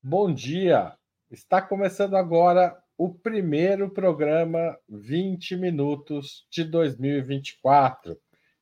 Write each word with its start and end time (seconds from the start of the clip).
Bom 0.00 0.32
dia! 0.32 0.96
Está 1.28 1.60
começando 1.60 2.16
agora 2.16 2.78
o 2.96 3.12
primeiro 3.12 3.90
programa 3.90 4.78
20 4.88 5.56
Minutos 5.56 6.46
de 6.48 6.62
2024. 6.62 8.16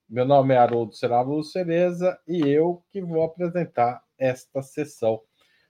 Meu 0.09 0.25
nome 0.25 0.55
é 0.55 0.57
Haroldo 0.57 0.95
Seravo 0.95 1.45
Cereza 1.45 2.19
e 2.27 2.41
eu 2.49 2.83
que 2.91 3.03
vou 3.03 3.23
apresentar 3.23 4.03
esta 4.19 4.63
sessão. 4.63 5.21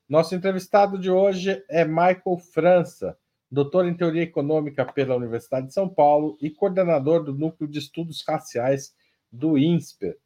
Nosso 0.09 0.37
entrevistado 0.37 0.97
de 1.01 1.11
hoje 1.11 1.61
é 1.69 1.85
Michael 1.85 2.39
França, 2.55 3.19
doutor 3.51 3.87
em 3.87 3.97
Teoria 3.97 4.23
Econômica 4.23 4.85
pela 4.85 5.17
Universidade 5.17 5.67
de 5.67 5.75
São 5.75 5.89
Paulo 5.89 6.39
e 6.41 6.49
coordenador 6.49 7.25
do 7.25 7.35
Núcleo 7.35 7.69
de 7.69 7.81
Estudos 7.81 8.23
Raciais 8.27 8.95
do 9.33 9.59
INSPER. 9.59 10.17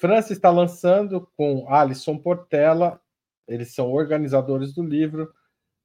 França 0.00 0.32
está 0.32 0.50
lançando 0.50 1.30
com 1.36 1.72
Alisson 1.72 2.18
Portela 2.18 3.00
eles 3.46 3.74
são 3.74 3.90
organizadores 3.90 4.72
do 4.74 4.82
livro 4.82 5.32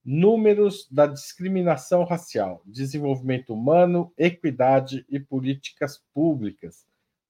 Números 0.04 0.88
da 0.90 1.06
Discriminação 1.06 2.04
Racial, 2.04 2.62
Desenvolvimento 2.66 3.54
Humano, 3.54 4.14
Equidade 4.18 5.06
e 5.10 5.20
Políticas 5.20 6.02
Públicas, 6.14 6.86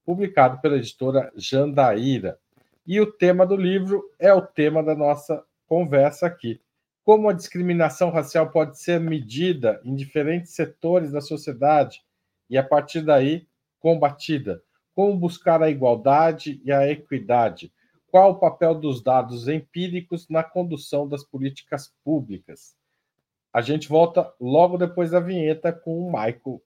publicado 0.06 0.62
pela 0.62 0.78
editora 0.78 1.32
Jandaíra. 1.36 2.38
E 2.86 3.02
o 3.02 3.12
tema 3.12 3.46
do 3.46 3.56
livro 3.56 4.04
é 4.18 4.34
o 4.34 4.42
tema 4.42 4.84
da 4.84 4.96
nossa 4.96 5.44
conversa 5.68 6.28
aqui. 6.28 6.62
Como 7.04 7.28
a 7.28 7.34
discriminação 7.34 8.12
racial 8.12 8.52
pode 8.52 8.80
ser 8.80 9.00
medida 9.00 9.82
em 9.84 9.96
diferentes 9.96 10.54
setores 10.54 11.12
da 11.12 11.22
sociedade 11.22 12.02
e, 12.50 12.58
a 12.58 12.64
partir 12.64 13.02
daí, 13.02 13.48
combatida? 13.80 14.62
Como 14.94 15.18
buscar 15.18 15.62
a 15.62 15.70
igualdade 15.70 16.62
e 16.64 16.72
a 16.72 16.88
equidade? 16.88 17.72
Qual 18.12 18.32
o 18.32 18.40
papel 18.40 18.74
dos 18.74 19.04
dados 19.04 19.48
empíricos 19.48 20.28
na 20.28 20.44
condução 20.44 21.08
das 21.08 21.24
políticas 21.24 21.94
públicas? 22.04 22.76
A 23.54 23.62
gente 23.62 23.88
volta 23.88 24.34
logo 24.40 24.78
depois 24.78 25.12
da 25.12 25.20
vinheta 25.20 25.72
com 25.72 26.00
o 26.00 26.12
Michael 26.12 26.62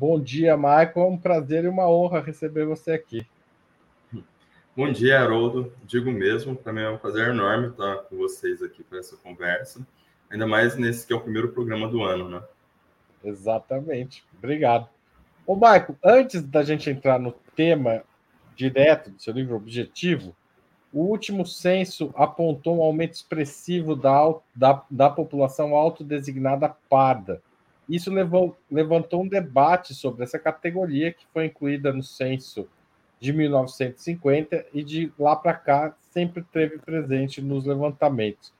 Bom 0.00 0.18
dia, 0.18 0.56
Michael. 0.56 0.92
É 0.96 1.04
um 1.04 1.18
prazer 1.18 1.64
e 1.64 1.68
uma 1.68 1.86
honra 1.86 2.22
receber 2.22 2.64
você 2.64 2.92
aqui. 2.92 3.26
Bom 4.74 4.90
dia, 4.90 5.20
Haroldo. 5.20 5.70
Digo 5.84 6.10
mesmo, 6.10 6.56
para 6.56 6.72
mim 6.72 6.80
é 6.80 6.88
um 6.88 6.96
prazer 6.96 7.28
enorme 7.28 7.68
estar 7.68 7.96
com 8.04 8.16
vocês 8.16 8.62
aqui 8.62 8.82
para 8.82 8.98
essa 8.98 9.14
conversa, 9.18 9.86
ainda 10.30 10.46
mais 10.46 10.74
nesse 10.74 11.06
que 11.06 11.12
é 11.12 11.16
o 11.16 11.20
primeiro 11.20 11.52
programa 11.52 11.86
do 11.86 12.02
ano, 12.02 12.30
né? 12.30 12.42
Exatamente. 13.22 14.24
Obrigado. 14.38 14.88
Ô, 15.46 15.54
Michael, 15.54 15.94
antes 16.02 16.40
da 16.40 16.62
gente 16.62 16.88
entrar 16.88 17.20
no 17.20 17.32
tema 17.54 18.02
direto 18.56 19.10
do 19.10 19.20
seu 19.20 19.34
livro 19.34 19.54
Objetivo, 19.54 20.34
o 20.94 21.02
último 21.02 21.44
censo 21.44 22.10
apontou 22.16 22.78
um 22.78 22.82
aumento 22.82 23.12
expressivo 23.12 23.94
da, 23.94 24.34
da, 24.54 24.82
da 24.90 25.10
população 25.10 25.74
autodesignada 25.74 26.74
parda 26.88 27.42
isso 27.96 28.10
levou, 28.12 28.56
levantou 28.70 29.22
um 29.22 29.28
debate 29.28 29.94
sobre 29.94 30.22
essa 30.22 30.38
categoria 30.38 31.12
que 31.12 31.26
foi 31.32 31.46
incluída 31.46 31.92
no 31.92 32.02
censo 32.02 32.68
de 33.18 33.32
1950 33.32 34.66
e 34.72 34.82
de 34.82 35.12
lá 35.18 35.36
para 35.36 35.54
cá 35.54 35.94
sempre 36.12 36.42
teve 36.52 36.78
presente 36.78 37.42
nos 37.42 37.66
levantamentos. 37.66 38.52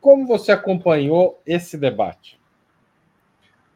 Como 0.00 0.26
você 0.26 0.52
acompanhou 0.52 1.40
esse 1.46 1.76
debate? 1.76 2.40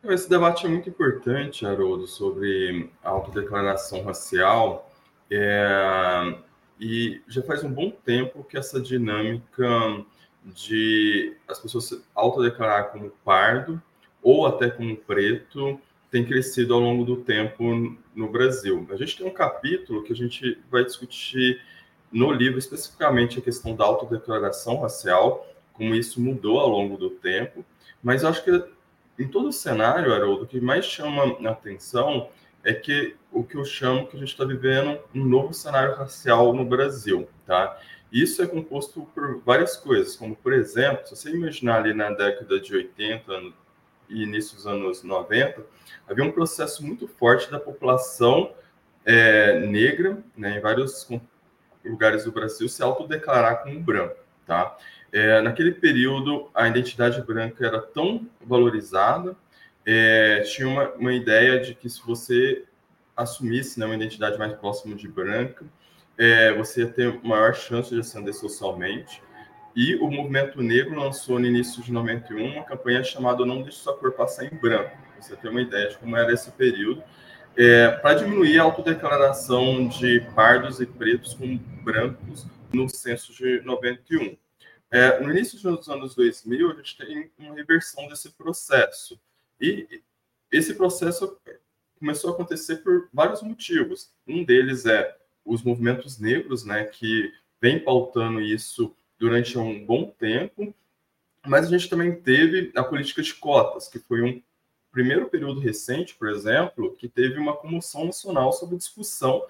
Esse 0.03 0.29
debate 0.29 0.67
é 0.67 0.69
muito 0.69 0.89
importante, 0.89 1.65
Haroldo, 1.65 2.07
sobre 2.07 2.91
autodeclaração 3.03 4.03
racial. 4.03 4.91
É... 5.31 6.37
E 6.81 7.23
já 7.29 7.43
faz 7.43 7.63
um 7.63 7.71
bom 7.71 7.91
tempo 7.91 8.43
que 8.45 8.59
essa 8.59 8.81
dinâmica 8.81 9.65
de 10.45 11.37
as 11.49 11.59
pessoas 11.59 11.85
se 11.85 12.03
autodeclarar 12.15 12.91
como 12.91 13.11
pardo 13.25 13.81
ou 14.25 14.47
até 14.47 14.71
como 14.71 14.97
preto 14.97 15.79
tem 16.11 16.25
crescido 16.25 16.73
ao 16.75 16.81
longo 16.81 17.05
do 17.05 17.17
tempo 17.17 17.97
no 18.15 18.29
Brasil. 18.29 18.87
A 18.91 18.97
gente 18.97 19.19
tem 19.19 19.27
um 19.27 19.31
capítulo 19.31 20.03
que 20.03 20.13
a 20.13 20.17
gente 20.17 20.59
vai 20.71 20.85
discutir 20.85 21.61
no 22.11 22.33
livro 22.33 22.59
especificamente 22.59 23.39
a 23.39 23.43
questão 23.43 23.77
da 23.77 23.85
autodeclaração 23.85 24.81
racial, 24.81 25.47
como 25.73 25.95
isso 25.95 26.21
mudou 26.21 26.59
ao 26.59 26.69
longo 26.69 26.97
do 26.97 27.11
tempo, 27.11 27.65
mas 28.03 28.23
eu 28.23 28.29
acho 28.29 28.43
que 28.45 28.65
em 29.19 29.29
todo 29.29 29.49
o 29.49 29.53
cenário, 29.53 30.13
Haroldo, 30.13 30.45
o 30.45 30.47
que 30.47 30.61
mais 30.61 30.85
chama 30.85 31.37
a 31.47 31.51
atenção 31.51 32.29
é 32.65 32.73
que 32.73 33.17
o 33.31 33.45
que 33.45 33.57
eu 33.57 33.65
chamo 33.65 34.07
que 34.07 34.17
a 34.17 34.21
gente 34.21 34.31
está 34.31 34.45
vivendo 34.45 34.99
um 35.15 35.25
novo 35.25 35.53
cenário 35.53 35.95
racial 35.95 36.55
no 36.55 36.65
Brasil, 36.65 37.29
tá? 37.47 37.79
Isso 38.11 38.43
é 38.43 38.47
composto 38.47 39.07
por 39.13 39.41
várias 39.41 39.77
coisas, 39.77 40.17
como, 40.17 40.37
por 40.37 40.53
exemplo, 40.53 41.05
se 41.05 41.17
você 41.17 41.31
imaginar 41.31 41.79
ali 41.79 41.93
na 41.93 42.11
década 42.11 42.61
de 42.61 42.75
80, 42.75 43.53
e 44.09 44.23
início 44.23 44.57
dos 44.57 44.67
anos 44.67 45.03
90, 45.03 45.65
havia 46.09 46.25
um 46.25 46.31
processo 46.31 46.85
muito 46.85 47.09
forte 47.09 47.51
da 47.51 47.59
população 47.59 48.53
é, 49.05 49.61
negra, 49.61 50.19
né, 50.37 50.59
em 50.59 50.61
vários 50.61 51.09
lugares 51.85 52.25
do 52.25 52.33
Brasil, 52.33 52.69
se 52.69 52.83
autodeclarar 52.83 53.63
como 53.63 53.79
branco, 53.81 54.17
tá? 54.47 54.77
É, 55.13 55.41
naquele 55.41 55.73
período, 55.73 56.51
a 56.55 56.67
identidade 56.67 57.23
branca 57.23 57.65
era 57.65 57.81
tão 57.81 58.29
valorizada, 58.41 59.37
é, 59.87 60.41
tinha 60.41 60.67
uma, 60.67 60.89
uma 60.93 61.13
ideia 61.13 61.61
de 61.61 61.75
que 61.75 61.89
se 61.89 62.03
você 62.05 62.65
assumisse 63.17 63.79
né, 63.79 63.87
uma 63.87 63.95
identidade 63.95 64.39
mais 64.39 64.53
próxima 64.55 64.95
de 64.95 65.07
branca, 65.07 65.65
é, 66.17 66.53
você 66.55 66.81
ia 66.81 66.89
ter 66.89 67.23
maior 67.23 67.55
chance 67.55 67.91
de 67.91 68.01
ascender 68.01 68.35
socialmente. 68.35 69.23
E 69.75 69.97
o 69.97 70.09
movimento 70.09 70.63
negro 70.63 70.99
lançou 70.99 71.39
no 71.39 71.47
início 71.47 71.83
de 71.83 71.93
91 71.93 72.53
uma 72.53 72.65
campanha 72.65 73.03
chamada 73.03 73.45
Não 73.45 73.63
Deixe 73.63 73.79
Sua 73.79 73.97
Cor 73.97 74.13
Passar 74.13 74.45
em 74.45 74.57
Branco. 74.57 74.97
Você 75.21 75.35
tem 75.37 75.51
uma 75.51 75.63
ideia 75.63 75.89
de 75.89 75.99
como 75.99 76.17
era 76.17 76.33
esse 76.33 76.51
período. 76.53 77.03
É, 77.57 77.91
para 77.91 78.15
diminuir 78.15 78.59
a 78.59 78.63
autodeclaração 78.63 79.89
de 79.89 80.21
pardos 80.35 80.81
e 80.81 80.87
pretos 80.87 81.35
com 81.35 81.57
brancos 81.83 82.47
no 82.73 82.89
censo 82.89 83.33
de 83.33 83.61
91. 83.63 84.37
É, 84.91 85.19
no 85.19 85.31
início 85.31 85.61
dos 85.61 85.89
anos 85.89 86.15
2000, 86.15 86.71
a 86.71 86.75
gente 86.75 86.97
tem 86.97 87.31
uma 87.37 87.55
reversão 87.55 88.07
desse 88.07 88.31
processo. 88.31 89.21
E 89.61 90.03
esse 90.53 90.75
processo 90.75 91.37
começou 91.99 92.31
a 92.31 92.35
acontecer 92.35 92.77
por 92.77 93.09
vários 93.13 93.43
motivos. 93.43 94.13
Um 94.27 94.45
deles 94.45 94.87
é 94.87 95.17
os 95.45 95.63
movimentos 95.63 96.21
negros, 96.21 96.65
né, 96.65 96.85
que 96.85 97.33
vem 97.61 97.79
pautando 97.79 98.41
isso 98.41 98.95
durante 99.19 99.59
um 99.59 99.85
bom 99.85 100.11
tempo, 100.19 100.75
mas 101.47 101.67
a 101.67 101.71
gente 101.71 101.89
também 101.89 102.15
teve 102.15 102.73
a 102.75 102.83
política 102.83 103.23
de 103.23 103.35
cotas, 103.35 103.89
que 103.89 103.99
foi 103.99 104.23
um 104.23 104.43
primeiro 104.91 105.29
período 105.29 105.61
recente, 105.61 106.15
por 106.15 106.29
exemplo, 106.29 106.95
que 106.97 107.09
teve 107.09 107.39
uma 107.39 107.57
comoção 107.57 108.07
nacional 108.07 108.53
sobre 108.53 108.77
discussão 108.77 109.43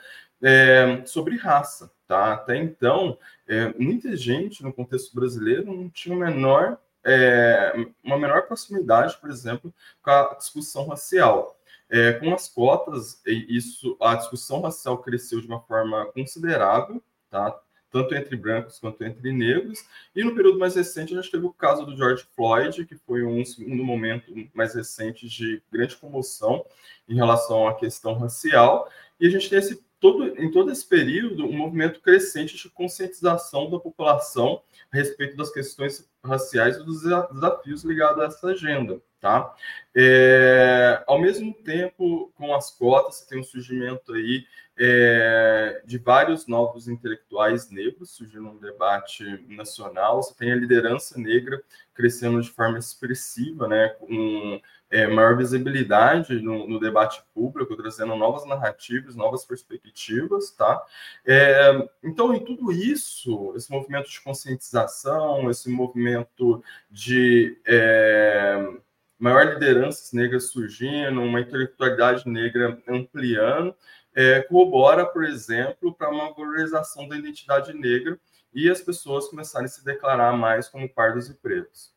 é, 0.43 1.03
sobre 1.07 1.37
raça. 1.37 1.91
Tá? 2.07 2.35
Até 2.35 2.57
então, 2.57 3.19
é, 3.49 3.73
muita 3.79 4.15
gente 4.17 4.63
no 4.63 4.73
contexto 4.73 5.15
brasileiro 5.15 5.75
não 5.75 5.89
tinha 5.89 6.17
menor, 6.17 6.79
é, 7.03 7.73
uma 8.03 8.19
menor 8.19 8.43
proximidade, 8.43 9.17
por 9.19 9.31
exemplo, 9.31 9.73
com 10.03 10.11
a 10.11 10.35
discussão 10.35 10.87
racial. 10.89 11.59
É, 11.89 12.15
com 12.15 12.33
as 12.35 12.49
cotas, 12.49 13.23
isso, 13.27 13.97
a 14.01 14.15
discussão 14.15 14.63
racial 14.63 14.99
cresceu 14.99 15.41
de 15.41 15.47
uma 15.47 15.61
forma 15.61 16.07
considerável, 16.07 17.01
tá? 17.31 17.57
Tanto 17.95 18.13
entre 18.13 18.35
brancos 18.35 18.81
quanto 18.81 19.05
entre 19.05 19.31
negros. 19.31 19.85
E 20.17 20.25
no 20.25 20.35
período 20.35 20.59
mais 20.59 20.75
recente, 20.75 21.17
a 21.17 21.23
gente 21.23 21.31
teve 21.31 21.47
o 21.47 21.53
caso 21.53 21.87
do 21.87 21.97
George 21.97 22.27
Floyd, 22.35 22.85
que 22.87 22.97
foi 22.97 23.23
um 23.23 23.45
segundo 23.45 23.85
momento 23.85 24.35
mais 24.53 24.75
recente 24.75 25.29
de 25.29 25.63
grande 25.71 25.95
comoção 25.95 26.67
em 27.09 27.15
relação 27.15 27.69
à 27.69 27.75
questão 27.75 28.15
racial. 28.15 28.91
E 29.21 29.29
a 29.29 29.31
gente 29.31 29.49
tem 29.49 29.61
esse 29.61 29.81
todo, 30.01 30.27
em 30.27 30.51
todo 30.51 30.73
esse 30.73 30.85
período 30.85 31.47
um 31.47 31.57
movimento 31.57 32.01
crescente 32.01 32.57
de 32.57 32.69
conscientização 32.69 33.71
da 33.71 33.79
população 33.79 34.61
a 34.93 34.97
respeito 34.97 35.37
das 35.37 35.53
questões 35.53 36.11
raciais 36.25 36.77
e 36.77 36.85
dos 36.85 37.03
desafios 37.03 37.85
ligados 37.85 38.21
a 38.21 38.27
essa 38.27 38.49
agenda. 38.49 39.01
Tá? 39.21 39.55
É, 39.95 41.01
ao 41.07 41.21
mesmo 41.21 41.55
tempo, 41.55 42.33
com 42.35 42.53
as 42.55 42.73
cotas, 42.73 43.21
tem 43.21 43.39
um 43.39 43.45
surgimento 43.45 44.13
aí 44.13 44.45
é, 44.79 45.83
de 45.85 45.99
vários 45.99 46.47
novos 46.47 46.89
intelectuais 46.89 47.71
negros 47.71 48.11
surgindo 48.11 48.49
um 48.49 48.59
debate 48.59 49.25
nacional. 49.49 50.23
Você 50.23 50.35
tem 50.35 50.53
a 50.53 50.57
liderança 50.57 51.19
negra 51.19 51.63
crescendo 51.95 52.41
de 52.41 52.51
forma 52.51 52.79
expressiva, 52.79 53.69
né, 53.69 53.91
com 54.01 54.61
é, 54.91 55.07
maior 55.07 55.37
visibilidade 55.37 56.41
no, 56.41 56.69
no, 56.69 56.79
debate 56.79 57.23
público, 57.35 57.77
trazendo 57.77 58.15
novas 58.17 58.47
narrativas, 58.47 59.17
novas 59.17 59.45
perspectivas, 59.45 60.51
tá? 60.53 60.81
É, 61.27 61.89
então, 62.03 62.33
em 62.35 62.45
tudo 62.45 62.71
isso, 62.71 63.53
esse 63.57 63.71
movimento 63.71 64.09
de 64.09 64.21
conscientização, 64.21 65.51
esse 65.51 65.69
movimento 65.69 66.63
de 66.91 67.59
é, 67.67 68.73
maior 69.19 69.55
lideranças 69.55 70.13
negras 70.13 70.45
surgindo, 70.51 71.21
uma 71.21 71.41
intelectualidade 71.41 72.29
negra 72.29 72.81
ampliando, 72.87 73.75
é, 74.15 74.43
corrobora, 74.43 75.05
por 75.05 75.25
exemplo, 75.25 75.93
para 75.95 76.11
uma 76.11 76.33
valorização 76.33 77.09
da 77.09 77.17
identidade 77.17 77.73
negra 77.73 78.19
e 78.53 78.71
as 78.71 78.81
pessoas 78.81 79.29
começarem 79.29 79.67
a 79.67 79.69
se 79.69 79.85
declarar 79.85 80.33
mais 80.37 80.69
como 80.69 80.89
pardos 80.89 81.29
e 81.29 81.35
pretos. 81.35 81.93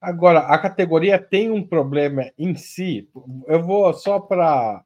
Agora, 0.00 0.40
a 0.40 0.58
categoria 0.58 1.18
tem 1.18 1.50
um 1.50 1.66
problema 1.66 2.32
em 2.38 2.54
si. 2.54 3.10
Eu 3.46 3.62
vou 3.62 3.92
só 3.92 4.18
para 4.18 4.82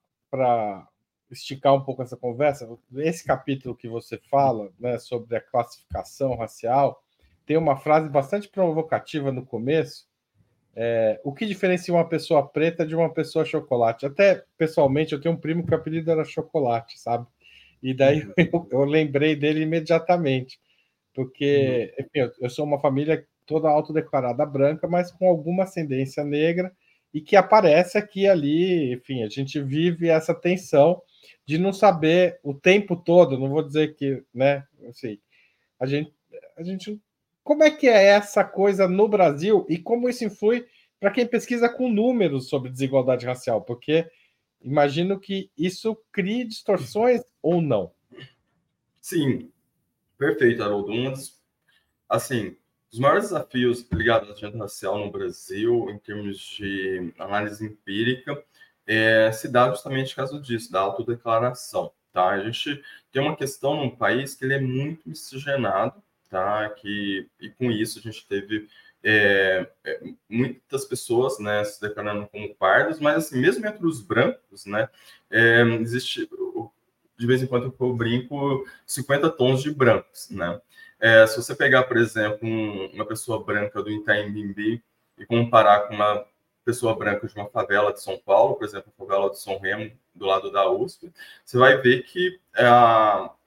esticar 1.31 1.73
um 1.73 1.85
pouco 1.85 2.03
essa 2.03 2.17
conversa. 2.17 2.69
Esse 2.97 3.25
capítulo 3.25 3.77
que 3.77 3.89
você 3.89 4.19
fala 4.19 4.73
né, 4.79 4.99
sobre 4.99 5.37
a 5.37 5.41
classificação 5.41 6.37
racial 6.37 7.01
tem 7.47 7.57
uma 7.57 7.77
frase 7.77 8.09
bastante 8.09 8.49
provocativa 8.49 9.31
no 9.31 9.47
começo. 9.47 10.09
É, 10.76 11.21
o 11.23 11.32
que 11.32 11.47
diferencia 11.47 11.94
uma 11.94 12.09
pessoa 12.09 12.47
preta 12.47 12.87
de 12.87 12.94
uma 12.94 13.12
pessoa 13.12 13.44
chocolate? 13.44 14.06
Até 14.06 14.44
pessoalmente, 14.59 15.12
eu 15.12 15.21
tenho 15.21 15.35
um 15.35 15.41
primo 15.41 15.65
que 15.65 15.73
o 15.73 15.76
apelido 15.76 16.11
era 16.11 16.25
chocolate, 16.25 16.99
sabe? 16.99 17.26
E 17.82 17.94
daí 17.94 18.23
uhum. 18.23 18.32
eu, 18.73 18.81
eu 18.81 18.85
lembrei 18.85 19.37
dele 19.37 19.62
imediatamente, 19.62 20.59
porque, 21.15 21.93
uhum. 21.99 22.05
enfim, 22.05 22.19
eu, 22.19 22.31
eu 22.41 22.50
sou 22.50 22.65
uma 22.65 22.81
família 22.81 23.25
toda 23.47 23.69
autodeclarada 23.69 24.44
branca, 24.44 24.88
mas 24.88 25.12
com 25.12 25.29
alguma 25.29 25.65
ascendência 25.65 26.25
negra 26.25 26.73
e 27.12 27.20
que 27.20 27.37
aparece 27.37 27.97
aqui 27.97 28.27
ali, 28.27 28.93
enfim, 28.93 29.23
a 29.23 29.29
gente 29.29 29.61
vive 29.62 30.09
essa 30.09 30.35
tensão 30.35 31.00
de 31.47 31.59
não 31.59 31.73
saber 31.73 32.41
o 32.43 32.53
tempo 32.53 32.97
todo, 32.97 33.38
não 33.38 33.49
vou 33.49 33.62
dizer 33.62 33.94
que, 33.94 34.25
né, 34.35 34.65
assim, 34.88 35.19
a 35.79 35.87
gente, 35.87 36.12
a 36.56 36.62
gente, 36.62 37.00
como 37.44 37.62
é 37.62 37.70
que 37.70 37.87
é 37.87 38.06
essa 38.06 38.43
coisa 38.43 38.88
no 38.88 39.06
Brasil 39.06 39.67
e 39.69 39.79
como 39.79 40.08
isso 40.08 40.25
influi 40.25 40.67
para 40.99 41.11
quem 41.11 41.26
pesquisa 41.26 41.69
com 41.69 41.93
números 41.93 42.49
sobre 42.49 42.70
desigualdade 42.70 43.26
racial, 43.26 43.61
porque 43.61 44.11
imagino 44.62 45.20
que 45.20 45.50
isso 45.56 45.94
crie 46.11 46.44
distorções 46.44 47.20
ou 47.43 47.61
não. 47.61 47.93
Sim, 49.00 49.52
perfeito, 50.17 50.62
Haroldo. 50.62 50.91
Um 50.91 51.12
assim, 52.08 52.56
os 52.91 52.99
maiores 52.99 53.25
desafios 53.25 53.87
ligados 53.93 54.31
à 54.31 54.32
agenda 54.32 54.58
racial 54.58 54.99
no 54.99 55.11
Brasil, 55.11 55.91
em 55.91 55.99
termos 55.99 56.38
de 56.38 57.12
análise 57.19 57.67
empírica, 57.67 58.43
é, 58.87 59.31
se 59.32 59.49
dá 59.49 59.69
justamente 59.69 60.14
caso 60.14 60.41
disso, 60.41 60.73
da 60.73 60.81
autodeclaração. 60.81 61.93
Tá? 62.12 62.29
A 62.29 62.44
gente 62.44 62.81
tem 63.11 63.20
uma 63.20 63.37
questão 63.37 63.76
num 63.76 63.91
país 63.91 64.37
que 64.37 64.44
ele 64.44 64.55
é 64.55 64.61
muito 64.61 65.08
miscigenado, 65.08 66.00
que, 66.81 67.29
e 67.41 67.51
com 67.51 67.71
isso 67.71 67.99
a 67.99 68.03
gente 68.03 68.27
teve 68.27 68.69
é, 69.03 69.69
é, 69.85 70.01
muitas 70.29 70.85
pessoas 70.87 71.39
né, 71.39 71.63
se 71.65 71.81
declarando 71.81 72.27
como 72.29 72.55
pardos, 72.55 72.99
mas 72.99 73.17
assim, 73.27 73.39
mesmo 73.39 73.67
entre 73.67 73.87
os 73.87 74.01
brancos, 74.01 74.65
né, 74.65 74.89
é, 75.31 75.63
existe, 75.81 76.29
de 77.19 77.27
vez 77.27 77.43
em 77.43 77.47
quando 77.47 77.75
eu 77.79 77.93
brinco, 77.95 78.67
50 78.87 79.31
tons 79.31 79.63
de 79.63 79.71
brancos, 79.71 80.31
né? 80.31 80.61
É, 80.99 81.27
se 81.27 81.37
você 81.37 81.55
pegar, 81.55 81.83
por 81.83 81.99
exemplo, 81.99 82.49
um, 82.49 82.87
uma 82.95 83.05
pessoa 83.05 83.45
branca 83.45 83.83
do 83.83 83.91
Itaim 83.91 84.33
Bimbi 84.33 84.83
e 85.19 85.27
comparar 85.27 85.81
com 85.81 85.95
uma 85.95 86.25
pessoa 86.65 86.97
branca 86.97 87.27
de 87.27 87.35
uma 87.35 87.47
favela 87.51 87.93
de 87.93 88.03
São 88.03 88.17
Paulo, 88.19 88.55
por 88.55 88.65
exemplo, 88.65 88.91
a 88.91 88.99
favela 89.05 89.31
de 89.31 89.39
São 89.39 89.59
Remo, 89.59 89.93
do 90.15 90.25
lado 90.25 90.51
da 90.51 90.71
USP, 90.71 91.13
você 91.45 91.59
vai 91.59 91.77
ver 91.77 92.05
que 92.05 92.41
é, 92.57 92.65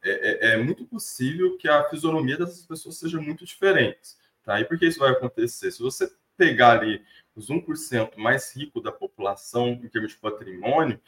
é, 0.10 0.54
é 0.54 0.58
muito 0.58 0.86
possível 0.86 1.58
que 1.58 1.68
a 1.68 1.84
fisionomia 1.90 2.38
dessas 2.38 2.66
pessoas 2.66 2.98
seja 2.98 3.20
muito 3.20 3.46
diferente. 3.46 4.16
Tá? 4.44 4.60
E 4.60 4.66
por 4.66 4.78
que 4.78 4.86
isso 4.86 5.00
vai 5.00 5.12
acontecer? 5.12 5.72
Se 5.72 5.82
você 5.82 6.12
pegar 6.38 6.80
ali 6.80 7.04
os 7.36 7.50
1% 7.50 8.18
mais 8.18 8.56
ricos 8.56 8.82
da 8.84 8.92
população 8.92 9.70
em 9.70 9.88
termos 9.88 10.12
de 10.12 10.18
patrimônio, 10.18 11.00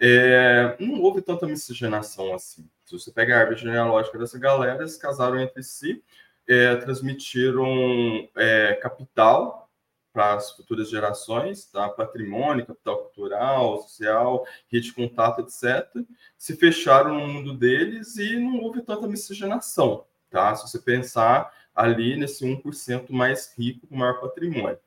é, 0.00 0.76
não 0.80 1.00
houve 1.00 1.22
tanta 1.22 1.46
miscigenação 1.46 2.34
assim. 2.34 2.68
Se 2.84 2.92
você 2.98 3.10
pega 3.10 3.36
a 3.36 3.40
árvore 3.40 3.60
genealógica 3.60 4.18
dessa 4.18 4.38
galera, 4.38 4.80
eles 4.80 4.96
casaram 4.96 5.40
entre 5.40 5.62
si, 5.62 6.02
é, 6.46 6.76
transmitiram 6.76 8.28
é, 8.36 8.74
capital 8.74 9.63
para 10.14 10.34
as 10.34 10.52
futuras 10.52 10.88
gerações, 10.88 11.66
tá? 11.66 11.88
patrimônio, 11.88 12.64
capital 12.64 12.98
cultural, 12.98 13.82
social, 13.82 14.46
rede 14.68 14.86
de 14.86 14.92
contato, 14.92 15.40
etc. 15.40 15.88
Se 16.38 16.54
fecharam 16.54 17.14
no 17.18 17.26
mundo 17.26 17.52
deles 17.52 18.16
e 18.16 18.38
não 18.38 18.60
houve 18.60 18.80
tanta 18.80 19.08
miscigenação. 19.08 20.04
Tá? 20.30 20.54
Se 20.54 20.70
você 20.70 20.78
pensar 20.78 21.52
ali 21.74 22.16
nesse 22.16 22.44
1% 22.46 23.10
mais 23.10 23.52
rico 23.58 23.88
com 23.88 23.96
maior 23.96 24.20
patrimônio. 24.20 24.78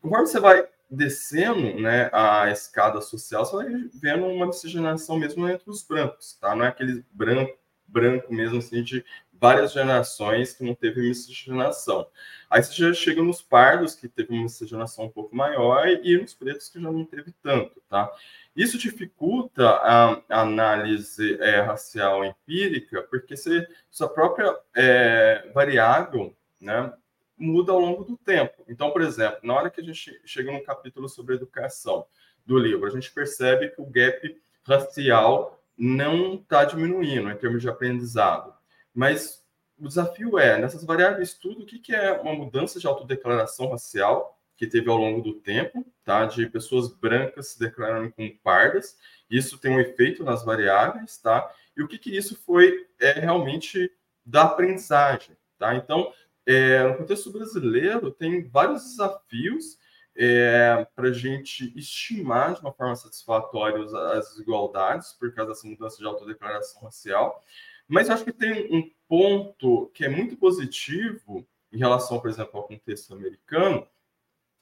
Conforme 0.00 0.26
você 0.26 0.40
vai 0.40 0.66
descendo 0.90 1.78
né, 1.78 2.08
a 2.10 2.50
escada 2.50 3.02
social, 3.02 3.44
você 3.44 3.56
vai 3.56 3.90
vendo 3.92 4.24
uma 4.24 4.46
miscigenação 4.46 5.18
mesmo 5.18 5.46
entre 5.46 5.68
os 5.68 5.82
brancos, 5.82 6.38
tá? 6.40 6.56
Não 6.56 6.64
é 6.64 6.68
aquele 6.68 7.04
branco, 7.12 7.58
branco 7.86 8.32
mesmo, 8.32 8.58
assim, 8.58 8.82
de 8.82 9.04
várias 9.40 9.72
gerações 9.72 10.52
que 10.52 10.64
não 10.64 10.74
teve 10.74 11.00
miscigenação. 11.00 12.06
Aí 12.50 12.62
você 12.62 12.74
já 12.74 12.92
chega 12.92 13.22
nos 13.22 13.42
pardos, 13.42 13.94
que 13.94 14.08
teve 14.08 14.32
uma 14.32 14.42
miscigenação 14.42 15.04
um 15.04 15.10
pouco 15.10 15.34
maior, 15.34 15.86
e 15.86 16.18
nos 16.18 16.34
pretos, 16.34 16.68
que 16.68 16.80
já 16.80 16.90
não 16.90 17.04
teve 17.04 17.32
tanto, 17.42 17.80
tá? 17.88 18.10
Isso 18.56 18.76
dificulta 18.76 19.68
a, 19.68 20.20
análise 20.28 21.40
é, 21.40 21.60
racial 21.60 22.24
empírica, 22.24 23.02
porque 23.02 23.36
você, 23.36 23.66
sua 23.90 24.08
própria 24.08 24.58
é, 24.74 25.48
variável, 25.54 26.34
né, 26.60 26.92
muda 27.36 27.70
ao 27.70 27.78
longo 27.78 28.04
do 28.04 28.16
tempo. 28.16 28.64
Então, 28.68 28.90
por 28.90 29.02
exemplo, 29.02 29.38
na 29.44 29.54
hora 29.54 29.70
que 29.70 29.80
a 29.80 29.84
gente 29.84 30.20
chega 30.24 30.50
num 30.50 30.64
capítulo 30.64 31.08
sobre 31.08 31.36
educação 31.36 32.06
do 32.44 32.58
livro, 32.58 32.86
a 32.86 32.90
gente 32.90 33.12
percebe 33.12 33.68
que 33.68 33.80
o 33.80 33.86
gap 33.86 34.40
racial 34.66 35.62
não 35.76 36.34
está 36.34 36.64
diminuindo 36.64 37.30
em 37.30 37.36
termos 37.36 37.62
de 37.62 37.68
aprendizado. 37.68 38.57
Mas 38.98 39.44
o 39.78 39.86
desafio 39.86 40.40
é, 40.40 40.58
nessas 40.58 40.82
variáveis 40.82 41.32
tudo, 41.32 41.62
o 41.62 41.66
que, 41.66 41.78
que 41.78 41.94
é 41.94 42.20
uma 42.20 42.34
mudança 42.34 42.80
de 42.80 42.86
autodeclaração 42.88 43.70
racial 43.70 44.36
que 44.56 44.66
teve 44.66 44.90
ao 44.90 44.96
longo 44.96 45.22
do 45.22 45.34
tempo, 45.34 45.86
tá? 46.04 46.26
De 46.26 46.48
pessoas 46.48 46.88
brancas 46.88 47.50
se 47.50 47.60
declarando 47.60 48.10
como 48.10 48.36
pardas. 48.40 48.98
Isso 49.30 49.56
tem 49.56 49.70
um 49.70 49.78
efeito 49.78 50.24
nas 50.24 50.44
variáveis, 50.44 51.16
tá? 51.16 51.48
E 51.76 51.82
o 51.82 51.86
que, 51.86 51.96
que 51.96 52.10
isso 52.10 52.36
foi 52.44 52.88
é, 52.98 53.12
realmente 53.20 53.88
da 54.26 54.42
aprendizagem, 54.42 55.36
tá? 55.56 55.76
Então, 55.76 56.12
é, 56.44 56.82
no 56.82 56.96
contexto 56.96 57.30
brasileiro, 57.30 58.10
tem 58.10 58.48
vários 58.48 58.82
desafios 58.82 59.78
é, 60.16 60.84
para 60.96 61.10
a 61.10 61.12
gente 61.12 61.72
estimar 61.78 62.54
de 62.54 62.60
uma 62.62 62.72
forma 62.72 62.96
satisfatória 62.96 63.80
as 64.16 64.30
desigualdades 64.30 65.12
por 65.12 65.32
causa 65.32 65.52
dessa 65.52 65.68
mudança 65.68 65.98
de 65.98 66.04
autodeclaração 66.04 66.82
racial. 66.82 67.44
Mas 67.88 68.08
eu 68.08 68.14
acho 68.14 68.24
que 68.24 68.32
tem 68.32 68.68
um 68.72 68.88
ponto 69.08 69.90
que 69.94 70.04
é 70.04 70.08
muito 70.08 70.36
positivo 70.36 71.46
em 71.72 71.78
relação, 71.78 72.20
por 72.20 72.30
exemplo, 72.30 72.60
ao 72.60 72.66
contexto 72.66 73.14
americano, 73.14 73.86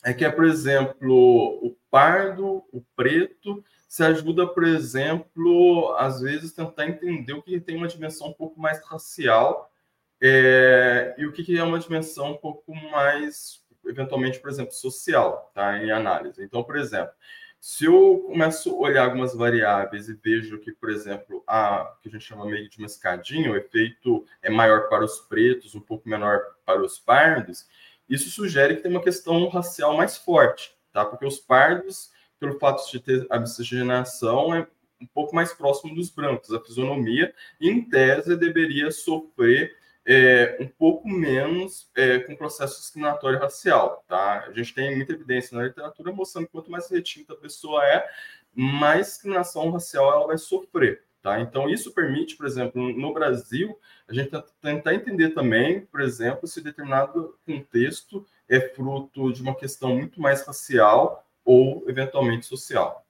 é 0.05 0.15
que 0.15 0.25
é, 0.25 0.31
por 0.31 0.45
exemplo, 0.45 1.59
o 1.67 1.77
pardo, 1.91 2.65
o 2.73 2.81
preto, 2.95 3.65
se 3.89 4.05
ajuda, 4.05 4.47
por 4.47 4.65
exemplo, 4.65 5.95
às 5.99 6.21
vezes 6.21 6.53
tentar 6.53 6.87
entender 6.87 7.33
o 7.33 7.43
que 7.43 7.61
tem 7.61 7.77
uma 7.77 7.89
dimensão 7.89 8.29
um 8.29 8.33
pouco 8.33 8.61
mais 8.61 8.85
racial 8.85 9.73
é, 10.21 11.15
e 11.19 11.27
o 11.27 11.33
que, 11.33 11.59
é 11.59 11.63
uma 11.63 11.79
dimensão 11.79 12.33
um 12.33 12.37
pouco 12.37 12.75
mais, 12.75 13.65
eventualmente, 13.85 14.39
por 14.39 14.51
exemplo, 14.51 14.73
social, 14.73 15.51
tá? 15.55 15.83
Em 15.83 15.91
análise. 15.91 16.43
Então, 16.43 16.63
por 16.63 16.77
exemplo, 16.77 17.13
se 17.61 17.85
eu 17.85 18.25
começo 18.27 18.71
a 18.71 18.79
olhar 18.79 19.05
algumas 19.05 19.35
variáveis 19.35 20.09
e 20.09 20.15
vejo 20.15 20.59
que, 20.61 20.73
por 20.73 20.91
exemplo, 20.91 21.43
a 21.47 21.97
que 22.03 22.09
a 22.09 22.13
gente 22.13 22.25
chama 22.25 22.47
meio 22.47 22.69
de 22.69 22.79
uma 22.79 22.87
escadinha, 22.87 23.51
o 23.51 23.57
efeito 23.57 24.25
é 24.43 24.51
maior 24.51 24.89
para 24.89 25.05
os 25.05 25.19
pretos, 25.21 25.75
um 25.75 25.81
pouco 25.81 26.09
menor 26.09 26.41
para 26.65 26.83
os 26.83 26.99
pardos, 26.99 27.67
isso 28.09 28.31
sugere 28.31 28.77
que 28.77 28.83
tem 28.83 28.91
uma 28.91 29.03
questão 29.03 29.49
racial 29.49 29.97
mais 29.97 30.17
forte, 30.17 30.73
tá? 30.93 31.05
Porque 31.05 31.27
os 31.27 31.39
pardos, 31.39 32.11
pelo 32.39 32.59
fato 32.59 32.89
de 32.91 33.01
ter 33.01 33.27
a 33.29 33.39
miscigenação, 33.39 34.55
é 34.55 34.67
um 35.01 35.07
pouco 35.07 35.35
mais 35.35 35.53
próximo 35.53 35.95
dos 35.95 36.11
brancos. 36.11 36.53
A 36.53 36.61
fisionomia, 36.61 37.35
em 37.61 37.83
tese, 37.83 38.37
deveria 38.37 38.91
sofrer 38.91 39.77
é, 40.07 40.57
um 40.61 40.69
pouco 40.69 41.09
menos 41.09 41.91
é, 41.97 42.21
com 42.21 42.37
processo 42.37 42.81
discriminatório 42.81 43.41
racial, 43.41 44.05
tá? 44.07 44.45
A 44.47 44.53
gente 44.53 44.73
tem 44.73 44.95
muita 44.95 45.13
evidência 45.13 45.57
na 45.57 45.65
literatura 45.65 46.13
mostrando 46.13 46.47
que 46.47 46.53
quanto 46.53 46.71
mais 46.71 46.89
retinta 46.89 47.33
a 47.33 47.37
pessoa 47.37 47.85
é, 47.85 48.09
mais 48.55 49.09
discriminação 49.09 49.69
racial 49.71 50.13
ela 50.13 50.27
vai 50.29 50.39
sofrer. 50.39 51.05
Tá? 51.21 51.41
Então, 51.41 51.69
isso 51.69 51.93
permite, 51.93 52.37
por 52.37 52.47
exemplo, 52.47 52.93
no 52.93 53.13
Brasil, 53.13 53.77
a 54.07 54.15
gente 54.15 54.31
tentar 54.63 54.95
entender 54.95 55.31
também, 55.31 55.81
por 55.81 56.01
exemplo, 56.01 56.47
se 56.47 56.63
determinado 56.63 57.37
contexto 57.45 58.25
é 58.49 58.61
fruto 58.61 59.33
de 59.33 59.43
uma 59.43 59.57
questão 59.57 59.97
muito 59.97 60.21
mais 60.21 60.47
racial 60.47 61.27
ou, 61.45 61.85
eventualmente, 61.89 62.47
social. 62.47 63.05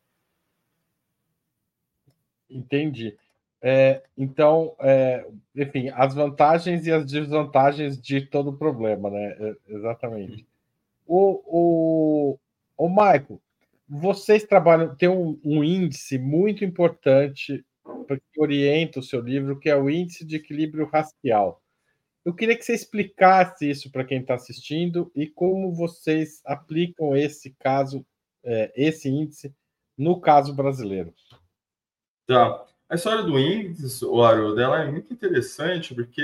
Entendi. 2.49 3.19
É, 3.69 4.01
então, 4.17 4.77
é, 4.79 5.27
enfim, 5.57 5.89
as 5.89 6.15
vantagens 6.15 6.87
e 6.87 6.93
as 6.93 7.05
desvantagens 7.05 8.01
de 8.01 8.21
todo 8.21 8.51
o 8.51 8.57
problema, 8.57 9.11
né? 9.11 9.37
É, 9.41 9.57
exatamente. 9.67 10.47
O, 11.05 11.43
o, 11.45 12.39
o 12.77 12.89
Michael, 12.89 13.41
vocês 13.89 14.45
trabalham, 14.45 14.95
tem 14.95 15.09
um, 15.09 15.41
um 15.45 15.65
índice 15.65 16.17
muito 16.17 16.65
importante 16.65 17.65
que 18.07 18.41
orienta 18.41 19.01
o 19.01 19.03
seu 19.03 19.21
livro, 19.21 19.59
que 19.59 19.69
é 19.69 19.75
o 19.75 19.91
índice 19.91 20.25
de 20.25 20.37
equilíbrio 20.37 20.87
racial. 20.87 21.61
Eu 22.25 22.33
queria 22.33 22.57
que 22.57 22.65
você 22.65 22.73
explicasse 22.73 23.69
isso 23.69 23.91
para 23.91 24.05
quem 24.05 24.21
está 24.21 24.35
assistindo 24.35 25.11
e 25.13 25.27
como 25.27 25.75
vocês 25.75 26.41
aplicam 26.45 27.17
esse 27.17 27.51
caso, 27.59 28.07
é, 28.45 28.73
esse 28.77 29.09
índice, 29.09 29.53
no 29.99 30.21
caso 30.21 30.55
brasileiro. 30.55 31.13
Tá. 32.29 32.65
A 32.89 32.95
história 32.95 33.25
do 33.25 33.39
índice, 33.39 34.05
o 34.05 34.23
Haroldo, 34.23 34.61
ela 34.61 34.83
é 34.83 34.91
muito 34.91 35.13
interessante 35.13 35.93
porque 35.93 36.23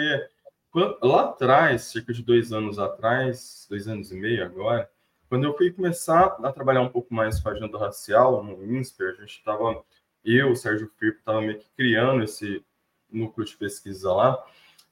lá 1.02 1.24
atrás, 1.24 1.82
cerca 1.84 2.12
de 2.12 2.22
dois 2.22 2.52
anos 2.52 2.78
atrás, 2.78 3.66
dois 3.68 3.88
anos 3.88 4.12
e 4.12 4.14
meio 4.14 4.44
agora, 4.44 4.88
quando 5.28 5.44
eu 5.44 5.56
fui 5.56 5.72
começar 5.72 6.36
a 6.42 6.52
trabalhar 6.52 6.82
um 6.82 6.88
pouco 6.88 7.12
mais 7.12 7.40
com 7.40 7.48
a 7.48 7.52
agenda 7.52 7.78
racial 7.78 8.44
no 8.44 8.64
INSPER, 8.64 9.14
a 9.16 9.20
gente 9.22 9.38
estava 9.38 9.82
eu, 10.24 10.52
o 10.52 10.56
Sérgio 10.56 10.88
Firpo, 10.98 11.18
estava 11.18 11.40
meio 11.40 11.58
que 11.58 11.66
criando 11.76 12.22
esse 12.22 12.64
núcleo 13.10 13.44
de 13.44 13.56
pesquisa 13.56 14.12
lá. 14.12 14.44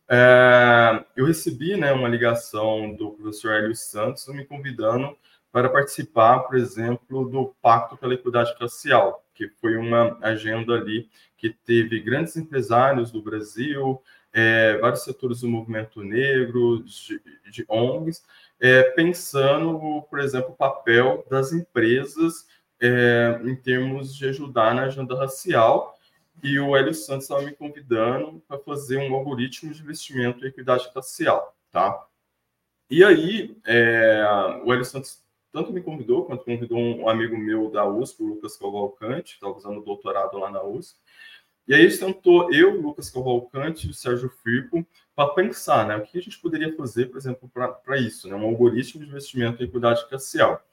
É, 0.09 1.05
eu 1.15 1.25
recebi 1.25 1.77
né, 1.77 1.93
uma 1.93 2.09
ligação 2.09 2.93
do 2.95 3.13
professor 3.13 3.53
Hélio 3.53 3.77
Santos 3.77 4.27
me 4.27 4.45
convidando 4.45 5.17
para 5.53 5.69
participar, 5.69 6.41
por 6.41 6.57
exemplo, 6.57 7.29
do 7.29 7.55
Pacto 7.63 7.97
pela 7.97 8.15
Equidade 8.15 8.55
Racial, 8.61 9.25
que 9.35 9.49
foi 9.61 9.77
uma 9.77 10.19
agenda 10.21 10.75
ali 10.75 11.09
que 11.41 11.51
teve 11.65 12.01
grandes 12.01 12.37
empresários 12.37 13.11
do 13.11 13.23
Brasil, 13.23 14.01
é, 14.31 14.77
vários 14.77 15.03
setores 15.03 15.41
do 15.41 15.49
movimento 15.49 16.03
negro, 16.03 16.85
de, 16.85 17.21
de 17.51 17.65
ONGs, 17.67 18.23
é, 18.61 18.83
pensando, 18.91 20.03
por 20.11 20.21
exemplo, 20.21 20.51
o 20.51 20.57
papel 20.57 21.27
das 21.31 21.53
empresas 21.53 22.47
é, 22.79 23.41
em 23.43 23.57
termos 23.57 24.15
de 24.15 24.29
ajudar 24.29 24.75
na 24.75 24.83
agenda 24.83 25.17
racial. 25.17 25.99
E 26.43 26.59
o 26.61 26.77
Hélio 26.77 26.95
Santos 26.95 27.25
estava 27.25 27.43
me 27.43 27.53
convidando 27.53 28.43
para 28.47 28.59
fazer 28.59 28.99
um 28.99 29.15
algoritmo 29.15 29.73
de 29.73 29.83
investimento 29.83 30.45
em 30.45 30.49
equidade 30.49 30.91
racial, 30.95 31.57
tá? 31.71 32.07
E 32.89 33.03
aí, 33.03 33.57
é, 33.67 34.23
o 34.65 34.73
Hélio 34.73 34.85
Santos 34.85 35.23
tanto 35.53 35.73
me 35.73 35.81
convidou, 35.81 36.25
quanto 36.25 36.45
convidou 36.45 36.79
um 36.79 37.09
amigo 37.09 37.37
meu 37.37 37.71
da 37.71 37.87
USP, 37.87 38.23
o 38.23 38.27
Lucas 38.27 38.57
Cavalcante, 38.57 39.35
estava 39.35 39.55
fazendo 39.55 39.83
doutorado 39.83 40.39
lá 40.39 40.51
na 40.51 40.63
USP. 40.63 40.99
E 41.67 41.75
aí 41.75 41.91
sentou 41.91 42.53
eu, 42.53 42.81
Lucas 42.81 43.11
Cavalcante 43.11 43.87
e 43.87 43.91
o 43.91 43.95
Sérgio 43.95 44.29
Firpo 44.43 44.85
para 45.15 45.33
pensar, 45.35 45.87
né, 45.87 45.97
o 45.97 46.03
que 46.03 46.19
a 46.19 46.23
gente 46.23 46.39
poderia 46.41 46.75
fazer, 46.77 47.07
por 47.07 47.19
exemplo, 47.19 47.49
para 47.49 47.99
isso, 47.99 48.29
né, 48.29 48.35
um 48.35 48.45
algoritmo 48.45 49.03
de 49.03 49.09
investimento 49.09 49.63
em 49.63 49.67
equidade 49.67 50.05
racial. 50.11 50.65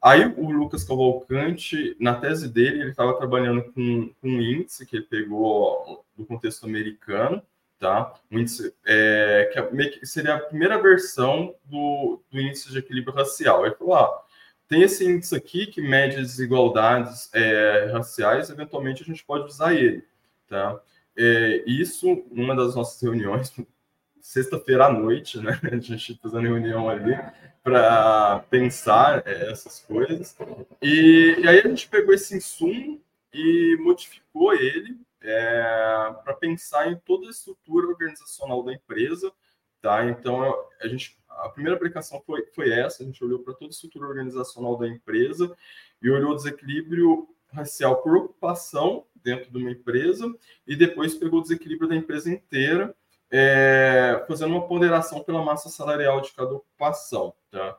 Aí 0.00 0.24
o 0.24 0.50
Lucas 0.50 0.84
Cavalcante, 0.84 1.96
na 1.98 2.14
tese 2.14 2.48
dele, 2.48 2.80
ele 2.80 2.90
estava 2.90 3.16
trabalhando 3.16 3.64
com, 3.72 4.12
com, 4.20 4.28
um 4.28 4.40
índice 4.40 4.86
que 4.86 4.96
ele 4.96 5.06
pegou 5.06 6.04
do 6.16 6.24
contexto 6.24 6.64
americano, 6.64 7.42
tá? 7.78 8.14
Um 8.30 8.40
índice 8.40 8.74
é, 8.84 9.50
que 9.92 10.06
seria 10.06 10.34
a 10.34 10.40
primeira 10.40 10.80
versão 10.80 11.54
do, 11.64 12.20
do 12.30 12.40
índice 12.40 12.70
de 12.70 12.78
equilíbrio 12.78 13.14
racial. 13.14 13.64
Ele 13.66 13.74
falou, 13.74 13.94
ah, 13.94 14.24
tem 14.68 14.82
esse 14.82 15.04
índice 15.04 15.34
aqui 15.34 15.66
que 15.66 15.80
mede 15.80 16.16
desigualdades 16.16 17.30
é, 17.32 17.90
raciais, 17.92 18.50
eventualmente 18.50 19.02
a 19.02 19.06
gente 19.06 19.24
pode 19.24 19.44
usar 19.46 19.74
ele, 19.74 20.04
tá? 20.48 20.80
É, 21.16 21.62
isso, 21.66 22.24
numa 22.30 22.54
das 22.54 22.74
nossas 22.74 23.00
reuniões, 23.00 23.52
sexta-feira 24.20 24.86
à 24.86 24.92
noite, 24.92 25.38
né? 25.38 25.58
A 25.70 25.78
gente 25.78 26.18
fazendo 26.20 26.42
reunião 26.42 26.88
ali 26.88 27.16
para 27.62 28.40
pensar 28.50 29.22
é, 29.26 29.50
essas 29.50 29.80
coisas. 29.80 30.36
E, 30.82 31.36
e, 31.38 31.48
aí 31.48 31.60
a 31.60 31.68
gente 31.68 31.88
pegou 31.88 32.12
esse 32.12 32.36
insumo 32.36 33.00
e 33.32 33.76
modificou 33.80 34.52
ele 34.54 34.96
é, 35.22 36.14
para 36.24 36.34
pensar 36.34 36.90
em 36.90 36.96
toda 36.96 37.26
a 37.26 37.30
estrutura 37.30 37.86
organizacional 37.86 38.62
da 38.62 38.72
empresa, 38.72 39.32
tá? 39.80 40.04
Então 40.06 40.42
a 40.80 40.88
gente 40.88 41.16
a 41.28 41.48
primeira 41.50 41.76
aplicação 41.76 42.22
foi, 42.24 42.46
foi 42.54 42.72
essa, 42.72 43.02
a 43.02 43.06
gente 43.06 43.22
olhou 43.22 43.40
para 43.40 43.54
toda 43.54 43.66
a 43.66 43.70
estrutura 43.70 44.08
organizacional 44.08 44.76
da 44.78 44.88
empresa 44.88 45.54
e 46.00 46.10
olhou 46.10 46.32
o 46.32 46.36
desequilíbrio 46.36 47.28
racial 47.52 48.02
por 48.02 48.16
ocupação 48.16 49.06
dentro 49.14 49.50
de 49.50 49.58
uma 49.58 49.70
empresa 49.70 50.34
e 50.66 50.74
depois 50.74 51.14
pegou 51.14 51.40
o 51.40 51.42
desequilíbrio 51.42 51.88
da 51.88 51.96
empresa 51.96 52.30
inteira 52.30 52.94
é, 53.30 54.24
fazendo 54.26 54.52
uma 54.52 54.66
ponderação 54.66 55.22
pela 55.22 55.44
massa 55.44 55.68
salarial 55.68 56.20
de 56.20 56.32
cada 56.32 56.54
ocupação. 56.54 57.34
Tá? 57.50 57.76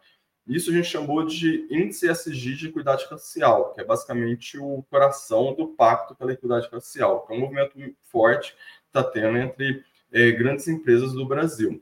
Isso 0.48 0.72
a 0.72 0.74
gente 0.74 0.88
chamou 0.88 1.26
de 1.26 1.68
índice 1.70 2.10
SG 2.10 2.56
de 2.56 2.68
equidade 2.70 3.06
racial, 3.10 3.74
que 3.74 3.82
é 3.82 3.84
basicamente 3.84 4.58
o 4.58 4.84
coração 4.90 5.54
do 5.54 5.68
pacto 5.68 6.16
pela 6.16 6.32
equidade 6.32 6.70
racial, 6.72 7.26
que 7.26 7.34
é 7.34 7.36
um 7.36 7.42
movimento 7.42 7.78
forte 8.04 8.54
que 8.54 8.88
está 8.88 9.04
tendo 9.04 9.38
entre 9.38 9.84
é, 10.12 10.32
grandes 10.32 10.68
empresas 10.68 11.12
do 11.12 11.26
Brasil. 11.26 11.82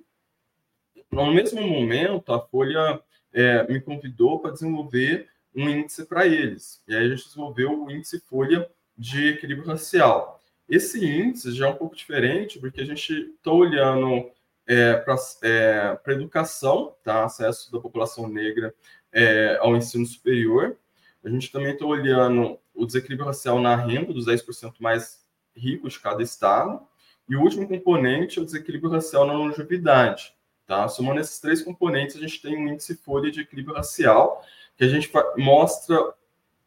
No 1.11 1.31
mesmo 1.31 1.61
momento, 1.61 2.33
a 2.33 2.41
Folha 2.41 2.99
é, 3.31 3.71
me 3.71 3.79
convidou 3.79 4.39
para 4.39 4.51
desenvolver 4.51 5.29
um 5.55 5.69
índice 5.69 6.05
para 6.05 6.25
eles. 6.25 6.81
E 6.87 6.95
aí 6.95 7.05
a 7.05 7.09
gente 7.09 7.25
desenvolveu 7.25 7.83
o 7.83 7.91
índice 7.91 8.19
Folha 8.21 8.67
de 8.97 9.29
equilíbrio 9.29 9.67
racial. 9.67 10.41
Esse 10.67 11.05
índice 11.05 11.51
já 11.53 11.67
é 11.67 11.69
um 11.69 11.75
pouco 11.75 11.95
diferente, 11.95 12.59
porque 12.59 12.81
a 12.81 12.85
gente 12.85 13.13
está 13.13 13.51
olhando 13.51 14.31
é, 14.67 14.95
para 14.95 15.15
é, 15.43 15.99
a 16.05 16.11
educação, 16.11 16.95
tá? 17.03 17.25
acesso 17.25 17.71
da 17.71 17.79
população 17.79 18.27
negra 18.27 18.73
é, 19.11 19.57
ao 19.61 19.75
ensino 19.75 20.05
superior. 20.05 20.77
A 21.23 21.29
gente 21.29 21.51
também 21.51 21.73
está 21.73 21.85
olhando 21.85 22.59
o 22.73 22.85
desequilíbrio 22.85 23.27
racial 23.27 23.59
na 23.59 23.75
renda 23.75 24.13
dos 24.13 24.27
10% 24.27 24.75
mais 24.79 25.25
ricos 25.55 25.93
de 25.93 25.99
cada 25.99 26.21
estado. 26.21 26.81
E 27.27 27.35
o 27.35 27.41
último 27.41 27.67
componente 27.67 28.37
é 28.37 28.41
o 28.41 28.45
desequilíbrio 28.45 28.91
racial 28.91 29.25
na 29.25 29.33
longevidade. 29.33 30.35
Tá? 30.67 30.87
Somando 30.87 31.19
esses 31.19 31.39
três 31.39 31.61
componentes, 31.61 32.15
a 32.15 32.19
gente 32.19 32.41
tem 32.41 32.57
um 32.57 32.67
índice 32.67 32.95
folha 32.95 33.31
de 33.31 33.41
equilíbrio 33.41 33.75
racial, 33.75 34.43
que 34.75 34.83
a 34.83 34.87
gente 34.87 35.11
mostra, 35.37 35.97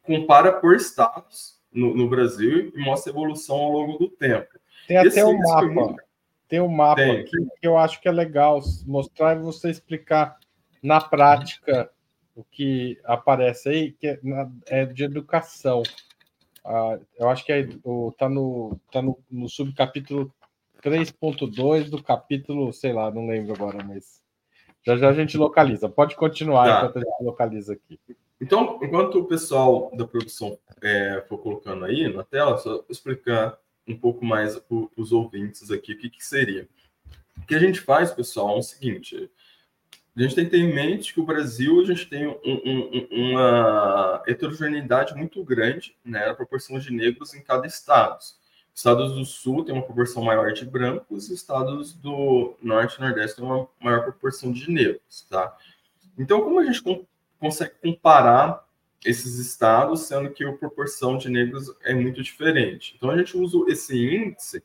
compara 0.01 0.53
por 0.53 0.75
estados 0.75 1.59
no, 1.71 1.95
no, 1.95 2.09
Brasil 2.09 2.71
e 2.75 2.79
mostra 2.79 3.11
a 3.11 3.13
evolução 3.13 3.57
ao 3.57 3.71
longo 3.71 3.97
do 3.97 4.09
tempo. 4.09 4.47
Tem 4.87 4.97
até 4.97 5.23
um 5.23 5.37
mapa. 5.37 5.95
Tem 6.49 6.59
um 6.59 6.67
mapa 6.67 6.95
Tem. 6.95 7.23
Que, 7.23 7.37
que 7.61 7.67
eu 7.67 7.77
acho 7.77 8.01
que 8.01 8.07
é 8.09 8.11
legal 8.11 8.59
mostrar 8.85 9.37
e 9.37 9.39
você 9.39 9.69
explicar 9.69 10.37
na 10.81 10.99
prática 10.99 11.89
o 12.35 12.43
que 12.43 12.99
aparece 13.03 13.69
aí, 13.69 13.91
que 13.91 14.07
é, 14.07 14.19
na, 14.23 14.49
é 14.67 14.85
de 14.85 15.03
educação. 15.03 15.83
Ah, 16.65 16.97
eu 17.17 17.29
acho 17.29 17.45
que 17.45 17.53
é, 17.53 17.69
o, 17.83 18.11
tá 18.17 18.27
no, 18.27 18.79
tá 18.91 19.01
no, 19.01 19.17
no 19.29 19.47
subcapítulo 19.47 20.33
3.2 20.81 21.89
do 21.89 22.01
capítulo, 22.01 22.73
sei 22.73 22.93
lá, 22.93 23.11
não 23.11 23.27
lembro 23.27 23.53
agora, 23.53 23.83
mas 23.83 24.21
já 24.81 24.97
já 24.97 25.09
a 25.09 25.13
gente 25.13 25.37
localiza. 25.37 25.87
Pode 25.87 26.15
continuar 26.15 26.65
tá. 26.65 26.77
enquanto 26.77 26.97
a 26.97 27.01
gente 27.01 27.23
localiza 27.23 27.73
aqui. 27.73 27.99
Então, 28.41 28.79
enquanto 28.81 29.19
o 29.19 29.25
pessoal 29.25 29.91
da 29.95 30.07
produção 30.07 30.57
é, 30.81 31.23
for 31.27 31.37
colocando 31.39 31.85
aí 31.85 32.11
na 32.11 32.23
tela, 32.23 32.57
só 32.57 32.83
explicar 32.89 33.57
um 33.89 33.97
pouco 33.97 34.23
mais 34.23 34.57
para 34.57 34.87
os 34.95 35.11
ouvintes 35.11 35.71
aqui 35.71 35.93
o 35.93 35.97
que, 35.97 36.09
que 36.09 36.23
seria. 36.23 36.67
O 37.37 37.45
que 37.45 37.55
a 37.55 37.59
gente 37.59 37.81
faz, 37.81 38.11
pessoal, 38.11 38.55
é 38.55 38.59
o 38.59 38.63
seguinte: 38.63 39.29
a 40.15 40.21
gente 40.21 40.35
tem 40.35 40.45
que 40.45 40.51
ter 40.51 40.57
em 40.57 40.73
mente 40.73 41.13
que 41.13 41.19
o 41.19 41.25
Brasil 41.25 41.81
a 41.81 41.85
gente 41.85 42.07
tem 42.07 42.27
um, 42.27 42.37
um, 42.45 43.07
uma 43.11 44.23
heterogeneidade 44.27 45.15
muito 45.15 45.43
grande, 45.43 45.95
né, 46.03 46.29
a 46.29 46.35
proporção 46.35 46.77
de 46.77 46.91
negros 46.91 47.33
em 47.33 47.41
cada 47.41 47.65
estado. 47.65 48.19
Estados 48.73 49.13
do 49.13 49.25
Sul 49.25 49.65
tem 49.65 49.73
uma 49.73 49.83
proporção 49.83 50.23
maior 50.23 50.53
de 50.53 50.65
brancos, 50.65 51.29
estados 51.29 51.93
do 51.93 52.55
Norte 52.61 52.97
e 52.97 53.01
Nordeste 53.01 53.37
tem 53.37 53.45
uma 53.45 53.67
maior 53.81 54.03
proporção 54.03 54.53
de 54.53 54.71
negros, 54.71 55.25
tá? 55.29 55.57
Então, 56.17 56.41
como 56.41 56.59
a 56.59 56.65
gente 56.65 56.81
consegue 57.39 57.73
comparar 57.81 58.65
esses 59.03 59.39
estados, 59.39 60.01
sendo 60.01 60.29
que 60.29 60.43
a 60.43 60.53
proporção 60.53 61.17
de 61.17 61.29
negros 61.29 61.73
é 61.83 61.93
muito 61.93 62.21
diferente. 62.21 62.93
Então, 62.97 63.09
a 63.09 63.17
gente 63.17 63.37
usa 63.37 63.57
esse 63.71 63.97
índice 63.97 64.63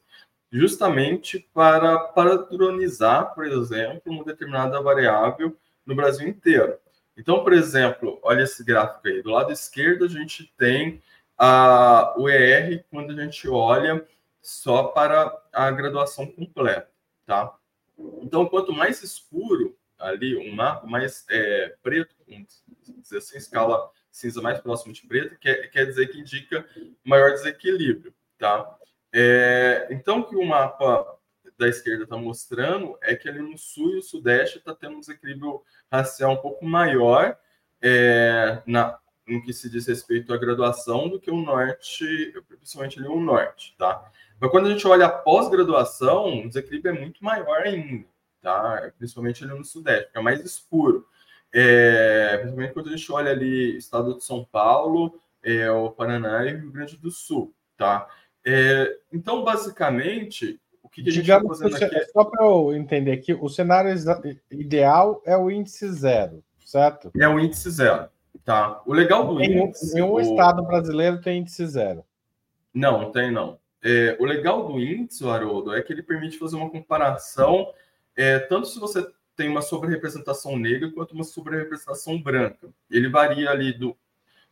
justamente 0.51 1.49
para 1.53 1.99
padronizar, 1.99 3.35
por 3.35 3.47
exemplo, 3.47 4.03
uma 4.07 4.25
determinada 4.25 4.81
variável 4.81 5.57
no 5.85 5.95
Brasil 5.95 6.29
inteiro. 6.29 6.79
Então, 7.17 7.43
por 7.43 7.53
exemplo, 7.53 8.19
olha 8.23 8.43
esse 8.43 8.65
gráfico 8.65 9.07
aí. 9.07 9.23
Do 9.23 9.31
lado 9.31 9.53
esquerdo, 9.53 10.05
a 10.05 10.09
gente 10.09 10.53
tem 10.57 11.03
a, 11.39 12.15
o 12.17 12.29
ER 12.29 12.85
quando 12.91 13.13
a 13.13 13.25
gente 13.25 13.49
olha 13.49 14.07
só 14.43 14.85
para 14.85 15.37
a 15.53 15.71
graduação 15.71 16.27
completa, 16.27 16.91
tá? 17.27 17.55
Então, 18.21 18.47
quanto 18.47 18.73
mais 18.73 19.03
escuro 19.03 19.77
ali 19.99 20.37
um 20.37 20.55
mapa, 20.55 20.87
mais 20.87 21.25
é, 21.31 21.75
preto, 21.83 22.15
assim, 23.17 23.39
escala 23.39 23.91
cinza 24.15 24.41
mais 24.41 24.61
próximo 24.61 24.93
de 24.93 25.05
preto, 25.05 25.37
quer, 25.41 25.69
quer 25.71 25.87
dizer 25.87 26.07
que 26.07 26.21
indica 26.21 26.65
maior 27.03 27.33
desequilíbrio, 27.33 28.15
tá? 28.39 28.79
É, 29.13 29.89
então, 29.91 30.21
o 30.21 30.25
que 30.25 30.37
o 30.37 30.47
mapa 30.47 31.19
da 31.59 31.69
esquerda 31.69 32.05
está 32.05 32.17
mostrando 32.17 32.97
é 33.03 33.17
que 33.17 33.29
ali 33.29 33.43
no 33.43 33.59
sul 33.59 33.91
e 33.91 33.99
o 33.99 34.03
sudeste 34.03 34.59
está 34.59 34.73
tendo 34.73 34.97
um 34.97 35.01
desequilíbrio 35.01 35.63
racial 35.91 36.33
um 36.33 36.37
pouco 36.37 36.65
maior 36.65 37.37
é, 37.83 38.63
na, 38.65 38.99
no 39.27 39.43
que 39.43 39.53
se 39.53 39.69
diz 39.69 39.87
respeito 39.89 40.33
à 40.33 40.37
graduação 40.37 41.09
do 41.09 41.19
que 41.19 41.31
o 41.31 41.37
norte, 41.37 42.33
principalmente 42.47 43.01
ali 43.01 43.09
o 43.09 43.21
norte, 43.21 43.75
tá? 43.77 44.11
Mas 44.39 44.51
quando 44.51 44.69
a 44.69 44.71
gente 44.71 44.87
olha 44.87 45.07
a 45.07 45.13
pós-graduação, 45.13 46.45
o 46.45 46.49
desequilíbrio 46.49 46.95
é 46.95 47.01
muito 47.01 47.25
maior 47.25 47.63
ainda, 47.63 48.07
tá? 48.41 48.93
Principalmente 48.97 49.43
ali 49.43 49.55
no 49.59 49.65
sudeste, 49.65 50.07
fica 50.07 50.23
mais 50.23 50.41
escuro. 50.45 51.05
É, 51.57 52.37
principalmente 52.39 52.73
quando 52.73 52.89
a 52.89 52.97
gente 52.97 53.13
olha 53.13 53.31
ali 53.31 53.77
estado 53.77 54.17
de 54.17 54.25
São 54.25 54.45
Paulo, 54.45 55.21
é, 55.41 55.71
o 55.71 55.89
Paraná 55.89 56.45
e 56.45 56.53
o 56.53 56.59
Rio 56.59 56.73
Grande 56.73 56.97
do 56.97 57.13
Sul, 57.13 57.55
tá? 57.77 58.09
É, 58.45 58.99
então, 59.13 59.45
basicamente, 59.45 60.61
o 60.83 60.89
que, 60.89 61.05
que 61.05 61.11
a 61.11 61.13
gente 61.13 61.31
está 61.31 61.41
fazendo 61.41 61.77
aqui... 61.77 61.97
É... 61.97 62.05
Só 62.07 62.25
para 62.25 62.45
eu 62.45 62.75
entender 62.75 63.13
aqui, 63.13 63.33
o 63.33 63.49
cenário 63.49 63.95
ideal 64.51 65.23
é 65.25 65.37
o 65.37 65.49
índice 65.49 65.93
zero, 65.93 66.43
certo? 66.67 67.13
É 67.17 67.29
o 67.29 67.39
índice 67.39 67.71
zero, 67.71 68.09
tá? 68.45 68.83
O 68.85 68.93
legal 68.93 69.25
do 69.25 69.39
nenhum, 69.39 69.67
índice... 69.67 69.95
Nenhum 69.95 70.15
o... 70.15 70.21
estado 70.21 70.61
brasileiro 70.65 71.21
tem 71.21 71.39
índice 71.39 71.65
zero. 71.69 72.05
Não, 72.75 73.01
não 73.01 73.13
tem 73.13 73.31
não. 73.31 73.61
É, 73.81 74.17
o 74.19 74.25
legal 74.25 74.67
do 74.67 74.81
índice, 74.81 75.25
Haroldo, 75.25 75.73
é 75.73 75.81
que 75.83 75.93
ele 75.93 76.03
permite 76.03 76.37
fazer 76.37 76.57
uma 76.57 76.69
comparação, 76.69 77.73
é, 78.17 78.41
tanto 78.41 78.67
se 78.67 78.81
você 78.81 79.07
tem 79.37 79.49
uma 79.49 79.63
sobre-representação 79.63 80.57
negra 80.57 80.91
quanto 80.91 81.13
uma 81.13 81.25
sobre-representação 81.25 82.21
branca. 82.21 82.69
Ele 82.91 83.09
varia 83.09 83.51
ali 83.51 83.73
do, 83.73 83.97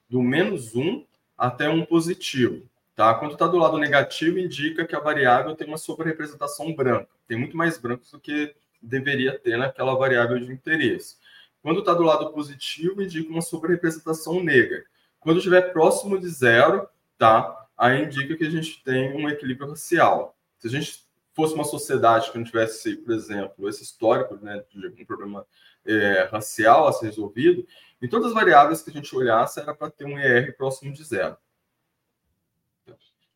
do 0.09 0.23
menos 0.23 0.75
um 0.75 1.05
até 1.37 1.69
um 1.69 1.85
positivo. 1.85 2.69
Tá? 2.95 3.15
Quando 3.15 3.33
está 3.33 3.47
do 3.47 3.57
lado 3.57 3.79
negativo, 3.79 4.39
indica 4.39 4.85
que 4.85 4.95
a 4.95 5.01
variável 5.01 5.55
tem 5.57 5.67
uma 5.67 5.79
sobre-representação 5.79 6.75
branca. 6.75 7.09
Tem 7.27 7.39
muito 7.39 7.57
mais 7.57 7.79
brancos 7.79 8.11
do 8.11 8.21
que 8.21 8.55
deveria 8.81 9.39
ter 9.39 9.57
naquela 9.57 9.95
variável 9.95 10.39
de 10.39 10.53
interesse. 10.53 11.17
Quando 11.62 11.81
está 11.81 11.95
do 11.95 12.03
lado 12.03 12.33
positivo, 12.33 13.03
indica 13.03 13.31
uma 13.31 13.41
sobre-representação 13.41 14.43
negra. 14.43 14.85
Quando 15.21 15.39
estiver 15.39 15.73
próximo 15.73 16.19
de 16.19 16.29
zero, 16.29 16.89
tá? 17.17 17.62
aí 17.79 18.05
indica 18.05 18.37
que 18.37 18.45
a 18.45 18.51
gente 18.51 18.83
tem 18.85 19.12
um 19.15 19.29
equilíbrio 19.29 19.71
racial. 19.71 20.37
Se 20.59 20.67
a 20.67 20.71
gente 20.71 21.05
fosse 21.35 21.55
uma 21.55 21.65
sociedade 21.65 22.31
que 22.31 22.39
não 22.39 22.45
tivesse, 22.45 22.97
por 22.97 23.12
exemplo, 23.12 23.69
esse 23.69 23.83
histórico 23.83 24.37
né, 24.37 24.62
de 24.71 25.03
um 25.03 25.07
problema 25.07 25.47
é, 25.85 26.29
racial 26.31 26.87
a 26.87 26.93
ser 26.93 27.07
resolvido, 27.07 27.67
em 28.01 28.09
todas 28.09 28.29
as 28.29 28.35
variáveis 28.35 28.83
que 28.83 28.91
a 28.91 28.93
gente 28.93 29.15
olhasse 29.15 29.61
era 29.61 29.75
para 29.75 29.91
ter 29.91 30.05
um 30.05 30.19
ER 30.19 30.57
próximo 30.57 30.93
de 30.93 31.03
zero. 31.05 31.37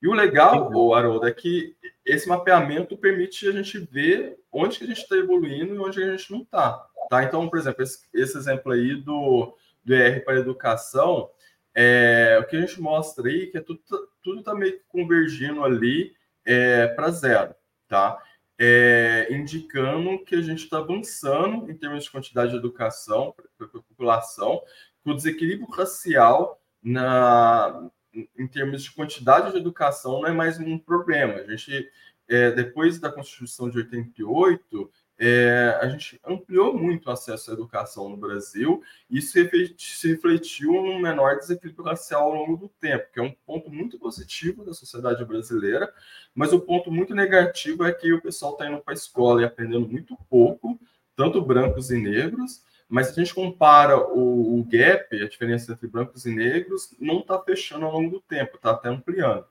E 0.03 0.09
o 0.09 0.12
legal, 0.12 0.71
o 0.75 0.95
Haroldo, 0.95 1.26
é 1.26 1.33
que 1.33 1.75
esse 2.05 2.29
mapeamento 2.29 2.97
permite 2.97 3.49
a 3.49 3.53
gente 3.53 3.79
ver 3.79 4.38
onde 4.53 4.79
que 4.79 4.85
a 4.85 4.87
gente 4.87 5.03
está 5.03 5.17
evoluindo 5.17 5.75
e 5.75 5.79
onde 5.79 6.03
a 6.03 6.11
gente 6.17 6.31
não 6.31 6.43
está. 6.43 6.87
Tá? 7.09 7.25
Então, 7.25 7.49
por 7.49 7.59
exemplo, 7.59 7.83
esse, 7.83 8.07
esse, 8.12 8.37
exemplo 8.37 8.73
aí 8.73 8.95
do, 8.95 9.57
do 9.85 9.95
ER 9.95 10.25
para 10.25 10.38
educação, 10.38 11.31
é, 11.75 12.38
o 12.41 12.47
que 12.47 12.57
a 12.57 12.61
gente 12.61 12.81
mostra 12.81 13.29
aí 13.29 13.45
é 13.45 13.47
que 13.47 13.59
é 13.59 13.61
tudo 13.61 13.81
tudo 14.23 14.41
está 14.41 14.55
meio 14.57 14.73
que 14.73 14.85
convergindo 14.88 15.62
ali 15.62 16.12
é, 16.45 16.88
para 16.88 17.11
zero, 17.11 17.55
tá? 17.88 18.23
É, 18.59 19.28
indicando 19.31 20.19
que 20.25 20.35
a 20.35 20.40
gente 20.40 20.64
está 20.64 20.78
avançando 20.78 21.71
em 21.71 21.76
termos 21.76 22.05
de 22.05 22.11
quantidade 22.11 22.52
de 22.52 22.57
educação 22.57 23.35
para 23.59 23.66
a 23.66 23.71
população, 23.71 24.62
que 25.02 25.11
o 25.11 25.14
desequilíbrio 25.14 25.69
racial 25.71 26.61
na, 26.83 27.90
em 28.38 28.47
termos 28.47 28.83
de 28.83 28.93
quantidade 28.93 29.52
de 29.52 29.59
educação 29.59 30.21
não 30.21 30.28
é 30.28 30.33
mais 30.33 30.59
um 30.59 30.78
problema. 30.78 31.35
A 31.35 31.50
gente, 31.57 31.90
é, 32.28 32.50
depois 32.50 32.99
da 32.99 33.12
Constituição 33.12 33.69
de 33.69 33.78
88, 33.78 34.90
é, 35.19 35.79
a 35.81 35.89
gente 35.89 36.21
ampliou 36.25 36.76
muito 36.76 37.07
o 37.07 37.11
acesso 37.11 37.50
à 37.50 37.55
educação 37.55 38.09
no 38.09 38.17
Brasil 38.17 38.83
e 39.09 39.19
isso 39.19 39.33
se 39.79 40.09
refletiu 40.09 40.73
num 40.73 40.99
menor 40.99 41.37
desequilíbrio 41.37 41.87
racial 41.87 42.25
ao 42.25 42.35
longo 42.35 42.57
do 42.57 42.69
tempo, 42.69 43.07
que 43.13 43.21
é 43.21 43.23
um 43.23 43.33
ponto 43.47 43.71
muito 43.71 43.99
positivo 43.99 44.65
da 44.65 44.75
sociedade 44.75 45.25
brasileira, 45.25 45.93
mas 46.35 46.52
o 46.52 46.61
ponto 46.61 46.91
muito 46.91 47.15
negativo 47.15 47.85
é 47.85 47.93
que 47.93 48.13
o 48.13 48.21
pessoal 48.21 48.52
está 48.52 48.69
indo 48.69 48.81
para 48.81 48.93
a 48.93 48.95
escola 48.95 49.41
e 49.41 49.45
aprendendo 49.45 49.89
muito 49.89 50.17
pouco, 50.29 50.79
tanto 51.15 51.41
brancos 51.41 51.91
e 51.91 51.97
negros, 51.97 52.63
mas 52.89 53.07
se 53.07 53.13
a 53.13 53.25
gente 53.25 53.35
compara 53.35 53.99
o, 53.99 54.61
o 54.61 54.65
gap, 54.65 55.17
a 55.17 55.29
diferença 55.29 55.73
entre 55.73 55.89
brancos 55.89 56.26
e 56.26 56.35
negros, 56.35 56.95
não 57.00 57.21
está 57.21 57.41
fechando 57.41 57.87
ao 57.87 57.93
longo 57.93 58.11
do 58.11 58.21
tempo, 58.21 58.57
está 58.57 58.73
até 58.73 58.91
ampliando. 58.91 59.47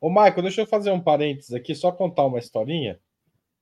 Ô, 0.00 0.08
Michael, 0.08 0.42
deixa 0.42 0.62
eu 0.62 0.66
fazer 0.66 0.90
um 0.90 1.00
parênteses 1.00 1.52
aqui, 1.52 1.74
só 1.74 1.92
contar 1.92 2.24
uma 2.24 2.38
historinha. 2.38 2.98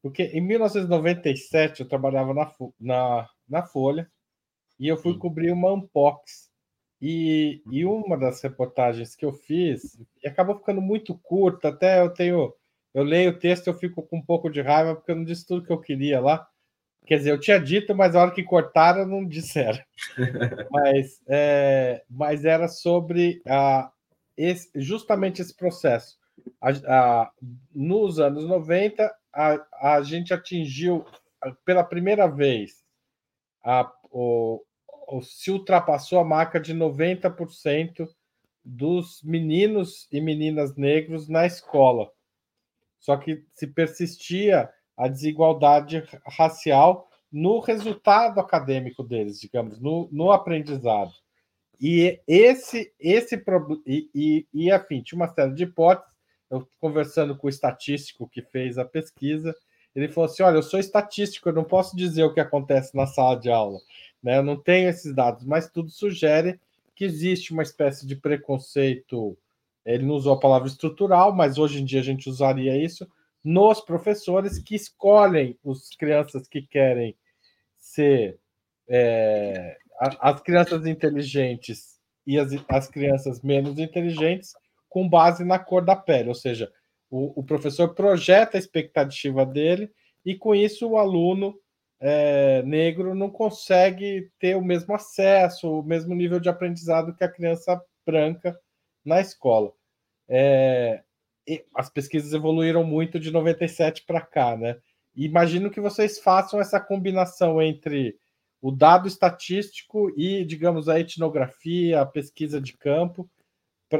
Porque 0.02 0.24
em 0.24 0.40
1997 0.40 1.80
eu 1.80 1.88
trabalhava 1.88 2.34
na, 2.34 2.52
na, 2.80 3.28
na 3.48 3.62
Folha 3.62 4.10
e 4.78 4.88
eu 4.88 4.96
fui 4.96 5.16
cobrir 5.16 5.52
uma 5.52 5.72
Unbox. 5.72 6.50
E, 7.00 7.62
e 7.70 7.84
uma 7.84 8.16
das 8.16 8.40
reportagens 8.42 9.16
que 9.16 9.24
eu 9.24 9.32
fiz 9.32 9.98
acabou 10.24 10.56
ficando 10.56 10.80
muito 10.80 11.18
curta, 11.18 11.68
até 11.68 12.00
eu 12.00 12.10
tenho. 12.10 12.54
Eu 12.94 13.02
leio 13.02 13.30
o 13.30 13.38
texto 13.38 13.66
eu 13.66 13.74
fico 13.74 14.02
com 14.02 14.18
um 14.18 14.24
pouco 14.24 14.50
de 14.50 14.60
raiva, 14.60 14.94
porque 14.94 15.10
eu 15.10 15.16
não 15.16 15.24
disse 15.24 15.46
tudo 15.46 15.64
que 15.64 15.72
eu 15.72 15.80
queria 15.80 16.20
lá. 16.20 16.46
Quer 17.06 17.16
dizer, 17.16 17.30
eu 17.32 17.40
tinha 17.40 17.58
dito, 17.58 17.94
mas 17.94 18.14
a 18.14 18.20
hora 18.20 18.30
que 18.30 18.44
cortaram, 18.44 19.06
não 19.06 19.26
disseram. 19.26 19.82
mas, 20.70 21.20
é, 21.26 22.04
mas 22.08 22.44
era 22.44 22.68
sobre 22.68 23.42
a, 23.46 23.90
esse, 24.36 24.70
justamente 24.76 25.42
esse 25.42 25.54
processo. 25.56 26.16
A, 26.60 26.70
a, 26.70 27.32
nos 27.74 28.20
anos 28.20 28.44
90, 28.46 29.12
a, 29.32 29.94
a 29.94 30.02
gente 30.02 30.32
atingiu 30.34 31.04
pela 31.64 31.82
primeira 31.82 32.26
vez 32.26 32.84
a, 33.64 33.90
o, 34.10 34.62
o, 35.08 35.22
se 35.22 35.50
ultrapassou 35.50 36.18
a 36.18 36.24
marca 36.24 36.60
de 36.60 36.74
90% 36.74 38.08
dos 38.64 39.22
meninos 39.22 40.06
e 40.12 40.20
meninas 40.20 40.76
negros 40.76 41.28
na 41.28 41.46
escola. 41.46 42.10
Só 43.00 43.16
que 43.16 43.44
se 43.52 43.66
persistia 43.66 44.70
a 44.96 45.08
desigualdade 45.08 46.04
racial 46.26 47.08
no 47.30 47.58
resultado 47.60 48.38
acadêmico 48.38 49.02
deles, 49.02 49.40
digamos, 49.40 49.80
no, 49.80 50.08
no 50.12 50.30
aprendizado. 50.30 51.12
E 51.80 52.20
esse, 52.28 52.94
esse 53.00 53.42
e, 53.86 54.08
e, 54.14 54.46
e, 54.52 54.70
afim, 54.70 55.02
tinha 55.02 55.16
uma 55.16 55.26
série 55.26 55.54
de 55.54 55.64
hipóteses 55.64 56.11
eu 56.52 56.68
conversando 56.78 57.34
com 57.34 57.46
o 57.46 57.50
estatístico 57.50 58.28
que 58.28 58.42
fez 58.42 58.76
a 58.76 58.84
pesquisa, 58.84 59.56
ele 59.94 60.08
falou 60.08 60.30
assim: 60.30 60.42
olha, 60.42 60.56
eu 60.56 60.62
sou 60.62 60.78
estatístico, 60.78 61.48
eu 61.48 61.54
não 61.54 61.64
posso 61.64 61.96
dizer 61.96 62.24
o 62.24 62.32
que 62.32 62.40
acontece 62.40 62.94
na 62.94 63.06
sala 63.06 63.40
de 63.40 63.50
aula, 63.50 63.80
né? 64.22 64.36
Eu 64.36 64.42
não 64.42 64.56
tenho 64.56 64.88
esses 64.88 65.14
dados, 65.14 65.44
mas 65.44 65.70
tudo 65.70 65.90
sugere 65.90 66.60
que 66.94 67.06
existe 67.06 67.52
uma 67.52 67.62
espécie 67.62 68.06
de 68.06 68.14
preconceito. 68.14 69.36
Ele 69.84 70.04
não 70.04 70.14
usou 70.14 70.34
a 70.34 70.38
palavra 70.38 70.68
estrutural, 70.68 71.34
mas 71.34 71.58
hoje 71.58 71.80
em 71.80 71.84
dia 71.84 72.00
a 72.00 72.04
gente 72.04 72.28
usaria 72.28 72.76
isso 72.76 73.08
nos 73.42 73.80
professores 73.80 74.58
que 74.58 74.76
escolhem 74.76 75.58
as 75.66 75.88
crianças 75.96 76.46
que 76.46 76.62
querem 76.62 77.16
ser 77.78 78.38
é, 78.86 79.76
as 79.98 80.40
crianças 80.42 80.86
inteligentes 80.86 81.98
e 82.26 82.38
as, 82.38 82.52
as 82.68 82.88
crianças 82.88 83.40
menos 83.40 83.78
inteligentes 83.78 84.54
com 84.92 85.08
base 85.08 85.42
na 85.42 85.58
cor 85.58 85.82
da 85.82 85.96
pele, 85.96 86.28
ou 86.28 86.34
seja, 86.34 86.70
o, 87.10 87.40
o 87.40 87.42
professor 87.42 87.94
projeta 87.94 88.58
a 88.58 88.60
expectativa 88.60 89.46
dele 89.46 89.90
e 90.22 90.34
com 90.34 90.54
isso 90.54 90.86
o 90.86 90.98
aluno 90.98 91.58
é, 91.98 92.62
negro 92.62 93.14
não 93.14 93.30
consegue 93.30 94.30
ter 94.38 94.54
o 94.54 94.62
mesmo 94.62 94.94
acesso, 94.94 95.80
o 95.80 95.82
mesmo 95.82 96.14
nível 96.14 96.38
de 96.38 96.50
aprendizado 96.50 97.14
que 97.14 97.24
a 97.24 97.32
criança 97.32 97.80
branca 98.04 98.54
na 99.02 99.18
escola. 99.18 99.72
É, 100.28 101.02
as 101.74 101.88
pesquisas 101.88 102.34
evoluíram 102.34 102.84
muito 102.84 103.18
de 103.18 103.30
97 103.30 104.04
para 104.04 104.20
cá, 104.20 104.58
né? 104.58 104.76
imagino 105.16 105.70
que 105.70 105.80
vocês 105.80 106.18
façam 106.18 106.60
essa 106.60 106.78
combinação 106.78 107.62
entre 107.62 108.14
o 108.60 108.70
dado 108.70 109.08
estatístico 109.08 110.12
e, 110.16 110.44
digamos, 110.44 110.86
a 110.86 111.00
etnografia, 111.00 112.02
a 112.02 112.06
pesquisa 112.06 112.60
de 112.60 112.76
campo, 112.76 113.28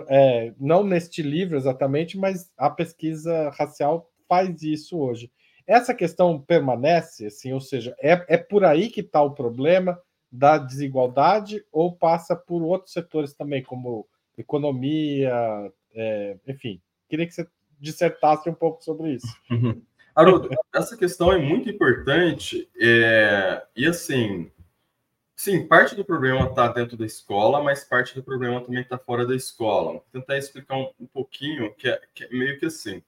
é, 0.09 0.53
não 0.59 0.85
neste 0.85 1.23
livro 1.23 1.57
exatamente, 1.57 2.19
mas 2.19 2.51
a 2.57 2.71
pesquisa 2.71 3.51
racial 3.51 4.11
faz 4.29 4.63
isso 4.63 4.99
hoje. 4.99 5.31
Essa 5.67 5.95
questão 5.95 6.41
permanece, 6.41 7.27
assim, 7.27 7.53
ou 7.53 7.61
seja, 7.61 7.95
é, 8.01 8.25
é 8.29 8.37
por 8.37 8.65
aí 8.65 8.89
que 8.89 9.01
está 9.01 9.23
o 9.23 9.35
problema 9.35 9.99
da 10.31 10.59
desigualdade 10.59 11.65
ou 11.71 11.95
passa 11.95 12.35
por 12.35 12.63
outros 12.63 12.93
setores 12.93 13.35
também, 13.35 13.63
como 13.63 14.07
economia, 14.37 15.33
é, 15.95 16.37
enfim. 16.49 16.81
Queria 17.09 17.27
que 17.27 17.35
você 17.35 17.47
dissertasse 17.79 18.49
um 18.49 18.55
pouco 18.55 18.83
sobre 18.83 19.15
isso. 19.15 19.27
Uhum. 19.51 19.83
Haroldo, 20.15 20.51
essa 20.75 20.97
questão 20.97 21.33
é 21.33 21.39
muito 21.39 21.71
importante 21.71 22.69
é, 22.79 23.63
e 23.75 23.87
assim, 23.87 24.51
sim, 25.43 25.67
parte 25.67 25.97
do 25.97 26.05
problema 26.05 26.47
está 26.47 26.69
dentro 26.69 26.97
da 26.97 27.05
escola, 27.05 27.61
mas 27.61 27.83
parte 27.83 28.15
do 28.15 28.23
problema 28.23 28.61
também 28.61 28.81
está 28.81 28.97
fora 28.97 29.27
da 29.27 29.35
escola. 29.35 29.95
Vou 29.95 30.07
tentar 30.13 30.39
explicar 30.39 30.77
um, 30.77 30.93
um 31.01 31.07
pouquinho, 31.07 31.75
que 31.75 31.89
é, 31.89 32.01
que 32.15 32.23
é, 32.23 32.29
meio 32.31 32.61
que 32.61 32.67
assim. 32.67 33.03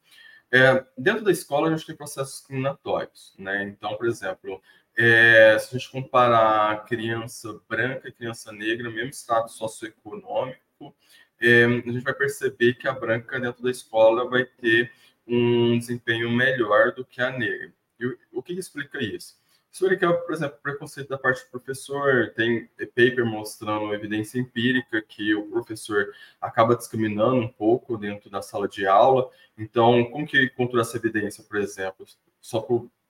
É, 0.51 0.85
dentro 0.99 1.25
da 1.25 1.31
escola, 1.31 1.68
a 1.68 1.70
gente 1.70 1.87
tem 1.87 1.94
processos 1.94 2.38
discriminatórios, 2.38 3.35
né? 3.38 3.62
Então, 3.62 3.97
por 3.97 4.09
exemplo, 4.09 4.61
é, 4.97 5.57
se 5.61 5.77
a 5.77 5.79
gente 5.79 5.92
comparar 5.92 6.85
criança 6.87 7.61
branca 7.68 8.09
e 8.09 8.12
criança 8.12 8.51
negra, 8.51 8.90
mesmo 8.90 9.11
estado 9.11 9.49
socioeconômico, 9.49 10.92
é, 11.40 11.64
a 11.66 11.68
gente 11.68 12.01
vai 12.03 12.14
perceber 12.14 12.75
que 12.75 12.88
a 12.88 12.92
branca 12.92 13.38
dentro 13.38 13.62
da 13.62 13.70
escola 13.70 14.29
vai 14.29 14.44
ter 14.44 14.90
um 15.25 15.79
desempenho 15.79 16.29
melhor 16.31 16.92
do 16.94 17.05
que 17.05 17.20
a 17.23 17.31
negra. 17.31 17.73
E 18.01 18.07
o, 18.33 18.42
que 18.42 18.55
explica 18.55 19.01
isso? 19.01 19.37
Isso 19.74 19.87
explica, 19.87 20.12
por 20.12 20.32
exemplo, 20.32 20.56
preconceito 20.62 21.08
da 21.08 21.18
parte 21.18 21.44
do 21.44 21.50
professor, 21.50 22.32
tem 22.37 22.68
paper 22.78 23.26
mostrando 23.26 23.92
evidência 23.92 24.38
empírica 24.38 25.02
que 25.02 25.34
o 25.34 25.50
professor 25.50 26.12
acaba 26.40 26.76
discriminando 26.76 27.40
um 27.40 27.48
pouco 27.48 27.98
dentro 27.98 28.30
da 28.30 28.40
sala 28.40 28.68
de 28.68 28.87
aula. 28.87 29.28
Então, 29.58 30.04
como 30.12 30.28
que 30.28 30.44
encontrou 30.44 30.80
essa 30.80 30.96
evidência, 30.96 31.42
por 31.42 31.56
exemplo? 31.56 32.06
Só 32.40 32.64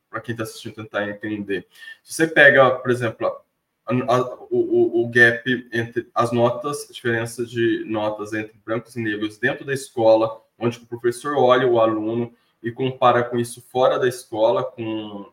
para 0.09 0.23
quem 0.23 0.33
está 0.33 0.45
assistindo 0.45 0.77
tentar 0.77 1.07
entender. 1.07 1.67
Se 2.03 2.15
você 2.15 2.27
pega, 2.27 2.71
por 2.79 2.91
exemplo, 2.91 3.27
a, 3.27 3.93
a, 3.93 4.35
o, 4.51 5.03
o, 5.03 5.09
gap 5.11 5.69
entre 5.71 6.09
as 6.15 6.33
notas, 6.33 6.89
a 6.89 6.93
diferença 6.95 7.45
de 7.45 7.85
notas 7.85 8.33
entre 8.33 8.59
brancos 8.65 8.97
e 8.97 9.03
negros 9.03 9.37
dentro 9.37 9.67
da 9.67 9.75
escola, 9.75 10.43
onde 10.59 10.79
o 10.79 10.87
professor 10.87 11.37
olha 11.37 11.69
o 11.69 11.79
aluno 11.79 12.35
e 12.63 12.73
compara 12.73 13.23
com 13.23 13.37
isso 13.37 13.61
fora 13.61 13.99
da 13.99 14.09
escola, 14.09 14.65
com 14.65 15.31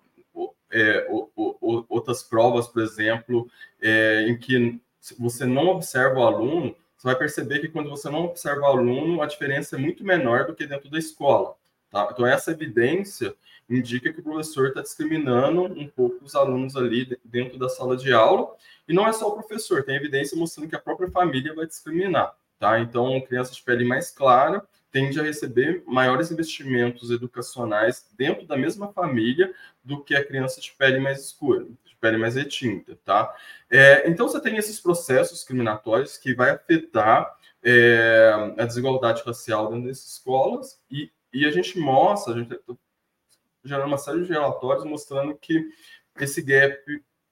é, 0.72 1.08
o, 1.10 1.30
o, 1.36 1.86
outras 1.90 2.24
provas, 2.24 2.68
por 2.68 2.82
exemplo, 2.82 3.50
é, 3.82 4.26
em 4.28 4.38
que 4.38 4.80
você 5.18 5.46
não 5.46 5.68
observa 5.68 6.20
o 6.20 6.24
aluno, 6.24 6.76
você 6.98 7.08
vai 7.08 7.16
perceber 7.16 7.60
que 7.60 7.68
quando 7.68 7.90
você 7.90 8.10
não 8.10 8.26
observa 8.26 8.62
o 8.62 8.66
aluno, 8.66 9.22
a 9.22 9.26
diferença 9.26 9.76
é 9.76 9.80
muito 9.80 10.04
menor 10.04 10.46
do 10.46 10.54
que 10.54 10.68
dentro 10.68 10.90
da 10.90 11.00
escola. 11.00 11.56
Tá? 11.90 12.08
Então, 12.12 12.26
essa 12.26 12.52
evidência 12.52 13.36
indica 13.70 14.14
que 14.14 14.20
o 14.20 14.24
professor 14.24 14.68
está 14.68 14.82
discriminando 14.82 15.64
um 15.64 15.88
pouco 15.88 16.24
os 16.24 16.36
alunos 16.36 16.76
ali 16.76 17.18
dentro 17.24 17.58
da 17.58 17.70
sala 17.70 17.98
de 17.98 18.14
aula. 18.14 18.54
E 18.88 18.94
não 18.94 19.08
é 19.08 19.14
só 19.14 19.28
o 19.30 19.34
professor, 19.34 19.84
tem 19.84 19.96
evidência 19.96 20.38
mostrando 20.38 20.70
que 20.70 20.76
a 20.76 20.80
própria 20.80 21.10
família 21.10 21.56
vai 21.56 21.66
discriminar. 21.66 22.36
Tá? 22.60 22.80
Então, 22.80 23.20
crianças 23.22 23.56
de 23.56 23.64
pele 23.64 23.84
mais 23.84 24.12
clara 24.12 24.64
tende 24.92 25.20
a 25.20 25.24
receber 25.24 25.84
maiores 25.88 26.32
investimentos 26.32 27.10
educacionais 27.10 28.06
dentro 28.18 28.46
da 28.46 28.58
mesma 28.58 28.92
família 28.92 29.54
do 29.84 30.04
que 30.04 30.14
a 30.16 30.24
criança 30.24 30.60
de 30.60 30.72
pele 30.74 31.00
mais 31.00 31.22
escura, 31.26 31.64
de 31.64 31.96
pele 32.00 32.18
mais 32.18 32.36
retinta, 32.36 32.98
tá? 33.06 33.34
É, 33.70 34.08
então, 34.10 34.28
você 34.28 34.40
tem 34.42 34.58
esses 34.58 34.80
processos 34.80 35.38
discriminatórios 35.38 36.18
que 36.18 36.34
vai 36.34 36.50
afetar 36.50 37.34
é, 37.64 38.54
a 38.58 38.66
desigualdade 38.66 39.24
racial 39.26 39.70
dentro 39.70 39.88
dessas 39.88 40.14
escolas 40.14 40.82
e, 40.90 41.10
e 41.34 41.46
a 41.46 41.52
gente 41.52 41.80
mostra, 41.80 42.34
a 42.34 42.38
gente 42.38 42.60
gerando 43.64 43.88
uma 43.88 43.98
série 43.98 44.24
de 44.24 44.32
relatórios 44.32 44.84
mostrando 44.84 45.36
que 45.36 45.70
esse 46.20 46.42
gap, 46.42 46.78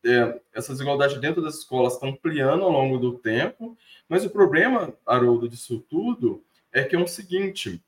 é, 0.05 0.39
essa 0.53 0.71
desigualdade 0.71 1.19
dentro 1.19 1.41
das 1.41 1.55
escolas 1.55 1.93
está 1.93 2.07
ampliando 2.07 2.63
ao 2.63 2.71
longo 2.71 2.97
do 2.97 3.17
tempo, 3.17 3.77
mas 4.07 4.23
o 4.23 4.29
problema, 4.29 4.93
Haroldo, 5.05 5.49
disso 5.49 5.83
tudo 5.89 6.43
é 6.71 6.83
que 6.83 6.95
é 6.95 6.99
o 6.99 7.07
seguinte, 7.07 7.83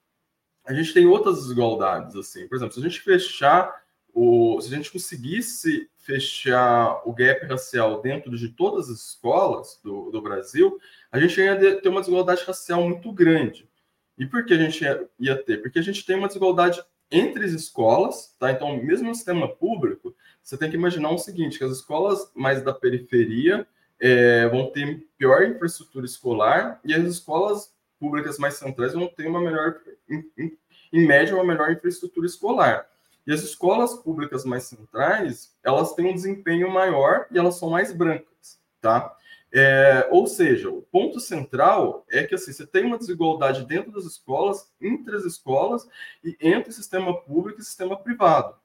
a 0.65 0.73
gente 0.73 0.93
tem 0.93 1.05
outras 1.05 1.41
desigualdades, 1.41 2.15
assim, 2.15 2.47
por 2.47 2.55
exemplo, 2.55 2.73
se 2.73 2.79
a 2.79 2.83
gente 2.83 3.01
fechar 3.01 3.81
o, 4.13 4.59
se 4.61 4.73
a 4.73 4.77
gente 4.77 4.91
conseguisse 4.91 5.89
fechar 5.97 7.01
o 7.05 7.13
gap 7.13 7.45
racial 7.45 8.01
dentro 8.01 8.35
de 8.37 8.49
todas 8.49 8.89
as 8.89 8.99
escolas 9.09 9.79
do, 9.83 10.11
do 10.11 10.21
Brasil, 10.21 10.77
a 11.11 11.19
gente 11.19 11.39
ia 11.39 11.79
ter 11.79 11.89
uma 11.89 12.01
desigualdade 12.01 12.43
racial 12.43 12.87
muito 12.87 13.11
grande. 13.11 13.69
E 14.17 14.25
por 14.25 14.45
que 14.45 14.53
a 14.53 14.57
gente 14.57 14.83
ia, 14.83 15.09
ia 15.19 15.35
ter? 15.35 15.61
Porque 15.61 15.79
a 15.79 15.81
gente 15.81 16.05
tem 16.05 16.17
uma 16.17 16.27
desigualdade 16.27 16.83
entre 17.09 17.45
as 17.45 17.51
escolas, 17.51 18.35
tá? 18.39 18.51
Então, 18.51 18.75
mesmo 18.77 19.09
no 19.09 19.15
sistema 19.15 19.47
público, 19.47 20.15
você 20.41 20.57
tem 20.57 20.69
que 20.69 20.75
imaginar 20.75 21.11
o 21.11 21.17
seguinte, 21.17 21.57
que 21.57 21.63
as 21.63 21.71
escolas 21.71 22.31
mais 22.35 22.61
da 22.63 22.73
periferia 22.73 23.67
é, 23.99 24.47
vão 24.47 24.71
ter 24.71 25.07
pior 25.17 25.43
infraestrutura 25.43 26.05
escolar 26.05 26.79
e 26.83 26.93
as 26.93 27.03
escolas 27.03 27.73
públicas 28.01 28.39
mais 28.39 28.55
centrais 28.55 28.93
vão 28.93 29.07
ter 29.07 29.27
uma 29.27 29.39
melhor, 29.39 29.79
em, 30.09 30.57
em 30.91 31.05
média, 31.05 31.35
uma 31.35 31.43
melhor 31.43 31.71
infraestrutura 31.71 32.25
escolar. 32.25 32.87
E 33.27 33.31
as 33.31 33.43
escolas 33.43 33.93
públicas 33.93 34.43
mais 34.43 34.63
centrais, 34.63 35.55
elas 35.63 35.93
têm 35.93 36.07
um 36.07 36.15
desempenho 36.15 36.71
maior 36.71 37.27
e 37.29 37.37
elas 37.37 37.59
são 37.59 37.69
mais 37.69 37.93
brancas, 37.93 38.59
tá? 38.81 39.15
É, 39.53 40.07
ou 40.09 40.25
seja, 40.25 40.69
o 40.69 40.81
ponto 40.81 41.19
central 41.19 42.03
é 42.09 42.23
que 42.23 42.33
assim, 42.33 42.51
você 42.51 42.65
tem 42.65 42.85
uma 42.85 42.97
desigualdade 42.97 43.65
dentro 43.65 43.91
das 43.91 44.05
escolas, 44.05 44.71
entre 44.81 45.15
as 45.15 45.23
escolas 45.23 45.87
e 46.23 46.35
entre 46.41 46.71
o 46.71 46.73
sistema 46.73 47.21
público 47.21 47.59
e 47.59 47.61
o 47.61 47.65
sistema 47.65 47.95
privado. 47.95 48.55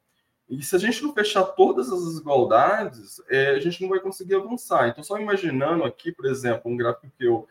E 0.49 0.62
se 0.62 0.75
a 0.77 0.79
gente 0.79 1.03
não 1.03 1.12
fechar 1.12 1.42
todas 1.42 1.92
as 1.92 2.05
desigualdades, 2.05 3.20
é, 3.29 3.51
a 3.51 3.61
gente 3.61 3.83
não 3.83 3.88
vai 3.90 3.99
conseguir 3.99 4.37
avançar. 4.37 4.88
Então, 4.88 5.03
só 5.03 5.18
imaginando 5.18 5.85
aqui, 5.85 6.12
por 6.12 6.25
exemplo, 6.25 6.70
um 6.70 6.77
gráfico 6.77 7.12
que 7.18 7.25
eu 7.25 7.46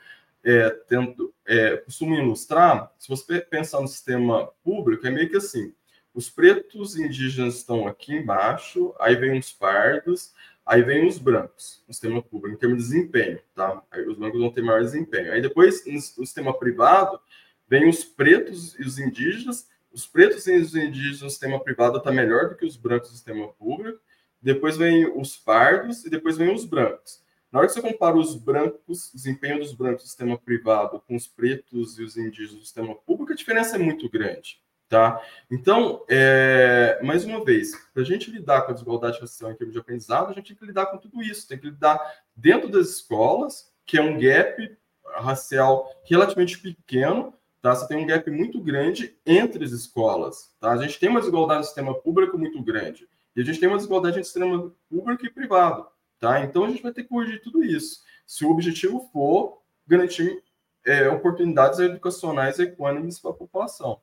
é, 0.46 0.70
tento, 0.70 1.34
é, 1.46 1.78
costumo 1.78 2.16
ilustrar, 2.16 2.94
se 2.98 3.10
você 3.10 3.42
pensar 3.42 3.82
no 3.82 3.88
sistema 3.88 4.48
público, 4.64 5.06
é 5.06 5.10
meio 5.10 5.30
que 5.30 5.36
assim: 5.36 5.74
os 6.14 6.30
pretos 6.30 6.96
indígenas 6.96 7.56
estão 7.56 7.88
aqui 7.88 8.14
embaixo, 8.14 8.96
aí 9.00 9.16
vem 9.16 9.38
os 9.38 9.52
pardos, 9.52 10.34
Aí 10.66 10.82
vem 10.82 11.08
os 11.08 11.20
brancos, 11.20 11.84
no 11.88 11.94
sistema 11.94 12.24
público, 12.24 12.56
em 12.56 12.60
termos 12.60 12.80
de 12.80 12.90
desempenho, 12.90 13.40
tá? 13.54 13.84
Aí 13.92 14.08
os 14.08 14.18
brancos 14.18 14.40
vão 14.40 14.52
ter 14.52 14.64
maior 14.64 14.82
desempenho. 14.82 15.32
Aí 15.32 15.40
depois, 15.40 15.86
no 15.86 16.26
sistema 16.26 16.58
privado, 16.58 17.20
vem 17.68 17.88
os 17.88 18.04
pretos 18.04 18.78
e 18.80 18.82
os 18.82 18.98
indígenas. 18.98 19.70
Os 19.94 20.08
pretos 20.08 20.48
e 20.48 20.58
os 20.58 20.76
indígenas 20.76 21.22
no 21.22 21.30
sistema 21.30 21.64
privado 21.64 22.00
está 22.00 22.12
melhor 22.12 22.50
do 22.50 22.56
que 22.56 22.66
os 22.66 22.76
brancos 22.76 23.10
no 23.10 23.16
sistema 23.16 23.48
público. 23.50 24.00
Depois 24.42 24.76
vem 24.76 25.08
os 25.16 25.38
pardos 25.38 26.04
e 26.04 26.10
depois 26.10 26.36
vem 26.36 26.52
os 26.52 26.66
brancos. 26.66 27.24
Na 27.56 27.62
hora 27.62 27.70
que 27.70 27.74
você 27.74 27.82
compara 27.82 28.18
os 28.18 28.36
brancos, 28.36 29.14
o 29.14 29.16
desempenho 29.16 29.60
dos 29.60 29.72
brancos 29.72 30.04
no 30.04 30.08
sistema 30.10 30.38
privado 30.38 31.02
com 31.08 31.16
os 31.16 31.26
pretos 31.26 31.98
e 31.98 32.04
os 32.04 32.18
indígenas 32.18 32.56
no 32.56 32.60
sistema 32.60 32.94
público, 32.94 33.32
a 33.32 33.36
diferença 33.36 33.78
é 33.78 33.80
muito 33.80 34.10
grande. 34.10 34.60
Tá? 34.90 35.22
Então, 35.50 36.04
é, 36.10 37.00
mais 37.02 37.24
uma 37.24 37.46
vez, 37.46 37.72
para 37.94 38.04
a 38.04 38.06
gente 38.06 38.30
lidar 38.30 38.64
com 38.64 38.72
a 38.72 38.74
desigualdade 38.74 39.22
racial 39.22 39.54
em 39.54 39.56
termos 39.56 39.72
de 39.74 39.80
aprendizado, 39.80 40.32
a 40.32 40.34
gente 40.34 40.48
tem 40.48 40.58
que 40.58 40.66
lidar 40.66 40.88
com 40.88 40.98
tudo 40.98 41.24
isso, 41.24 41.48
tem 41.48 41.58
que 41.58 41.68
lidar 41.68 41.98
dentro 42.36 42.68
das 42.68 42.90
escolas, 42.90 43.72
que 43.86 43.98
é 43.98 44.02
um 44.02 44.20
gap 44.20 44.78
racial 45.16 45.90
relativamente 46.04 46.60
pequeno, 46.60 47.34
tá? 47.62 47.74
Você 47.74 47.88
tem 47.88 48.04
um 48.04 48.06
gap 48.06 48.30
muito 48.32 48.60
grande 48.60 49.16
entre 49.26 49.64
as 49.64 49.72
escolas, 49.72 50.54
tá? 50.60 50.74
A 50.74 50.78
gente 50.78 51.00
tem 51.00 51.08
uma 51.08 51.22
desigualdade 51.22 51.60
no 51.60 51.66
sistema 51.66 51.96
público 51.96 52.38
muito 52.38 52.62
grande, 52.62 53.08
e 53.34 53.40
a 53.40 53.46
gente 53.46 53.62
tem 53.62 53.70
uma 53.70 53.78
desigualdade 53.78 54.18
entre 54.18 54.26
sistema 54.26 54.74
público 54.90 55.26
e 55.26 55.30
privado, 55.30 55.88
tá? 56.26 56.44
Então, 56.44 56.64
a 56.64 56.70
gente 56.70 56.82
vai 56.82 56.92
ter 56.92 57.04
que 57.04 57.10
corrigir 57.10 57.40
tudo 57.42 57.64
isso, 57.64 58.04
se 58.26 58.44
o 58.44 58.50
objetivo 58.50 59.08
for 59.14 59.62
garantir 59.86 60.44
é, 60.84 61.08
oportunidades 61.08 61.78
educacionais 61.78 62.58
equânimes 62.58 63.20
para 63.20 63.30
a 63.30 63.36
população. 63.36 64.02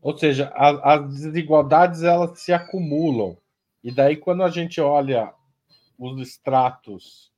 Ou 0.00 0.16
seja, 0.16 0.52
a, 0.54 0.94
as 0.94 1.20
desigualdades 1.20 2.04
elas 2.04 2.38
se 2.38 2.52
acumulam. 2.52 3.36
E 3.82 3.90
daí, 3.90 4.16
quando 4.16 4.44
a 4.44 4.50
gente 4.50 4.80
olha 4.80 5.34
os 5.98 6.20
estratos 6.20 7.32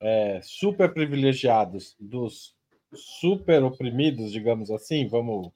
é, 0.00 0.40
super 0.42 0.92
privilegiados 0.92 1.94
dos 2.00 2.56
super 2.92 3.62
oprimidos, 3.62 4.32
digamos 4.32 4.68
assim, 4.70 5.06
vamos. 5.06 5.52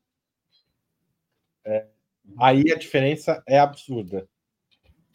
É, 1.64 1.88
aí 2.38 2.70
a 2.70 2.78
diferença 2.78 3.42
é 3.48 3.58
absurda. 3.58 4.28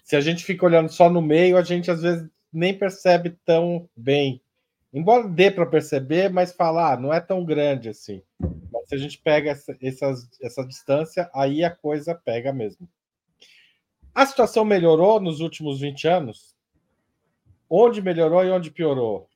Se 0.09 0.15
a 0.15 0.21
gente 0.21 0.43
fica 0.43 0.65
olhando 0.65 0.89
só 0.89 1.09
no 1.09 1.21
meio, 1.21 1.57
a 1.57 1.61
gente 1.61 1.91
às 1.91 2.01
vezes 2.01 2.27
nem 2.51 2.75
percebe 2.75 3.37
tão 3.45 3.87
bem. 3.95 4.41
Embora 4.91 5.27
dê 5.27 5.51
para 5.51 5.67
perceber, 5.67 6.29
mas 6.29 6.51
falar, 6.51 6.93
ah, 6.93 6.97
não 6.97 7.13
é 7.13 7.19
tão 7.19 7.45
grande 7.45 7.89
assim 7.89 8.23
se 8.89 8.95
a 8.95 8.97
gente 8.97 9.19
pega 9.19 9.51
essa, 9.51 9.77
essas, 9.79 10.27
essa 10.41 10.65
distância, 10.65 11.29
aí 11.31 11.63
a 11.63 11.69
coisa 11.69 12.15
pega 12.15 12.51
mesmo. 12.51 12.89
A 14.15 14.25
situação 14.25 14.65
melhorou 14.65 15.19
nos 15.19 15.41
últimos 15.41 15.79
20 15.79 16.07
anos? 16.07 16.55
Onde 17.69 18.01
melhorou 18.01 18.43
e 18.43 18.49
onde 18.49 18.71
piorou? 18.71 19.29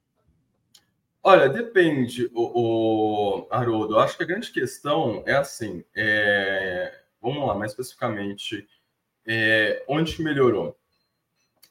Olha, 1.21 1.47
depende, 1.47 2.31
o, 2.33 3.43
o 3.43 3.47
Haroldo. 3.51 3.99
Acho 3.99 4.17
que 4.17 4.23
a 4.23 4.27
grande 4.27 4.51
questão 4.51 5.21
é 5.27 5.35
assim: 5.35 5.85
é, 5.95 7.01
vamos 7.21 7.47
lá, 7.47 7.53
mais 7.53 7.73
especificamente, 7.73 8.67
é, 9.25 9.83
onde 9.87 10.21
melhorou? 10.21 10.77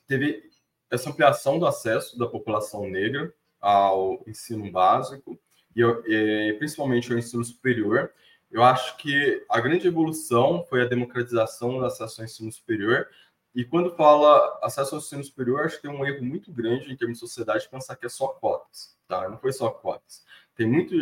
Teve 0.06 0.50
essa 0.90 1.10
ampliação 1.10 1.58
do 1.58 1.66
acesso 1.66 2.18
da 2.18 2.26
população 2.26 2.88
negra 2.88 3.32
ao 3.60 4.22
ensino 4.26 4.70
básico, 4.70 5.38
e, 5.74 5.82
e 5.82 6.54
principalmente 6.58 7.12
o 7.12 7.18
ensino 7.18 7.44
superior. 7.44 8.12
Eu 8.50 8.62
acho 8.62 8.96
que 8.98 9.44
a 9.48 9.60
grande 9.60 9.86
evolução 9.86 10.64
foi 10.68 10.82
a 10.82 10.88
democratização 10.88 11.78
do 11.78 11.84
acesso 11.84 12.20
ao 12.20 12.26
ensino 12.26 12.52
superior. 12.52 13.08
E 13.54 13.64
quando 13.64 13.94
fala 13.96 14.58
acesso 14.62 14.94
ao 14.94 15.00
ensino 15.00 15.24
superior, 15.24 15.64
acho 15.64 15.76
que 15.76 15.82
tem 15.82 15.90
um 15.90 16.04
erro 16.04 16.24
muito 16.24 16.52
grande 16.52 16.92
em 16.92 16.96
termos 16.96 17.18
de 17.18 17.20
sociedade 17.20 17.68
pensar 17.68 17.96
que 17.96 18.06
é 18.06 18.08
só 18.08 18.28
cotas, 18.28 18.96
tá? 19.08 19.28
Não 19.28 19.38
foi 19.38 19.52
só 19.52 19.70
cotas. 19.70 20.24
Tem 20.54 20.66
muito 20.66 20.94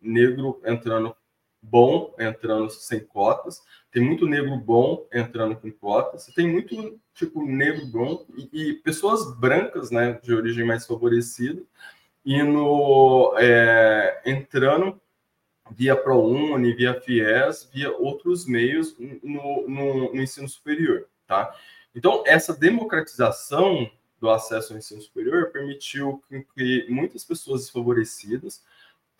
negro 0.00 0.60
entrando 0.64 1.16
bom 1.62 2.12
entrando 2.18 2.68
sem 2.70 3.00
cotas, 3.00 3.62
tem 3.90 4.02
muito 4.02 4.26
negro 4.26 4.56
bom 4.56 5.06
entrando 5.12 5.54
com 5.54 5.70
cotas, 5.70 6.26
tem 6.34 6.50
muito 6.50 6.98
tipo 7.14 7.44
negro 7.44 7.86
bom 7.86 8.26
e, 8.36 8.48
e 8.52 8.74
pessoas 8.74 9.38
brancas, 9.38 9.90
né, 9.90 10.18
de 10.22 10.34
origem 10.34 10.64
mais 10.64 10.86
favorecida, 10.86 11.62
indo 12.24 13.34
é, 13.38 14.20
entrando 14.26 15.00
via 15.70 15.96
ProUni, 15.96 16.74
via 16.74 17.00
FIES, 17.00 17.70
via 17.72 17.90
outros 17.96 18.46
meios 18.46 18.96
no, 18.98 19.68
no, 19.68 20.14
no 20.14 20.22
ensino 20.22 20.48
superior, 20.48 21.06
tá? 21.26 21.54
Então, 21.94 22.22
essa 22.26 22.54
democratização 22.54 23.90
do 24.20 24.30
acesso 24.30 24.72
ao 24.72 24.78
ensino 24.78 25.00
superior 25.00 25.50
permitiu 25.50 26.22
que 26.54 26.86
muitas 26.88 27.24
pessoas 27.24 27.62
desfavorecidas 27.62 28.62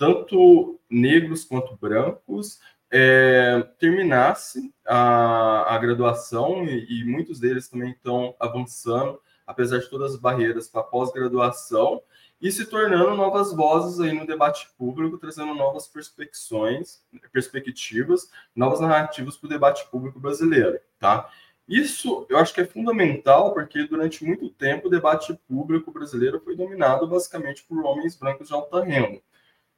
tanto 0.03 0.81
negros 0.91 1.45
quanto 1.45 1.77
brancos, 1.77 2.59
é, 2.91 3.65
terminasse 3.79 4.75
a, 4.85 5.73
a 5.73 5.79
graduação 5.79 6.65
e, 6.65 7.03
e, 7.03 7.05
muitos 7.05 7.39
deles 7.39 7.69
também 7.69 7.93
estão 7.93 8.35
avançando, 8.41 9.21
apesar 9.47 9.79
de 9.79 9.89
todas 9.89 10.15
as 10.15 10.21
barreiras 10.21 10.69
para 10.69 10.83
pós-graduação, 10.83 12.03
e 12.41 12.51
se 12.51 12.67
tornando 12.67 13.15
novas 13.15 13.53
vozes 13.53 14.01
aí 14.01 14.13
no 14.13 14.27
debate 14.27 14.69
público, 14.77 15.19
trazendo 15.19 15.55
novas 15.55 15.87
perspectivas, 15.87 17.01
perspectivas 17.33 18.29
novas 18.57 18.81
narrativas 18.81 19.37
para 19.37 19.47
o 19.47 19.51
debate 19.51 19.89
público 19.89 20.19
brasileiro, 20.19 20.81
tá? 20.99 21.31
Isso 21.69 22.27
eu 22.29 22.39
acho 22.39 22.53
que 22.53 22.61
é 22.61 22.67
fundamental, 22.67 23.55
porque 23.55 23.87
durante 23.87 24.25
muito 24.25 24.51
tempo 24.51 24.89
o 24.89 24.91
debate 24.91 25.33
público 25.49 25.93
brasileiro 25.93 26.41
foi 26.41 26.57
dominado 26.57 27.07
basicamente 27.07 27.63
por 27.63 27.85
homens 27.85 28.17
brancos 28.17 28.49
de 28.49 28.53
alta 28.53 28.83
renda. 28.83 29.23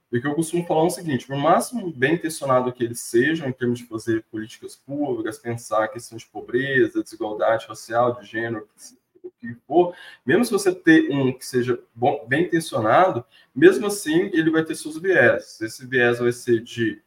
Porque 0.09 0.27
eu 0.27 0.35
costumo 0.35 0.65
falar 0.65 0.83
o 0.83 0.89
seguinte: 0.89 1.27
por 1.27 1.35
máximo 1.35 1.91
bem 1.91 2.15
intencionado 2.15 2.71
que 2.71 2.83
eles 2.83 2.99
sejam, 2.99 3.47
em 3.47 3.53
termos 3.53 3.79
de 3.79 3.85
fazer 3.85 4.23
políticas 4.31 4.75
públicas, 4.75 5.37
pensar 5.37 5.83
a 5.83 5.87
questão 5.87 6.17
de 6.17 6.25
pobreza, 6.25 7.03
desigualdade 7.03 7.65
racial, 7.67 8.19
de 8.19 8.25
gênero, 8.25 8.67
o 9.23 9.31
que 9.39 9.55
for, 9.67 9.95
mesmo 10.25 10.45
se 10.45 10.51
você 10.51 10.73
ter 10.73 11.09
um 11.11 11.33
que 11.33 11.45
seja 11.45 11.79
bom, 11.93 12.25
bem 12.27 12.45
intencionado, 12.45 13.25
mesmo 13.53 13.87
assim 13.87 14.29
ele 14.33 14.51
vai 14.51 14.63
ter 14.63 14.75
seus 14.75 14.97
viés. 14.97 15.59
Esse 15.61 15.85
viés 15.85 16.19
vai 16.19 16.31
ser 16.31 16.61
de 16.61 17.01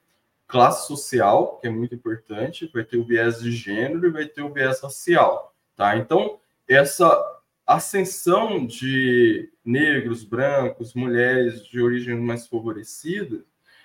classe 0.49 0.87
social, 0.89 1.59
que 1.61 1.69
é 1.69 1.71
muito 1.71 1.95
importante, 1.95 2.71
vai 2.73 2.83
ter 2.83 2.97
o 2.97 3.05
viés 3.05 3.41
de 3.41 3.53
gênero 3.53 4.07
e 4.07 4.11
vai 4.11 4.27
ter 4.27 4.43
o 4.43 4.53
viés 4.53 4.81
racial, 4.81 5.55
tá? 5.77 5.97
Então, 5.97 6.41
essa 6.67 7.38
ascensão 7.69 8.65
de 8.65 9.53
negros, 9.63 10.25
brancos, 10.25 10.95
mulheres 10.95 11.63
de 11.67 11.83
origem 11.83 12.17
mais 12.17 12.47
favorecida 12.47 13.45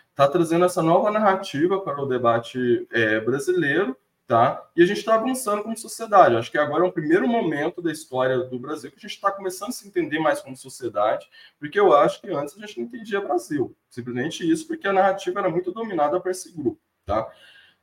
está 0.10 0.26
trazendo 0.26 0.64
essa 0.64 0.82
nova 0.82 1.12
narrativa 1.12 1.82
para 1.82 2.02
o 2.02 2.06
debate 2.06 2.88
é, 2.92 3.20
brasileiro, 3.20 3.98
tá? 4.26 4.66
E 4.74 4.82
a 4.82 4.86
gente 4.86 5.00
está 5.00 5.16
avançando 5.16 5.64
como 5.64 5.78
sociedade. 5.78 6.38
Acho 6.38 6.50
que 6.50 6.58
agora 6.58 6.86
é 6.86 6.88
um 6.88 6.92
primeiro 6.92 7.28
momento 7.28 7.82
da 7.82 7.92
história 7.92 8.38
do 8.38 8.58
Brasil 8.58 8.90
que 8.90 8.98
a 8.98 9.02
gente 9.02 9.16
está 9.16 9.30
começando 9.30 9.70
a 9.70 9.74
se 9.74 9.86
entender 9.86 10.20
mais 10.20 10.40
como 10.40 10.56
sociedade, 10.56 11.28
porque 11.60 11.78
eu 11.78 11.94
acho 11.94 12.22
que 12.22 12.30
antes 12.32 12.56
a 12.56 12.62
gente 12.62 12.78
não 12.78 12.86
entendia 12.86 13.20
Brasil. 13.20 13.76
Simplesmente 13.90 14.50
isso, 14.50 14.66
porque 14.66 14.88
a 14.88 14.94
narrativa 14.94 15.42
era 15.42 15.50
muito 15.50 15.74
dominada 15.74 16.22
por 16.22 16.32
esse 16.32 16.56
grupo, 16.56 16.80
tá? 17.06 17.30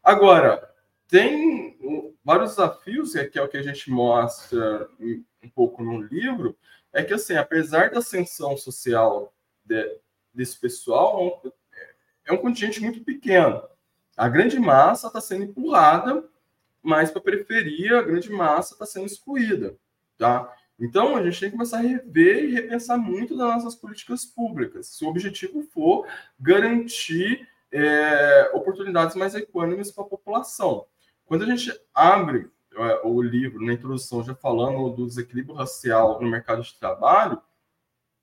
Agora, 0.03 0.67
tem 1.09 1.77
vários 2.25 2.51
desafios, 2.51 3.13
que 3.13 3.39
é 3.39 3.43
o 3.43 3.49
que 3.49 3.59
a 3.59 3.63
gente 3.63 3.91
mostra 3.91 4.89
um 5.43 5.49
pouco 5.49 5.83
no 5.83 6.01
livro, 6.01 6.57
é 6.93 7.03
que, 7.03 7.15
assim, 7.15 7.37
apesar 7.37 7.91
da 7.91 7.99
ascensão 7.99 8.57
social 8.57 9.33
de, 9.65 9.99
desse 10.35 10.59
pessoal, 10.59 11.43
é 12.25 12.33
um 12.33 12.39
contingente 12.39 12.81
muito 12.81 13.03
pequeno. 13.03 13.63
A 14.17 14.29
grande 14.29 14.59
massa 14.59 15.07
está 15.07 15.21
sendo 15.21 15.45
empurrada 15.45 16.29
mais 16.83 17.11
para 17.11 17.21
a 17.21 17.25
periferia, 17.25 17.99
a 17.99 18.03
grande 18.03 18.31
massa 18.31 18.75
está 18.75 18.87
sendo 18.87 19.07
excluída, 19.07 19.77
tá? 20.17 20.53
Então, 20.79 21.15
a 21.15 21.23
gente 21.23 21.39
tem 21.39 21.51
que 21.51 21.57
começar 21.57 21.79
a 21.79 21.83
rever 21.83 22.45
e 22.45 22.55
repensar 22.55 22.97
muito 22.97 23.37
das 23.37 23.49
nossas 23.49 23.75
políticas 23.75 24.25
públicas, 24.25 24.87
se 24.87 25.05
o 25.05 25.09
objetivo 25.09 25.63
for 25.63 26.07
garantir 26.39 27.47
é, 27.71 28.51
oportunidades 28.55 29.15
mais 29.15 29.35
econômicas 29.35 29.91
para 29.91 30.05
a 30.05 30.09
população. 30.09 30.87
Quando 31.27 31.45
a 31.45 31.47
gente 31.47 31.73
abre 31.95 32.41
é, 32.41 32.51
o 33.05 33.21
livro, 33.23 33.65
na 33.65 33.73
introdução, 33.73 34.23
já 34.23 34.35
falando 34.35 34.91
do 34.91 35.07
desequilíbrio 35.07 35.55
racial 35.55 36.21
no 36.21 36.29
mercado 36.29 36.63
de 36.63 36.75
trabalho, 36.75 37.41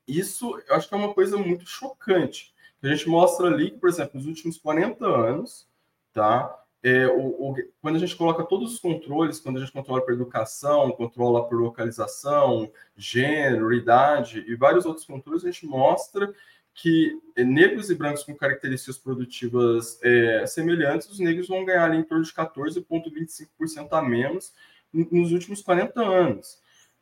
isso 0.06 0.60
eu 0.66 0.74
acho 0.74 0.88
que 0.88 0.94
é 0.94 0.98
uma 0.98 1.12
coisa 1.12 1.36
muito 1.36 1.66
chocante. 1.66 2.54
A 2.82 2.88
gente 2.88 3.08
mostra 3.08 3.48
ali 3.48 3.70
que, 3.70 3.78
por 3.78 3.88
exemplo, 3.88 4.12
nos 4.14 4.26
últimos 4.26 4.56
40 4.56 5.04
anos, 5.04 5.68
tá? 6.12 6.64
É, 6.80 7.08
o, 7.08 7.50
o, 7.50 7.56
quando 7.82 7.96
a 7.96 7.98
gente 7.98 8.14
coloca 8.14 8.44
todos 8.44 8.74
os 8.74 8.78
controles, 8.78 9.40
quando 9.40 9.56
a 9.56 9.60
gente 9.60 9.72
controla 9.72 10.00
por 10.00 10.14
educação, 10.14 10.92
controla 10.92 11.48
por 11.48 11.60
localização, 11.60 12.70
gênero, 12.96 13.72
idade 13.72 14.44
e 14.46 14.54
vários 14.54 14.86
outros 14.86 15.04
controles, 15.04 15.44
a 15.44 15.50
gente 15.50 15.66
mostra 15.66 16.32
que 16.80 17.20
é, 17.34 17.42
negros 17.42 17.90
e 17.90 17.94
brancos 17.94 18.22
com 18.22 18.36
características 18.36 18.96
produtivas 18.96 19.98
é, 20.00 20.46
semelhantes, 20.46 21.10
os 21.10 21.18
negros 21.18 21.48
vão 21.48 21.64
ganhar 21.64 21.84
ali 21.84 21.98
em 21.98 22.04
torno 22.04 22.22
de 22.22 22.32
14,25% 22.32 23.88
a 23.90 24.00
menos 24.00 24.52
nos 24.92 25.32
últimos 25.32 25.60
40 25.60 26.00
anos. 26.00 26.60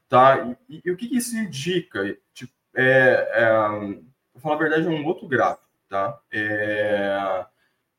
Tá? 0.09 0.57
E, 0.67 0.81
e 0.83 0.91
o 0.91 0.97
que, 0.97 1.09
que, 1.09 1.19
isso 1.19 1.37
indica? 1.37 2.17
Tipo, 2.33 2.55
é, 2.75 3.29
é, 3.35 3.69
vou 4.33 4.41
falar 4.41 4.55
a 4.55 4.59
verdade, 4.59 4.87
é 4.87 4.91
um 4.91 5.05
outro 5.05 5.29
gráfico. 5.29 5.69
Tá? 5.91 6.19
É, 6.33 7.45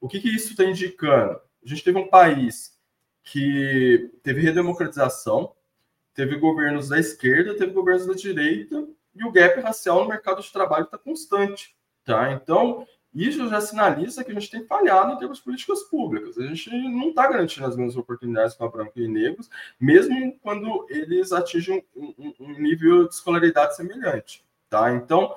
o 0.01 0.07
que, 0.07 0.19
que 0.19 0.29
isso 0.29 0.51
está 0.51 0.63
indicando? 0.63 1.39
A 1.63 1.67
gente 1.67 1.83
teve 1.83 1.99
um 1.99 2.07
país 2.07 2.75
que 3.23 4.09
teve 4.23 4.41
redemocratização, 4.41 5.53
teve 6.15 6.37
governos 6.37 6.89
da 6.89 6.97
esquerda, 6.97 7.55
teve 7.55 7.71
governos 7.71 8.07
da 8.07 8.13
direita, 8.13 8.87
e 9.17 9.23
o 9.25 9.31
gap 9.31 9.59
racial 9.61 10.03
no 10.03 10.09
mercado 10.09 10.41
de 10.41 10.51
trabalho 10.51 10.85
está 10.85 10.97
constante. 10.97 11.75
Tá? 12.05 12.31
Então, 12.31 12.87
isso 13.13 13.49
já 13.49 13.59
sinaliza 13.59 14.23
que 14.23 14.31
a 14.31 14.33
gente 14.33 14.51
tem 14.51 14.65
falhado 14.65 15.13
em 15.13 15.17
termos 15.17 15.39
de 15.39 15.43
políticas 15.43 15.83
públicas. 15.83 16.37
A 16.37 16.43
gente 16.43 16.69
não 16.69 17.09
está 17.09 17.27
garantindo 17.27 17.65
as 17.65 17.75
mesmas 17.75 17.97
oportunidades 17.97 18.55
para 18.55 18.69
brancos 18.69 18.95
e 18.95 19.07
negros, 19.07 19.49
mesmo 19.79 20.37
quando 20.41 20.85
eles 20.89 21.31
atingem 21.31 21.83
um, 21.95 22.33
um 22.39 22.59
nível 22.59 23.07
de 23.07 23.13
escolaridade 23.15 23.75
semelhante. 23.75 24.45
Tá? 24.69 24.93
Então, 24.93 25.33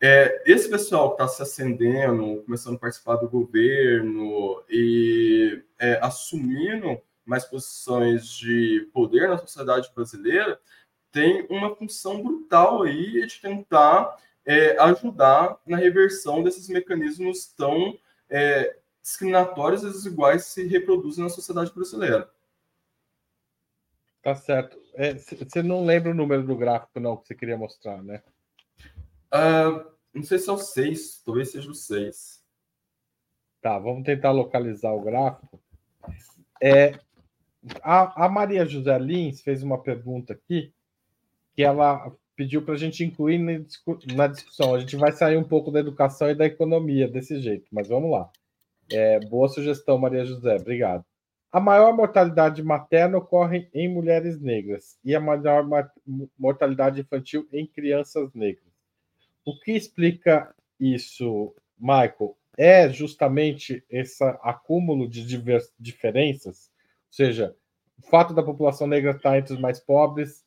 é, 0.00 0.42
esse 0.46 0.68
pessoal 0.68 1.08
que 1.08 1.22
está 1.22 1.28
se 1.28 1.42
acendendo, 1.42 2.42
começando 2.44 2.76
a 2.76 2.78
participar 2.78 3.16
do 3.16 3.28
governo 3.28 4.62
e 4.68 5.62
é, 5.78 5.98
assumindo 6.02 7.00
mais 7.24 7.44
posições 7.44 8.28
de 8.28 8.88
poder 8.92 9.28
na 9.28 9.38
sociedade 9.38 9.90
brasileira, 9.94 10.60
tem 11.16 11.46
uma 11.48 11.74
função 11.74 12.22
brutal 12.22 12.82
aí 12.82 13.26
de 13.26 13.40
tentar 13.40 14.18
é, 14.44 14.78
ajudar 14.80 15.58
na 15.64 15.78
reversão 15.78 16.42
desses 16.42 16.68
mecanismos 16.68 17.46
tão 17.54 17.98
é, 18.28 18.78
discriminatórios 19.00 19.82
e 19.82 19.86
desiguais 19.86 20.44
que 20.44 20.50
se 20.50 20.66
reproduzem 20.66 21.24
na 21.24 21.30
sociedade 21.30 21.72
brasileira. 21.72 22.30
Tá 24.20 24.34
certo. 24.34 24.78
É, 24.92 25.14
você 25.14 25.62
não 25.62 25.86
lembra 25.86 26.10
o 26.10 26.14
número 26.14 26.42
do 26.42 26.54
gráfico, 26.54 27.00
não, 27.00 27.16
que 27.16 27.28
você 27.28 27.34
queria 27.34 27.56
mostrar, 27.56 28.02
né? 28.02 28.22
Uh, 29.32 29.90
não 30.12 30.22
sei 30.22 30.38
se 30.38 30.50
é 30.50 30.52
o 30.52 30.58
6, 30.58 31.22
talvez 31.24 31.50
seja 31.50 31.70
o 31.70 31.74
6. 31.74 32.44
Tá, 33.62 33.78
vamos 33.78 34.04
tentar 34.04 34.32
localizar 34.32 34.92
o 34.92 35.00
gráfico. 35.00 35.58
É, 36.62 36.98
a, 37.80 38.26
a 38.26 38.28
Maria 38.28 38.66
José 38.66 38.98
Lins 38.98 39.40
fez 39.40 39.62
uma 39.62 39.82
pergunta 39.82 40.34
aqui 40.34 40.75
que 41.56 41.62
ela 41.62 42.12
pediu 42.36 42.60
para 42.60 42.74
a 42.74 42.78
gente 42.78 43.02
incluir 43.02 43.38
na 44.14 44.26
discussão. 44.26 44.74
A 44.74 44.78
gente 44.78 44.94
vai 44.94 45.10
sair 45.10 45.38
um 45.38 45.42
pouco 45.42 45.70
da 45.70 45.80
educação 45.80 46.30
e 46.30 46.34
da 46.34 46.44
economia 46.44 47.08
desse 47.08 47.40
jeito, 47.40 47.66
mas 47.72 47.88
vamos 47.88 48.10
lá. 48.10 48.30
É, 48.92 49.18
boa 49.20 49.48
sugestão, 49.48 49.96
Maria 49.96 50.24
José, 50.24 50.54
obrigado. 50.54 51.04
A 51.50 51.58
maior 51.58 51.96
mortalidade 51.96 52.62
materna 52.62 53.16
ocorre 53.16 53.68
em 53.72 53.88
mulheres 53.88 54.38
negras 54.38 54.98
e 55.02 55.14
a 55.14 55.20
maior 55.20 55.66
mortalidade 56.38 57.00
infantil 57.00 57.48
em 57.50 57.66
crianças 57.66 58.32
negras. 58.34 58.70
O 59.42 59.58
que 59.58 59.72
explica 59.72 60.54
isso, 60.78 61.54
Michael? 61.78 62.36
É 62.58 62.88
justamente 62.90 63.82
esse 63.88 64.22
acúmulo 64.42 65.08
de 65.08 65.24
diferenças? 65.78 66.70
Ou 67.08 67.12
seja, 67.12 67.56
o 67.98 68.02
fato 68.06 68.34
da 68.34 68.42
população 68.42 68.86
negra 68.86 69.12
estar 69.12 69.38
entre 69.38 69.54
os 69.54 69.60
mais 69.60 69.80
pobres 69.80 70.45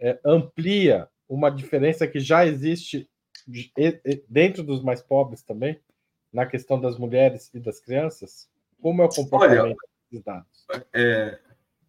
é, 0.00 0.18
amplia 0.24 1.08
uma 1.28 1.50
diferença 1.50 2.06
que 2.06 2.20
já 2.20 2.46
existe 2.46 3.08
dentro 4.28 4.62
dos 4.62 4.82
mais 4.82 5.02
pobres 5.02 5.42
também? 5.42 5.80
na 6.32 6.46
questão 6.46 6.80
das 6.80 6.98
mulheres 6.98 7.50
e 7.54 7.60
das 7.60 7.80
crianças? 7.80 8.48
Como 8.80 9.02
é 9.02 9.06
o 9.06 9.08
comportamento 9.08 9.62
Olha, 9.62 9.76
dos 10.10 10.22
dados? 10.22 10.66
É, 10.92 11.38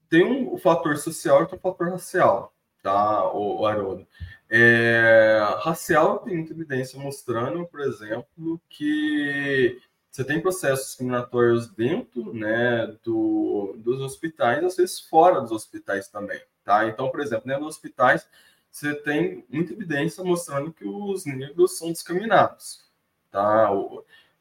tem 0.10 0.24
um, 0.24 0.54
o 0.54 0.58
fator 0.58 0.98
social 0.98 1.44
e 1.44 1.48
tem 1.48 1.58
o 1.58 1.62
fator 1.62 1.90
racial, 1.90 2.54
tá, 2.82 3.32
o, 3.32 3.62
o 3.62 3.66
Haroldo? 3.66 4.08
É, 4.50 5.40
racial 5.60 6.20
tem 6.20 6.38
muita 6.38 6.54
evidência 6.54 7.00
mostrando, 7.00 7.66
por 7.68 7.82
exemplo, 7.82 8.60
que 8.68 9.80
você 10.10 10.24
tem 10.24 10.42
processos 10.42 10.88
discriminatórios 10.88 11.70
dentro 11.70 12.34
né, 12.34 12.96
do, 13.04 13.76
dos 13.78 14.02
hospitais, 14.02 14.64
às 14.64 14.76
vezes 14.76 15.00
fora 15.00 15.40
dos 15.42 15.52
hospitais 15.52 16.08
também. 16.08 16.42
Tá? 16.64 16.88
Então, 16.88 17.10
por 17.10 17.20
exemplo, 17.20 17.46
dentro 17.48 17.66
dos 17.66 17.76
hospitais, 17.76 18.28
você 18.72 18.94
tem 18.96 19.46
muita 19.50 19.74
evidência 19.74 20.24
mostrando 20.24 20.72
que 20.74 20.88
os 20.88 21.26
negros 21.26 21.78
são 21.78 21.92
discriminados. 21.92 22.84
Tá? 23.32 23.70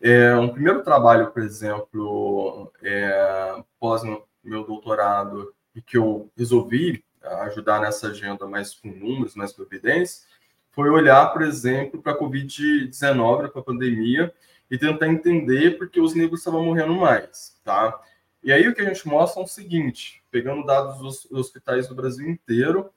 É, 0.00 0.34
um 0.36 0.48
primeiro 0.48 0.82
trabalho, 0.82 1.30
por 1.30 1.42
exemplo, 1.42 2.72
é, 2.82 3.62
pós 3.78 4.02
meu 4.42 4.64
doutorado, 4.64 5.54
e 5.74 5.82
que 5.82 5.96
eu 5.98 6.30
resolvi 6.36 7.04
ajudar 7.22 7.80
nessa 7.80 8.08
agenda 8.08 8.46
mais 8.46 8.74
com 8.74 8.88
números, 8.88 9.34
mais 9.34 9.52
com 9.52 9.62
evidência, 9.62 10.26
foi 10.70 10.88
olhar, 10.88 11.32
por 11.32 11.42
exemplo, 11.42 12.00
para 12.00 12.12
a 12.12 12.18
Covid-19, 12.18 13.50
para 13.50 13.60
a 13.60 13.64
pandemia, 13.64 14.32
e 14.70 14.78
tentar 14.78 15.08
entender 15.08 15.78
porque 15.78 16.00
os 16.00 16.14
negros 16.14 16.40
estavam 16.40 16.64
morrendo 16.64 16.94
mais, 16.94 17.58
tá? 17.64 17.98
E 18.42 18.52
aí 18.52 18.68
o 18.68 18.74
que 18.74 18.82
a 18.82 18.84
gente 18.84 19.06
mostra 19.08 19.42
é 19.42 19.44
o 19.44 19.48
seguinte, 19.48 20.22
pegando 20.30 20.64
dados 20.64 20.98
dos 20.98 21.30
hospitais 21.30 21.88
do 21.88 21.94
Brasil 21.94 22.28
inteiro, 22.28 22.90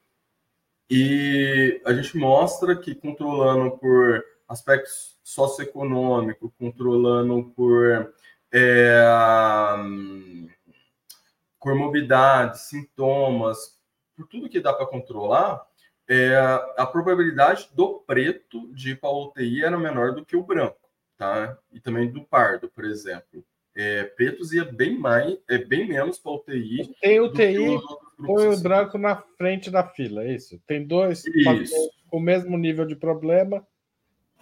e 0.89 1.81
a 1.85 1.93
gente 1.93 2.17
mostra 2.17 2.75
que 2.75 2.93
controlando 2.93 3.77
por 3.77 4.23
aspectos 4.47 5.17
socioeconômico, 5.23 6.53
controlando 6.59 7.53
por 7.55 8.13
é, 8.51 9.01
comorbidades, 11.57 12.61
sintomas, 12.61 13.79
por 14.15 14.27
tudo 14.27 14.49
que 14.49 14.59
dá 14.59 14.73
para 14.73 14.85
controlar, 14.85 15.65
é, 16.09 16.35
a 16.77 16.85
probabilidade 16.85 17.69
do 17.73 17.99
preto 17.99 18.67
de 18.73 18.91
ir 18.91 18.99
para 18.99 19.09
a 19.09 19.17
UTI 19.17 19.63
era 19.63 19.77
menor 19.77 20.13
do 20.13 20.25
que 20.25 20.35
o 20.35 20.43
branco, 20.43 20.80
tá? 21.21 21.55
E 21.71 21.79
também 21.79 22.11
do 22.11 22.23
pardo, 22.23 22.67
por 22.67 22.83
exemplo. 22.83 23.45
É, 23.75 24.03
pretos 24.03 24.51
ia 24.51 24.65
bem 24.65 24.97
mais, 24.97 25.37
é 25.47 25.59
bem 25.59 25.87
menos 25.87 26.17
para 26.17 26.31
UTI. 26.31 26.95
Tem 26.99 27.21
UTI, 27.21 27.79
põe 28.25 28.47
o 28.47 28.59
branco 28.59 28.97
na 28.97 29.15
frente 29.37 29.69
da 29.69 29.87
fila, 29.87 30.23
é 30.23 30.33
isso. 30.33 30.59
Tem 30.65 30.83
dois 30.83 31.23
com 32.09 32.17
o 32.17 32.19
mesmo 32.19 32.57
nível 32.57 32.87
de 32.87 32.95
problema, 32.95 33.65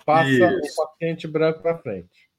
passa 0.06 0.30
isso. 0.32 0.82
o 0.82 0.88
paciente 0.88 1.28
branco 1.28 1.62
para 1.62 1.78
frente. 1.78 2.30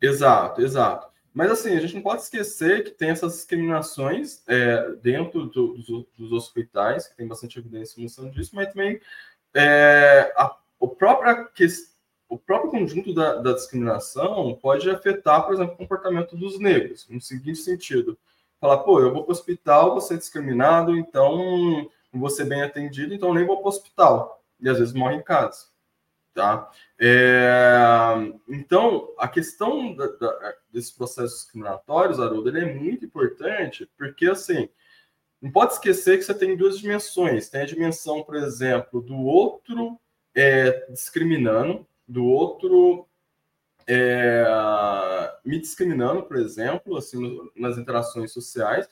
Exato, 0.00 0.62
exato. 0.62 1.06
Mas 1.34 1.50
assim, 1.50 1.76
a 1.76 1.80
gente 1.80 1.94
não 1.94 2.02
pode 2.02 2.22
esquecer 2.22 2.84
que 2.84 2.90
tem 2.90 3.10
essas 3.10 3.34
discriminações 3.34 4.42
é, 4.48 4.92
dentro 5.02 5.46
do, 5.46 5.74
dos, 5.74 6.06
dos, 6.16 6.32
hospitais, 6.32 7.06
que 7.06 7.16
tem 7.16 7.28
bastante 7.28 7.58
evidência 7.58 8.02
mostrando 8.02 8.32
disso, 8.32 8.56
mas 8.56 8.72
também 8.72 8.98
é, 9.54 10.32
a, 10.36 10.56
o, 10.80 10.88
próprio, 10.88 11.48
o 12.28 12.38
próprio 12.38 12.70
conjunto 12.70 13.14
da, 13.14 13.36
da, 13.36 13.52
discriminação 13.52 14.58
pode 14.60 14.88
afetar, 14.90 15.44
por 15.44 15.54
exemplo, 15.54 15.74
o 15.74 15.78
comportamento 15.78 16.36
dos 16.36 16.58
negros, 16.58 17.06
no 17.08 17.20
seguinte 17.20 17.58
sentido. 17.58 18.18
Falar, 18.60 18.78
pô, 18.78 19.00
eu 19.00 19.12
vou 19.12 19.22
para 19.24 19.30
o 19.30 19.32
hospital, 19.32 19.92
vou 19.92 20.00
ser 20.00 20.18
discriminado, 20.18 20.96
então 20.96 21.88
vou 22.12 22.28
ser 22.28 22.44
bem 22.44 22.62
atendido, 22.62 23.14
então 23.14 23.32
nem 23.32 23.46
vou 23.46 23.56
para 23.56 23.66
o 23.66 23.68
hospital. 23.68 24.42
E 24.60 24.68
às 24.68 24.78
vezes 24.78 24.92
morre 24.92 25.16
em 25.16 25.22
casa. 25.22 25.66
Tá? 26.34 26.70
É, 27.00 28.14
então, 28.48 29.12
a 29.18 29.26
questão 29.26 29.94
da, 29.94 30.06
da, 30.06 30.54
desses 30.72 30.90
processos 30.90 31.40
discriminatórios, 31.40 32.20
Haroldo, 32.20 32.48
ele 32.48 32.60
é 32.60 32.74
muito 32.74 33.04
importante, 33.04 33.90
porque, 33.96 34.26
assim, 34.26 34.68
não 35.40 35.50
pode 35.50 35.72
esquecer 35.72 36.18
que 36.18 36.24
você 36.24 36.34
tem 36.34 36.56
duas 36.56 36.78
dimensões. 36.78 37.48
Tem 37.48 37.62
a 37.62 37.66
dimensão, 37.66 38.22
por 38.22 38.36
exemplo, 38.36 39.00
do 39.00 39.16
outro 39.16 39.98
é, 40.34 40.86
discriminando, 40.90 41.84
do 42.08 42.24
outro 42.24 43.06
é, 43.86 44.44
me 45.44 45.58
discriminando, 45.58 46.22
por 46.22 46.36
exemplo, 46.36 46.96
assim, 46.96 47.50
nas 47.54 47.78
interações 47.78 48.32
sociais, 48.32 48.88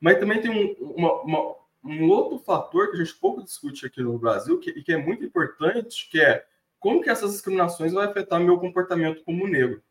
mas 0.00 0.18
também 0.18 0.40
tem 0.40 0.50
um, 0.50 0.72
uma, 0.94 1.12
uma, 1.22 1.54
um 1.84 2.08
outro 2.08 2.38
fator 2.38 2.90
que 2.90 2.96
a 2.96 3.04
gente 3.04 3.18
pouco 3.18 3.42
discute 3.42 3.86
aqui 3.86 4.02
no 4.02 4.18
Brasil, 4.18 4.58
que, 4.58 4.70
e 4.70 4.82
que 4.82 4.92
é 4.92 4.96
muito 4.96 5.24
importante, 5.24 6.08
que 6.10 6.20
é 6.20 6.46
como 6.78 7.02
que 7.02 7.10
essas 7.10 7.32
discriminações 7.32 7.92
vão 7.92 8.02
afetar 8.02 8.40
meu 8.40 8.58
comportamento 8.58 9.24
como 9.24 9.48
negro, 9.48 9.82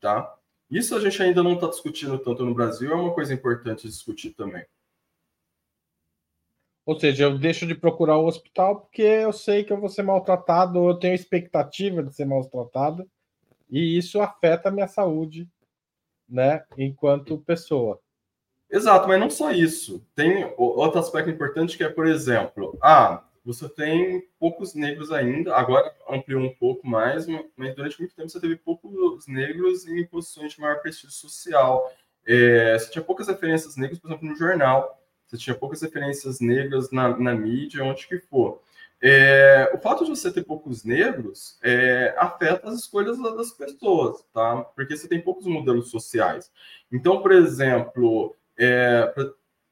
tá? 0.00 0.36
Isso 0.70 0.94
a 0.94 1.00
gente 1.00 1.22
ainda 1.22 1.42
não 1.42 1.54
está 1.54 1.66
discutindo 1.66 2.18
tanto 2.18 2.44
no 2.44 2.54
Brasil, 2.54 2.90
é 2.90 2.94
uma 2.94 3.14
coisa 3.14 3.32
importante 3.32 3.88
discutir 3.88 4.30
também. 4.30 4.64
Ou 6.86 6.98
seja, 6.98 7.24
eu 7.24 7.38
deixo 7.38 7.66
de 7.66 7.74
procurar 7.74 8.18
o 8.18 8.26
hospital 8.26 8.80
porque 8.80 9.02
eu 9.02 9.32
sei 9.32 9.64
que 9.64 9.72
eu 9.72 9.80
vou 9.80 9.88
ser 9.88 10.02
maltratado, 10.02 10.78
ou 10.78 10.90
eu 10.90 10.98
tenho 10.98 11.14
expectativa 11.14 12.02
de 12.02 12.14
ser 12.14 12.26
maltratado, 12.26 13.08
e 13.70 13.96
isso 13.96 14.20
afeta 14.20 14.68
a 14.68 14.72
minha 14.72 14.86
saúde, 14.86 15.48
né, 16.28 16.64
enquanto 16.76 17.38
pessoa. 17.38 18.00
Exato, 18.70 19.08
mas 19.08 19.20
não 19.20 19.30
só 19.30 19.50
isso. 19.50 20.04
Tem 20.14 20.52
outro 20.56 20.98
aspecto 20.98 21.30
importante 21.30 21.76
que 21.76 21.84
é, 21.84 21.88
por 21.88 22.06
exemplo, 22.06 22.76
ah, 22.82 23.24
você 23.44 23.68
tem 23.68 24.26
poucos 24.38 24.74
negros 24.74 25.12
ainda, 25.12 25.54
agora 25.54 25.94
ampliou 26.08 26.42
um 26.42 26.54
pouco 26.54 26.86
mais, 26.86 27.26
mas 27.56 27.74
durante 27.74 27.98
muito 28.00 28.14
tempo 28.14 28.28
você 28.28 28.40
teve 28.40 28.56
poucos 28.56 29.26
negros 29.26 29.86
em 29.86 30.04
posições 30.06 30.52
de 30.52 30.60
maior 30.60 30.80
prestígio 30.80 31.10
social. 31.10 31.90
É, 32.26 32.78
você 32.78 32.90
tinha 32.90 33.04
poucas 33.04 33.28
referências 33.28 33.76
negras, 33.76 33.98
por 33.98 34.08
exemplo, 34.08 34.28
no 34.28 34.36
jornal, 34.36 34.98
você 35.34 35.38
tinha 35.38 35.56
poucas 35.56 35.82
referências 35.82 36.40
negras 36.40 36.90
na, 36.90 37.16
na 37.18 37.34
mídia, 37.34 37.84
onde 37.84 38.06
que 38.06 38.18
for. 38.18 38.60
É, 39.02 39.70
o 39.74 39.78
fato 39.78 40.04
de 40.04 40.10
você 40.10 40.32
ter 40.32 40.44
poucos 40.44 40.84
negros 40.84 41.58
é, 41.62 42.14
afeta 42.16 42.68
as 42.68 42.76
escolhas 42.78 43.18
das 43.18 43.50
pessoas, 43.50 44.24
tá? 44.32 44.62
Porque 44.74 44.96
você 44.96 45.06
tem 45.08 45.20
poucos 45.20 45.46
modelos 45.46 45.90
sociais. 45.90 46.50
Então, 46.90 47.20
por 47.20 47.32
exemplo, 47.32 48.34
é, 48.56 49.12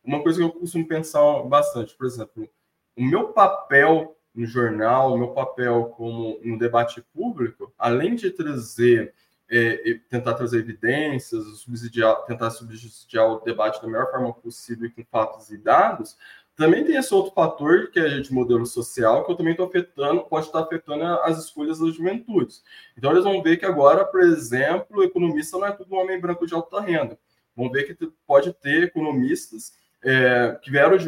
uma 0.05 0.23
coisa 0.23 0.39
que 0.39 0.45
eu 0.45 0.51
costumo 0.51 0.87
pensar 0.87 1.43
bastante, 1.45 1.95
por 1.97 2.07
exemplo, 2.07 2.49
o 2.97 3.03
meu 3.03 3.29
papel 3.29 4.17
no 4.35 4.45
jornal, 4.45 5.15
o 5.15 5.19
meu 5.19 5.29
papel 5.29 5.95
como 5.97 6.39
no 6.43 6.59
debate 6.59 7.03
público, 7.15 7.73
além 7.79 8.15
de 8.15 8.31
trazer, 8.31 9.15
é, 9.53 10.01
tentar 10.09 10.33
trazer 10.33 10.61
evidências, 10.61 11.45
subsidiar, 11.59 12.25
tentar 12.25 12.51
subsidiar 12.51 13.31
o 13.31 13.41
debate 13.41 13.83
da 13.83 13.87
melhor 13.87 14.11
forma 14.11 14.33
possível 14.33 14.91
com 14.97 15.05
fatos 15.05 15.51
e 15.51 15.59
dados, 15.59 16.17
também 16.57 16.85
tem 16.85 16.97
esse 16.97 17.13
outro 17.13 17.33
fator 17.33 17.91
que 17.91 18.01
é 18.01 18.21
de 18.21 18.33
modelo 18.33 18.65
social 18.65 19.25
que 19.25 19.33
eu 19.33 19.37
também 19.37 19.53
estou 19.53 19.67
afetando, 19.67 20.23
pode 20.23 20.47
estar 20.47 20.61
afetando 20.61 21.05
as 21.23 21.39
escolhas 21.39 21.79
das 21.79 21.95
juventudes. 21.95 22.63
Então 22.97 23.11
eles 23.11 23.25
vão 23.25 23.43
ver 23.43 23.59
que 23.59 23.67
agora, 23.67 24.07
por 24.07 24.23
exemplo, 24.23 25.01
o 25.01 25.05
economista 25.05 25.59
não 25.59 25.67
é 25.67 25.73
tudo 25.73 25.95
um 25.95 25.99
homem 25.99 26.19
branco 26.19 26.47
de 26.47 26.55
alta 26.55 26.81
renda. 26.81 27.19
Vão 27.55 27.71
ver 27.71 27.85
que 27.85 28.11
pode 28.27 28.55
ter 28.55 28.85
economistas 28.85 29.75
é, 30.03 30.59
que 30.63 30.71
vieram 30.71 30.97
de 30.97 31.07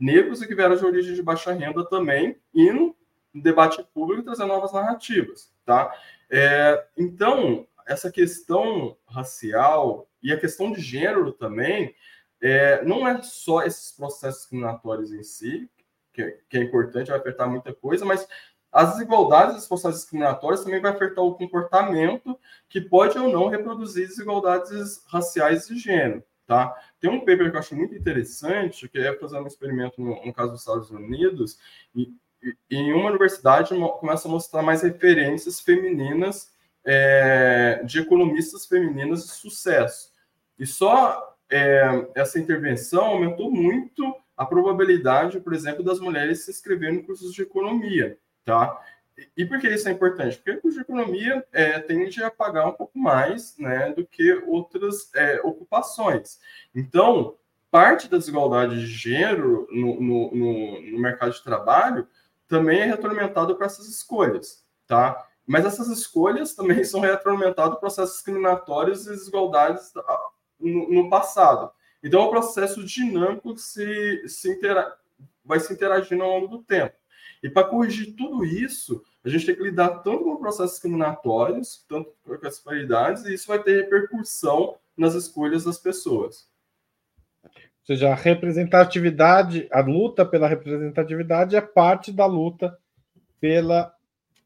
negros 0.00 0.40
e 0.40 0.46
que 0.46 0.54
vieram 0.54 0.76
de 0.76 0.84
origem 0.84 1.14
de 1.14 1.22
baixa 1.22 1.52
renda 1.52 1.84
também, 1.84 2.36
indo 2.54 2.96
no 3.34 3.42
debate 3.42 3.84
público 3.92 4.22
trazer 4.22 4.46
novas 4.46 4.72
narrativas, 4.72 5.52
tá? 5.64 5.92
É, 6.30 6.86
então, 6.96 7.66
essa 7.86 8.10
questão 8.10 8.96
racial 9.06 10.08
e 10.22 10.32
a 10.32 10.40
questão 10.40 10.72
de 10.72 10.80
gênero 10.80 11.32
também, 11.32 11.94
é, 12.40 12.84
não 12.84 13.06
é 13.06 13.22
só 13.22 13.62
esses 13.62 13.92
processos 13.92 14.40
discriminatórios 14.40 15.12
em 15.12 15.22
si, 15.22 15.70
que, 16.12 16.38
que 16.48 16.58
é 16.58 16.62
importante, 16.62 17.10
vai 17.10 17.18
afetar 17.18 17.48
muita 17.48 17.72
coisa, 17.72 18.04
mas 18.04 18.26
as 18.72 18.92
desigualdades 18.92 19.54
dos 19.54 19.68
processos 19.68 20.00
discriminatórios 20.00 20.64
também 20.64 20.80
vai 20.80 20.92
afetar 20.92 21.24
o 21.24 21.34
comportamento 21.34 22.38
que 22.68 22.80
pode 22.80 23.16
ou 23.18 23.30
não 23.30 23.48
reproduzir 23.48 24.06
desigualdades 24.06 25.02
raciais 25.06 25.66
de 25.66 25.78
gênero. 25.78 26.22
Tá? 26.46 26.74
Tem 27.00 27.10
um 27.10 27.20
paper 27.20 27.50
que 27.50 27.56
eu 27.56 27.60
acho 27.60 27.74
muito 27.74 27.94
interessante, 27.94 28.88
que 28.88 28.98
é 28.98 29.16
fazer 29.18 29.40
um 29.40 29.46
experimento 29.46 30.00
no, 30.00 30.24
no 30.24 30.32
caso 30.32 30.52
dos 30.52 30.60
Estados 30.60 30.90
Unidos, 30.90 31.58
e, 31.94 32.12
em 32.70 32.92
uma 32.92 33.10
universidade 33.10 33.74
começa 34.00 34.28
a 34.28 34.30
mostrar 34.30 34.62
mais 34.62 34.82
referências 34.82 35.60
femininas 35.60 36.52
é, 36.84 37.82
de 37.84 38.00
economistas 38.00 38.66
femininas 38.66 39.24
de 39.24 39.32
sucesso. 39.32 40.12
E 40.58 40.66
só 40.66 41.36
é, 41.50 42.08
essa 42.14 42.38
intervenção 42.38 43.04
aumentou 43.04 43.50
muito 43.50 44.14
a 44.36 44.44
probabilidade, 44.44 45.40
por 45.40 45.54
exemplo, 45.54 45.82
das 45.82 45.98
mulheres 45.98 46.44
se 46.44 46.50
inscreverem 46.50 46.96
em 46.96 47.02
cursos 47.02 47.32
de 47.32 47.42
economia. 47.42 48.18
Tá? 48.44 48.80
E 49.36 49.44
por 49.44 49.58
que 49.58 49.68
isso 49.68 49.88
é 49.88 49.92
importante? 49.92 50.36
Porque 50.36 50.52
o 50.52 50.60
curso 50.60 50.76
de 50.76 50.82
economia 50.82 51.44
é, 51.52 51.78
tende 51.80 52.22
a 52.22 52.30
pagar 52.30 52.66
um 52.66 52.72
pouco 52.72 52.98
mais 52.98 53.56
né, 53.58 53.92
do 53.92 54.06
que 54.06 54.32
outras 54.46 55.10
é, 55.14 55.40
ocupações. 55.42 56.38
Então, 56.74 57.34
parte 57.70 58.08
da 58.08 58.18
desigualdade 58.18 58.78
de 58.78 58.86
gênero 58.86 59.66
no, 59.70 60.00
no, 60.00 60.34
no, 60.34 60.82
no 60.82 60.98
mercado 60.98 61.32
de 61.32 61.42
trabalho 61.42 62.06
também 62.48 62.80
é 62.80 62.84
retroalimentada 62.84 63.54
para 63.54 63.66
essas 63.66 63.88
escolhas. 63.88 64.64
Tá? 64.86 65.26
Mas 65.46 65.64
essas 65.64 65.88
escolhas 65.88 66.54
também 66.54 66.82
são 66.84 67.00
retroalimentadas 67.00 67.78
processos 67.78 68.16
discriminatórios 68.16 69.06
e 69.06 69.10
desigualdades 69.10 69.92
ah, 69.96 70.28
no, 70.58 71.08
passado. 71.08 71.70
Então, 72.02 72.20
é 72.20 72.24
um 72.24 72.30
processo 72.30 72.84
dinâmico 72.84 73.54
que 73.54 73.60
se, 73.60 74.28
se 74.28 74.50
intera 74.50 74.96
vai 75.44 75.60
se 75.60 75.72
interagindo 75.72 76.24
ao 76.24 76.40
longo 76.40 76.48
do 76.48 76.62
tempo. 76.64 76.94
E 77.42 77.48
para 77.48 77.68
corrigir 77.68 78.16
tudo 78.16 78.44
isso, 78.44 79.02
a 79.24 79.28
gente 79.28 79.46
tem 79.46 79.54
que 79.54 79.62
lidar 79.62 80.00
tanto 80.00 80.24
com 80.24 80.36
processos 80.36 80.72
discriminatórios, 80.72 81.84
tanto 81.88 82.12
com 82.24 82.34
as 82.34 82.40
disparidades, 82.40 83.24
e 83.24 83.34
isso 83.34 83.46
vai 83.46 83.62
ter 83.62 83.82
repercussão 83.82 84.76
nas 84.96 85.14
escolhas 85.14 85.64
das 85.64 85.78
pessoas. 85.78 86.48
Ou 87.88 87.94
seja, 87.94 88.10
a 88.10 88.16
representatividade, 88.16 89.68
a 89.70 89.80
luta 89.80 90.26
pela 90.26 90.48
representatividade 90.48 91.54
é 91.54 91.60
parte 91.60 92.10
da 92.10 92.26
luta 92.26 92.76
pela 93.38 93.94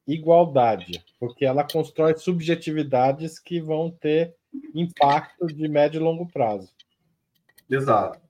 igualdade, 0.06 1.02
porque 1.18 1.46
ela 1.46 1.64
constrói 1.64 2.18
subjetividades 2.18 3.38
que 3.38 3.58
vão 3.58 3.90
ter 3.90 4.36
impacto 4.74 5.46
de 5.46 5.66
médio 5.68 5.98
e 5.98 6.04
longo 6.04 6.26
prazo. 6.26 6.70
Exato. 7.70 8.20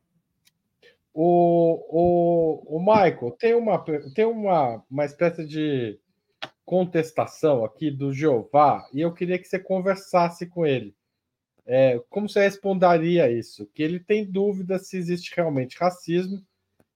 O, 1.12 1.82
o, 1.90 2.76
o 2.76 2.78
Michael, 2.78 3.32
tem, 3.36 3.54
uma, 3.54 3.84
tem 4.14 4.24
uma, 4.24 4.80
uma 4.88 5.04
espécie 5.04 5.44
de 5.44 5.98
contestação 6.64 7.64
aqui 7.64 7.90
do 7.90 8.12
Jeová 8.12 8.88
e 8.94 9.00
eu 9.00 9.12
queria 9.12 9.40
que 9.40 9.48
você 9.48 9.58
conversasse 9.58 10.46
com 10.46 10.64
ele. 10.64 10.94
É, 11.72 12.02
como 12.10 12.28
você 12.28 12.40
responderia 12.40 13.30
isso? 13.30 13.64
Que 13.72 13.80
ele 13.80 14.00
tem 14.00 14.24
dúvida 14.24 14.76
se 14.76 14.96
existe 14.96 15.32
realmente 15.36 15.78
racismo 15.78 16.44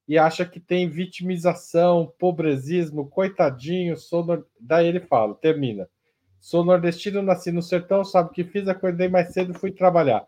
e 0.09 0.19
acha 0.19 0.45
que 0.45 0.59
tem 0.59 0.91
vitimização, 0.91 2.13
pobrezismo, 2.19 3.09
coitadinho, 3.09 3.97
sou 3.97 4.45
daí 4.59 4.89
ele 4.89 4.99
fala, 4.99 5.37
termina. 5.37 5.89
Sou 6.41 6.65
nordestino, 6.65 7.23
nasci 7.23 7.53
no 7.53 7.63
sertão, 7.63 8.05
sabe 8.05 8.31
o 8.31 8.33
que 8.33 8.43
fiz, 8.43 8.67
acordei 8.67 9.07
mais 9.07 9.33
cedo, 9.33 9.55
fui 9.55 9.71
trabalhar. 9.71 10.27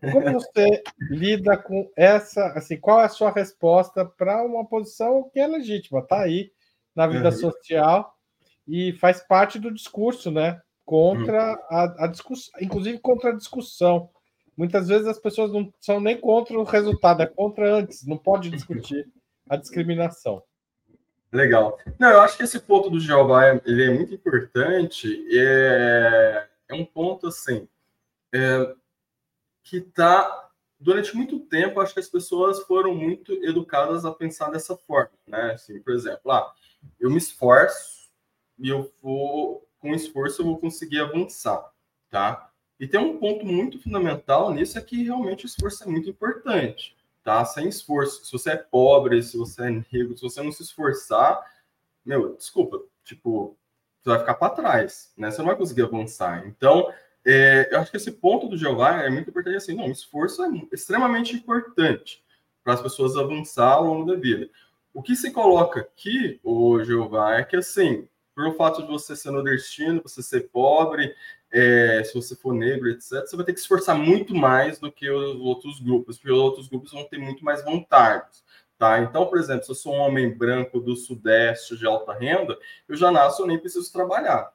Como 0.00 0.32
você 0.34 0.80
lida 1.10 1.56
com 1.56 1.90
essa, 1.96 2.46
assim, 2.52 2.76
qual 2.76 3.00
é 3.00 3.06
a 3.06 3.08
sua 3.08 3.32
resposta 3.32 4.04
para 4.04 4.40
uma 4.44 4.64
posição 4.64 5.28
que 5.32 5.40
é 5.40 5.48
legítima, 5.48 6.00
tá 6.00 6.22
aí 6.22 6.52
na 6.94 7.08
vida 7.08 7.28
uhum. 7.28 7.36
social 7.36 8.14
e 8.68 8.92
faz 8.92 9.20
parte 9.20 9.58
do 9.58 9.74
discurso, 9.74 10.30
né? 10.30 10.60
Contra 10.84 11.54
a, 11.70 12.04
a 12.04 12.06
discussão, 12.06 12.52
inclusive 12.60 12.98
contra 12.98 13.30
a 13.30 13.34
discussão. 13.34 14.10
Muitas 14.56 14.88
vezes 14.88 15.06
as 15.06 15.18
pessoas 15.18 15.50
não 15.50 15.72
são 15.80 16.00
nem 16.00 16.20
contra 16.20 16.58
o 16.58 16.62
resultado, 16.62 17.22
é 17.22 17.26
contra 17.26 17.74
antes, 17.74 18.06
não 18.06 18.16
pode 18.16 18.50
discutir 18.50 19.08
a 19.48 19.56
discriminação. 19.56 20.42
Legal. 21.32 21.78
Não, 21.98 22.10
eu 22.10 22.20
acho 22.20 22.36
que 22.36 22.44
esse 22.44 22.60
ponto 22.60 22.88
do 22.88 23.00
Jeová 23.00 23.60
ele 23.64 23.84
é 23.84 23.92
muito 23.92 24.14
importante. 24.14 25.26
É, 25.32 26.46
é 26.68 26.74
um 26.74 26.84
ponto 26.84 27.26
assim. 27.26 27.68
É, 28.32 28.74
que 29.64 29.78
está 29.78 30.50
durante 30.78 31.16
muito 31.16 31.40
tempo 31.40 31.80
acho 31.80 31.94
que 31.94 32.00
as 32.00 32.08
pessoas 32.08 32.60
foram 32.64 32.94
muito 32.94 33.32
educadas 33.44 34.04
a 34.04 34.12
pensar 34.12 34.50
dessa 34.50 34.76
forma, 34.76 35.10
né? 35.26 35.52
Assim, 35.54 35.80
por 35.80 35.94
exemplo, 35.94 36.30
ah, 36.30 36.52
eu 37.00 37.10
me 37.10 37.16
esforço 37.16 38.10
e 38.58 38.68
eu 38.68 38.92
vou 39.02 39.66
com 39.84 39.94
esforço 39.94 40.40
eu 40.40 40.46
vou 40.46 40.56
conseguir 40.56 41.00
avançar, 41.00 41.70
tá? 42.08 42.50
E 42.80 42.88
tem 42.88 42.98
um 42.98 43.18
ponto 43.18 43.44
muito 43.44 43.78
fundamental 43.78 44.50
nisso 44.50 44.78
é 44.78 44.80
que 44.80 45.04
realmente 45.04 45.44
o 45.44 45.46
esforço 45.46 45.84
é 45.84 45.86
muito 45.86 46.08
importante, 46.08 46.96
tá? 47.22 47.44
Sem 47.44 47.68
esforço, 47.68 48.24
se 48.24 48.32
você 48.32 48.52
é 48.52 48.56
pobre, 48.56 49.22
se 49.22 49.36
você 49.36 49.66
é 49.66 49.70
negro, 49.70 50.16
se 50.16 50.22
você 50.22 50.42
não 50.42 50.50
se 50.50 50.62
esforçar, 50.62 51.38
meu, 52.02 52.34
desculpa, 52.34 52.80
tipo, 53.04 53.58
você 54.00 54.08
vai 54.08 54.18
ficar 54.20 54.34
para 54.34 54.54
trás, 54.54 55.12
né? 55.18 55.30
Você 55.30 55.38
não 55.38 55.48
vai 55.48 55.56
conseguir 55.56 55.82
avançar. 55.82 56.46
Então, 56.46 56.90
é, 57.22 57.68
eu 57.70 57.78
acho 57.78 57.90
que 57.90 57.98
esse 57.98 58.12
ponto 58.12 58.48
do 58.48 58.56
Jeová 58.56 59.02
é 59.02 59.10
muito 59.10 59.28
importante 59.28 59.56
assim, 59.56 59.74
não, 59.74 59.90
esforço 59.90 60.42
é 60.42 60.48
extremamente 60.72 61.36
importante 61.36 62.24
para 62.64 62.72
as 62.72 62.80
pessoas 62.80 63.18
avançar 63.18 63.74
ao 63.74 63.84
longo 63.84 64.10
da 64.10 64.18
vida. 64.18 64.48
O 64.94 65.02
que 65.02 65.14
se 65.14 65.30
coloca 65.30 65.80
aqui, 65.80 66.40
o 66.42 66.82
Jeová, 66.82 67.34
é 67.34 67.44
que 67.44 67.56
assim, 67.56 68.08
por 68.34 68.46
o 68.46 68.54
fato 68.54 68.82
de 68.82 68.88
você 68.88 69.14
ser 69.14 69.30
nordestino, 69.30 70.02
você 70.02 70.22
ser 70.22 70.48
pobre, 70.50 71.14
é, 71.52 72.02
se 72.04 72.14
você 72.14 72.34
for 72.34 72.52
negro, 72.52 72.90
etc., 72.90 73.20
você 73.26 73.36
vai 73.36 73.44
ter 73.44 73.52
que 73.52 73.60
esforçar 73.60 73.96
muito 73.96 74.34
mais 74.34 74.78
do 74.78 74.90
que 74.90 75.08
os 75.08 75.36
outros 75.40 75.80
grupos, 75.80 76.18
porque 76.18 76.32
os 76.32 76.38
outros 76.38 76.68
grupos 76.68 76.92
vão 76.92 77.04
ter 77.04 77.18
muito 77.18 77.44
mais 77.44 77.64
vontade. 77.64 78.42
Tá? 78.76 79.00
Então, 79.00 79.26
por 79.26 79.38
exemplo, 79.38 79.64
se 79.64 79.70
eu 79.70 79.74
sou 79.76 79.94
um 79.94 80.00
homem 80.00 80.36
branco 80.36 80.80
do 80.80 80.96
Sudeste 80.96 81.76
de 81.76 81.86
alta 81.86 82.12
renda, 82.12 82.58
eu 82.88 82.96
já 82.96 83.10
nasço, 83.10 83.42
eu 83.42 83.46
nem 83.46 83.58
preciso 83.58 83.92
trabalhar 83.92 84.52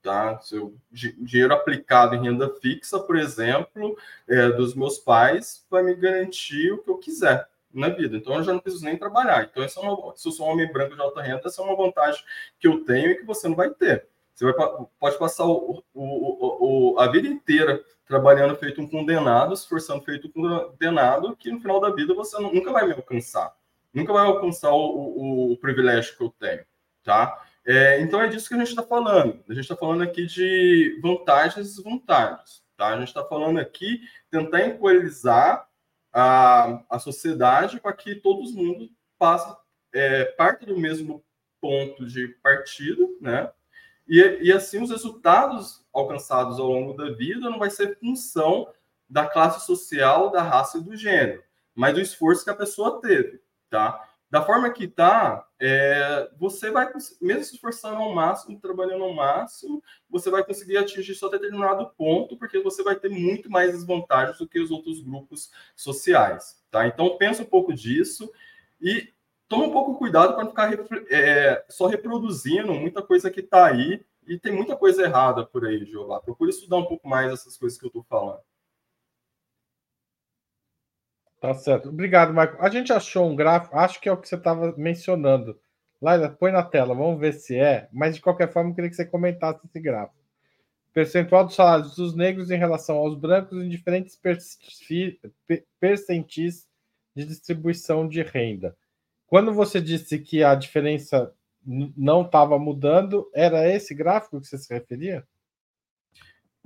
tá? 0.00 0.38
Seu 0.40 0.74
dinheiro 0.90 1.52
aplicado 1.52 2.14
em 2.14 2.22
renda 2.22 2.48
fixa, 2.60 3.00
por 3.00 3.16
exemplo, 3.16 3.96
é, 4.28 4.48
dos 4.50 4.74
meus 4.74 4.96
pais, 4.98 5.66
vai 5.68 5.82
me 5.82 5.94
garantir 5.94 6.72
o 6.72 6.78
que 6.78 6.88
eu 6.88 6.98
quiser 6.98 7.48
na 7.72 7.88
vida. 7.88 8.16
Então 8.16 8.34
eu 8.34 8.42
já 8.42 8.52
não 8.52 8.60
preciso 8.60 8.84
nem 8.84 8.96
trabalhar. 8.96 9.48
Então 9.50 9.62
essa 9.62 9.80
é 9.80 9.82
uma, 9.82 10.16
se 10.16 10.28
eu 10.28 10.32
sou 10.32 10.46
um 10.46 10.50
homem 10.50 10.70
branco 10.72 10.94
de 10.94 11.00
alta 11.00 11.22
renda, 11.22 11.42
essa 11.46 11.62
é 11.62 11.64
uma 11.64 11.76
vantagem 11.76 12.22
que 12.58 12.66
eu 12.66 12.84
tenho 12.84 13.10
e 13.10 13.16
que 13.16 13.24
você 13.24 13.48
não 13.48 13.56
vai 13.56 13.70
ter. 13.70 14.06
Você 14.34 14.44
vai, 14.44 14.68
pode 14.98 15.18
passar 15.18 15.44
o, 15.46 15.82
o, 15.92 16.94
o, 16.94 17.00
a 17.00 17.08
vida 17.08 17.26
inteira 17.26 17.82
trabalhando 18.06 18.56
feito 18.56 18.80
um 18.80 18.88
condenado, 18.88 19.52
esforçando 19.52 20.02
feito 20.02 20.28
um 20.28 20.30
condenado, 20.30 21.36
que 21.36 21.50
no 21.50 21.60
final 21.60 21.80
da 21.80 21.90
vida 21.90 22.14
você 22.14 22.38
nunca 22.40 22.72
vai 22.72 22.86
me 22.86 22.94
alcançar. 22.94 23.54
Nunca 23.92 24.12
vai 24.12 24.24
alcançar 24.26 24.72
o, 24.72 25.52
o 25.52 25.56
privilégio 25.58 26.16
que 26.16 26.22
eu 26.22 26.32
tenho, 26.38 26.64
tá? 27.02 27.42
É, 27.66 28.00
então 28.00 28.22
é 28.22 28.28
disso 28.28 28.48
que 28.48 28.54
a 28.54 28.58
gente 28.58 28.68
está 28.68 28.82
falando. 28.82 29.44
A 29.46 29.52
gente 29.52 29.64
está 29.64 29.76
falando 29.76 30.02
aqui 30.02 30.24
de 30.24 30.98
vantagens 31.02 31.56
e 31.56 31.76
desvantagens. 31.76 32.62
Tá? 32.78 32.88
A 32.88 32.98
gente 32.98 33.08
está 33.08 33.22
falando 33.24 33.58
aqui 33.58 34.00
tentar 34.30 34.60
equalizar 34.60 35.67
a, 36.18 36.82
a 36.90 36.98
sociedade 36.98 37.80
para 37.80 37.92
que 37.92 38.14
todo 38.14 38.50
mundo 38.52 38.90
passe 39.18 39.54
é, 39.92 40.24
parte 40.24 40.66
do 40.66 40.78
mesmo 40.78 41.24
ponto 41.60 42.06
de 42.06 42.28
partida, 42.42 43.06
né? 43.20 43.50
E, 44.06 44.20
e 44.42 44.52
assim 44.52 44.82
os 44.82 44.90
resultados 44.90 45.84
alcançados 45.92 46.58
ao 46.58 46.66
longo 46.66 46.94
da 46.94 47.10
vida 47.10 47.50
não 47.50 47.58
vai 47.58 47.70
ser 47.70 47.98
função 47.98 48.72
da 49.08 49.26
classe 49.26 49.64
social, 49.66 50.30
da 50.30 50.42
raça 50.42 50.78
e 50.78 50.82
do 50.82 50.96
gênero, 50.96 51.42
mas 51.74 51.94
do 51.94 52.00
esforço 52.00 52.44
que 52.44 52.50
a 52.50 52.54
pessoa 52.54 53.00
teve, 53.00 53.40
tá? 53.70 54.08
da 54.30 54.42
forma 54.42 54.70
que 54.70 54.84
está, 54.84 55.46
é, 55.60 56.30
você 56.38 56.70
vai, 56.70 56.90
mesmo 57.20 57.44
se 57.44 57.54
esforçando 57.54 57.96
ao 57.96 58.14
máximo, 58.14 58.60
trabalhando 58.60 59.04
ao 59.04 59.12
máximo, 59.12 59.82
você 60.08 60.30
vai 60.30 60.44
conseguir 60.44 60.76
atingir 60.76 61.14
só 61.14 61.28
determinado 61.28 61.90
ponto, 61.96 62.36
porque 62.36 62.60
você 62.60 62.82
vai 62.82 62.94
ter 62.94 63.08
muito 63.08 63.50
mais 63.50 63.72
desvantagens 63.72 64.38
do 64.38 64.48
que 64.48 64.60
os 64.60 64.70
outros 64.70 65.00
grupos 65.00 65.50
sociais. 65.74 66.62
Tá? 66.70 66.86
Então, 66.86 67.16
pensa 67.18 67.42
um 67.42 67.46
pouco 67.46 67.74
disso 67.74 68.30
e 68.80 69.12
toma 69.48 69.64
um 69.64 69.72
pouco 69.72 69.96
cuidado 69.96 70.34
para 70.34 70.44
não 70.44 70.50
ficar 70.50 70.72
é, 71.10 71.64
só 71.68 71.86
reproduzindo 71.86 72.72
muita 72.74 73.02
coisa 73.02 73.30
que 73.30 73.40
está 73.40 73.66
aí, 73.66 74.04
e 74.28 74.38
tem 74.38 74.52
muita 74.52 74.76
coisa 74.76 75.02
errada 75.02 75.44
por 75.44 75.64
aí, 75.64 75.86
Jeová. 75.86 76.20
Procure 76.20 76.50
estudar 76.50 76.76
um 76.76 76.84
pouco 76.84 77.08
mais 77.08 77.32
essas 77.32 77.56
coisas 77.56 77.78
que 77.78 77.86
eu 77.86 77.88
estou 77.88 78.04
falando. 78.04 78.40
Tá 81.40 81.54
certo. 81.54 81.88
Obrigado, 81.88 82.34
Marco. 82.34 82.60
A 82.60 82.68
gente 82.68 82.92
achou 82.92 83.28
um 83.30 83.36
gráfico, 83.36 83.76
acho 83.76 84.00
que 84.00 84.08
é 84.08 84.12
o 84.12 84.16
que 84.16 84.28
você 84.28 84.34
estava 84.34 84.74
mencionando. 84.76 85.58
Laila, 86.00 86.28
põe 86.30 86.50
na 86.50 86.62
tela, 86.62 86.94
vamos 86.94 87.20
ver 87.20 87.32
se 87.32 87.56
é. 87.56 87.88
Mas 87.92 88.16
de 88.16 88.20
qualquer 88.20 88.52
forma, 88.52 88.70
eu 88.70 88.74
queria 88.74 88.90
que 88.90 88.96
você 88.96 89.06
comentasse 89.06 89.64
esse 89.64 89.80
gráfico. 89.80 90.18
Percentual 90.92 91.44
dos 91.44 91.54
salários 91.54 91.94
dos 91.94 92.14
negros 92.14 92.50
em 92.50 92.58
relação 92.58 92.96
aos 92.96 93.14
brancos 93.14 93.62
em 93.62 93.68
diferentes 93.68 94.18
percentis 95.80 96.68
de 97.14 97.24
distribuição 97.24 98.08
de 98.08 98.22
renda. 98.22 98.76
Quando 99.26 99.52
você 99.52 99.80
disse 99.80 100.18
que 100.18 100.42
a 100.42 100.54
diferença 100.54 101.32
não 101.64 102.22
estava 102.22 102.58
mudando, 102.58 103.30
era 103.34 103.68
esse 103.68 103.94
gráfico 103.94 104.40
que 104.40 104.46
você 104.46 104.58
se 104.58 104.72
referia? 104.72 105.24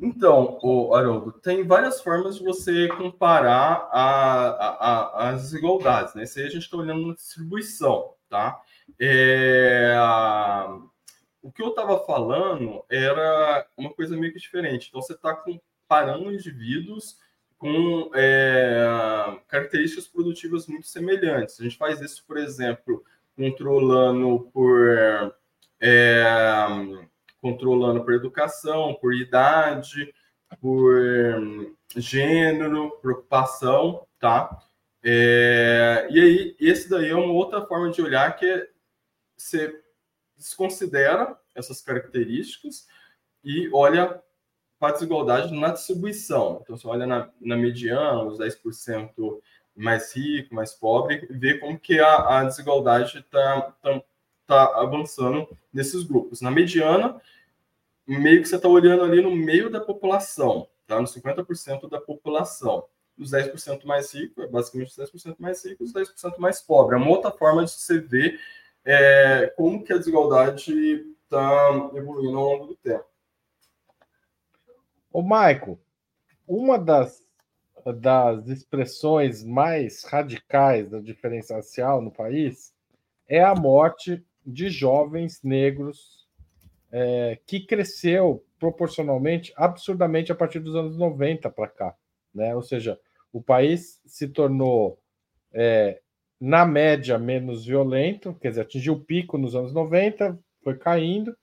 Então, 0.03 0.59
o 0.61 0.93
Haroldo, 0.97 1.31
tem 1.31 1.65
várias 1.65 2.03
formas 2.03 2.37
de 2.37 2.43
você 2.43 2.89
comparar 2.89 3.89
a, 3.93 4.49
a, 4.49 4.69
a, 4.69 5.29
as 5.31 5.43
desigualdades, 5.43 6.13
né? 6.15 6.25
Isso 6.25 6.41
aí 6.41 6.47
a 6.47 6.51
gente 6.51 6.63
está 6.63 6.77
olhando 6.77 7.07
na 7.07 7.15
distribuição, 7.15 8.13
tá? 8.29 8.61
É, 8.99 9.95
o 11.41 11.53
que 11.53 11.63
eu 11.63 11.69
estava 11.69 12.05
falando 12.05 12.85
era 12.91 13.65
uma 13.77 13.95
coisa 13.95 14.17
meio 14.17 14.33
que 14.33 14.41
diferente. 14.41 14.89
Então, 14.89 15.01
você 15.01 15.13
está 15.13 15.37
comparando 15.37 16.33
indivíduos 16.33 17.17
com 17.57 18.11
é, 18.13 19.39
características 19.47 20.09
produtivas 20.09 20.67
muito 20.67 20.89
semelhantes. 20.89 21.61
A 21.61 21.63
gente 21.63 21.77
faz 21.77 22.01
isso, 22.01 22.25
por 22.27 22.39
exemplo, 22.39 23.05
controlando 23.37 24.51
por. 24.53 25.33
É, 25.81 26.25
controlando 27.43 28.05
por 28.05 28.15
educação, 28.15 28.95
por 28.95 29.13
idade, 29.13 30.15
por 30.61 30.97
hum, 30.97 31.75
gênero, 31.97 32.93
preocupação, 33.03 34.07
tá? 34.19 34.63
É, 35.03 36.07
e 36.09 36.21
aí, 36.21 36.57
esse 36.61 36.89
daí 36.89 37.09
é 37.09 37.15
uma 37.15 37.33
outra 37.33 37.67
forma 37.67 37.91
de 37.91 38.01
olhar 38.01 38.37
que 38.37 38.47
é, 38.47 38.69
você 39.37 39.83
desconsidera 40.37 41.37
essas 41.55 41.83
características 41.83 42.87
e 43.43 43.69
olha 43.73 44.23
para 44.79 44.91
a 44.91 44.93
desigualdade 44.93 45.53
na 45.53 45.73
distribuição. 45.73 46.61
Então, 46.63 46.77
você 46.77 46.87
olha 46.87 47.07
na, 47.07 47.29
na 47.41 47.57
mediana, 47.57 48.23
os 48.23 48.39
10% 48.39 49.41
mais 49.75 50.15
rico, 50.15 50.55
mais 50.55 50.73
pobre, 50.73 51.27
e 51.29 51.37
vê 51.37 51.59
como 51.59 51.79
que 51.79 51.99
a, 51.99 52.39
a 52.39 52.45
desigualdade 52.45 53.19
está 53.19 53.61
tá, 53.83 54.03
tá 54.47 54.65
avançando 54.81 55.49
nesses 55.73 56.03
grupos. 56.03 56.41
Na 56.41 56.51
mediana, 56.51 57.21
meio 58.07 58.43
que 58.43 58.49
você 58.49 58.57
está 58.57 58.69
olhando 58.69 59.03
ali 59.03 59.23
no 59.23 59.35
meio 59.35 59.71
da 59.71 59.81
população, 59.81 60.69
tá? 60.87 61.01
Nos 61.01 61.15
50% 61.15 61.89
da 61.89 62.01
população. 62.01 62.85
Os 63.19 63.31
10% 63.31 63.85
mais 63.85 64.13
ricos, 64.13 64.45
é 64.45 64.49
basicamente 64.49 64.89
os 64.89 64.97
10% 64.97 65.37
mais 65.39 65.65
ricos, 65.65 65.89
os 65.89 65.95
10% 65.95 66.39
mais 66.39 66.61
pobres. 66.61 67.01
É 67.01 67.03
uma 67.03 67.11
outra 67.11 67.31
forma 67.31 67.65
de 67.65 67.71
você 67.71 68.01
ver 68.01 68.41
é, 68.85 69.53
como 69.57 69.85
que 69.85 69.93
a 69.93 69.99
desigualdade 69.99 71.07
está 71.25 71.91
evoluindo 71.95 72.39
ao 72.39 72.45
longo 72.45 72.67
do 72.67 72.75
tempo. 72.77 73.05
Ô, 75.13 75.23
Maico, 75.23 75.79
uma 76.49 76.79
das, 76.79 77.23
das 78.01 78.49
expressões 78.49 79.45
mais 79.45 80.05
radicais 80.05 80.89
da 80.89 81.01
diferença 81.01 81.55
racial 81.55 82.01
no 82.01 82.11
país 82.11 82.75
é 83.29 83.43
a 83.43 83.55
morte 83.55 84.25
de 84.45 84.69
jovens 84.71 85.43
negros 85.43 86.29
é, 86.91 87.39
que 87.47 87.61
cresceu 87.61 88.45
proporcionalmente, 88.59 89.53
absurdamente, 89.57 90.31
a 90.31 90.35
partir 90.35 90.61
dos 90.61 90.77
anos 90.77 90.97
90 90.97 91.51
para 91.51 91.69
cá. 91.69 91.97
Né? 92.35 92.55
Ou 92.55 92.63
seja, 92.63 92.99
o 93.33 93.43
país 93.43 94.01
se 94.05 94.29
tornou, 94.29 94.99
é, 95.53 96.01
na 96.41 96.67
média, 96.67 97.19
menos 97.19 97.65
violento, 97.65 98.35
quer 98.41 98.51
dizer, 98.51 98.63
atingiu 98.63 98.95
o 98.95 99.01
pico 99.01 99.39
nos 99.39 99.55
anos 99.55 99.73
90, 99.73 100.39
foi 100.63 100.77
caindo, 100.77 101.37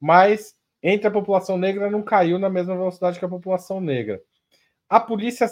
mas 0.00 0.56
entre 0.82 1.08
a 1.08 1.10
população 1.10 1.58
negra 1.58 1.90
não 1.90 2.02
caiu 2.02 2.38
na 2.38 2.48
mesma 2.48 2.76
velocidade 2.76 3.18
que 3.18 3.24
a 3.24 3.28
população 3.28 3.80
negra. 3.80 4.22
A 4.88 5.00
polícia 5.00 5.46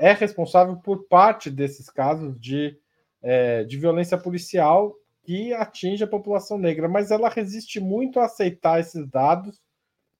é 0.00 0.12
responsável 0.12 0.76
por 0.76 1.04
parte 1.06 1.50
desses 1.50 1.90
casos 1.90 2.38
de, 2.40 2.78
é, 3.22 3.64
de 3.64 3.76
violência 3.76 4.16
policial 4.16 4.94
que 5.24 5.54
atinge 5.54 6.04
a 6.04 6.08
população 6.08 6.58
negra, 6.58 6.88
mas 6.88 7.10
ela 7.10 7.28
resiste 7.28 7.80
muito 7.80 8.20
a 8.20 8.26
aceitar 8.26 8.78
esses 8.78 9.08
dados 9.08 9.60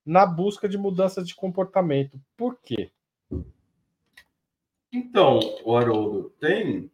na 0.04 0.26
busca 0.26 0.68
de 0.68 0.78
mudanças 0.78 1.26
de 1.26 1.34
comportamento. 1.34 2.20
Por 2.36 2.58
quê? 2.60 2.90
Então, 4.92 5.40
Haroldo, 5.66 6.30
tem 6.40 6.90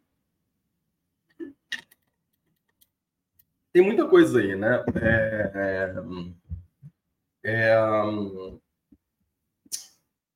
tem 3.72 3.82
muita 3.82 4.08
coisa 4.08 4.40
aí, 4.40 4.56
né? 4.56 4.84
É, 5.00 5.94
é, 7.44 7.72
é, 7.72 7.76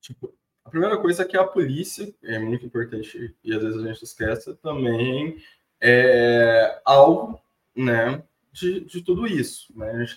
tipo, 0.00 0.32
a 0.64 0.70
primeira 0.70 0.96
coisa 1.00 1.22
é 1.22 1.26
que 1.26 1.36
a 1.36 1.44
polícia, 1.44 2.14
é 2.22 2.38
muito 2.38 2.64
importante 2.64 3.34
e 3.42 3.52
às 3.52 3.62
vezes 3.62 3.82
a 3.82 3.86
gente 3.88 4.04
esquece, 4.04 4.54
também 4.56 5.42
é 5.80 6.80
alvo 6.84 7.43
né, 7.76 8.22
de, 8.52 8.80
de 8.80 9.02
tudo 9.02 9.26
isso. 9.26 9.72
Né? 9.76 9.90
A 9.90 10.04
gente 10.04 10.16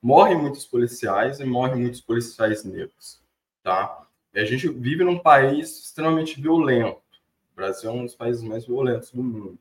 morrem 0.00 0.38
muitos 0.38 0.64
policiais 0.64 1.40
e 1.40 1.44
morrem 1.44 1.82
muitos 1.82 2.00
policiais 2.00 2.64
negros. 2.64 3.20
Tá? 3.62 4.06
E 4.34 4.40
a 4.40 4.44
gente 4.44 4.68
vive 4.68 5.04
num 5.04 5.18
país 5.18 5.84
extremamente 5.84 6.40
violento. 6.40 7.02
O 7.52 7.56
Brasil 7.56 7.90
é 7.90 7.92
um 7.92 8.04
dos 8.04 8.14
países 8.14 8.42
mais 8.42 8.64
violentos 8.64 9.10
do 9.10 9.22
mundo. 9.22 9.58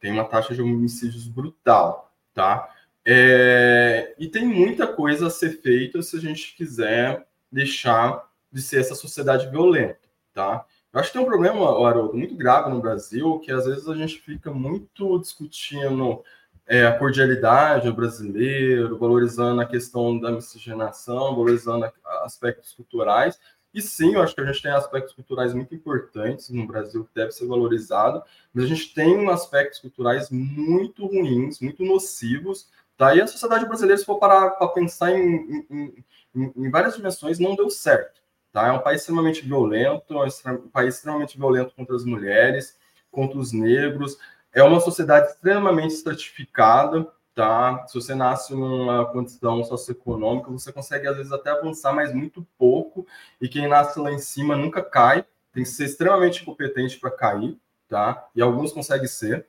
Tem 0.00 0.12
uma 0.12 0.24
taxa 0.24 0.54
de 0.54 0.62
homicídios 0.62 1.26
brutal. 1.26 2.12
Tá? 2.34 2.72
É, 3.04 4.14
e 4.18 4.28
tem 4.28 4.46
muita 4.46 4.86
coisa 4.86 5.28
a 5.28 5.30
ser 5.30 5.62
feita 5.62 6.02
se 6.02 6.16
a 6.16 6.20
gente 6.20 6.54
quiser 6.54 7.26
deixar 7.50 8.28
de 8.52 8.60
ser 8.60 8.80
essa 8.80 8.94
sociedade 8.94 9.48
violenta, 9.48 10.00
tá? 10.34 10.66
Eu 10.92 11.00
acho 11.00 11.08
que 11.08 11.18
tem 11.18 11.22
um 11.22 11.28
problema, 11.28 11.86
Haroldo, 11.86 12.14
muito 12.16 12.34
grave 12.34 12.70
no 12.70 12.80
Brasil, 12.80 13.38
que 13.40 13.50
às 13.50 13.64
vezes 13.64 13.88
a 13.88 13.94
gente 13.94 14.18
fica 14.18 14.50
muito 14.50 15.18
discutindo 15.18 16.22
é, 16.68 16.86
a 16.86 16.96
cordialidade 16.96 17.86
do 17.86 17.94
brasileiro, 17.94 18.96
valorizando 18.98 19.60
a 19.60 19.66
questão 19.66 20.18
da 20.18 20.30
miscigenação, 20.30 21.34
valorizando 21.34 21.90
aspectos 22.22 22.72
culturais. 22.74 23.38
E 23.74 23.82
sim, 23.82 24.14
eu 24.14 24.22
acho 24.22 24.34
que 24.34 24.40
a 24.40 24.44
gente 24.44 24.62
tem 24.62 24.70
aspectos 24.70 25.14
culturais 25.14 25.52
muito 25.54 25.74
importantes 25.74 26.50
no 26.50 26.66
Brasil 26.66 27.04
que 27.04 27.14
deve 27.14 27.32
ser 27.32 27.46
valorizado, 27.46 28.22
mas 28.52 28.64
a 28.64 28.68
gente 28.68 28.94
tem 28.94 29.28
aspectos 29.30 29.80
culturais 29.80 30.30
muito 30.30 31.06
ruins, 31.06 31.60
muito 31.60 31.84
nocivos, 31.84 32.68
Tá? 32.98 33.14
E 33.14 33.20
a 33.20 33.26
sociedade 33.28 33.64
brasileira, 33.64 33.96
se 33.96 34.04
for 34.04 34.18
parar 34.18 34.50
para 34.50 34.66
pensar 34.66 35.12
em, 35.12 35.64
em, 35.70 36.04
em, 36.34 36.52
em, 36.56 36.68
várias 36.68 36.96
dimensões, 36.96 37.38
não 37.38 37.54
deu 37.54 37.70
certo. 37.70 38.20
Tá? 38.52 38.66
É 38.66 38.72
um 38.72 38.80
país 38.80 39.02
extremamente 39.02 39.40
violento, 39.46 40.20
é 40.20 40.50
um 40.50 40.68
país 40.68 40.96
extremamente 40.96 41.38
violento 41.38 41.72
contra 41.76 41.94
as 41.94 42.04
mulheres, 42.04 42.76
contra 43.08 43.38
os 43.38 43.52
negros. 43.52 44.18
É 44.52 44.62
uma 44.62 44.80
sociedade 44.80 45.28
extremamente 45.28 45.94
estratificada. 45.94 47.06
Tá? 47.34 47.86
Se 47.86 47.94
você 47.94 48.14
nasce 48.16 48.52
numa 48.52 49.06
condição 49.06 49.62
socioeconômica, 49.62 50.50
você 50.50 50.72
consegue, 50.72 51.06
às 51.06 51.16
vezes, 51.16 51.30
até 51.30 51.50
avançar, 51.50 51.92
mas 51.92 52.12
muito 52.12 52.44
pouco. 52.58 53.06
E 53.40 53.48
quem 53.48 53.68
nasce 53.68 53.98
lá 54.00 54.10
em 54.10 54.18
cima 54.18 54.56
nunca 54.56 54.82
cai. 54.82 55.24
Tem 55.52 55.62
que 55.62 55.68
ser 55.68 55.84
extremamente 55.84 56.44
competente 56.44 56.98
para 56.98 57.10
cair. 57.10 57.56
Tá? 57.88 58.28
E 58.34 58.42
alguns 58.42 58.72
conseguem 58.72 59.06
ser. 59.06 59.46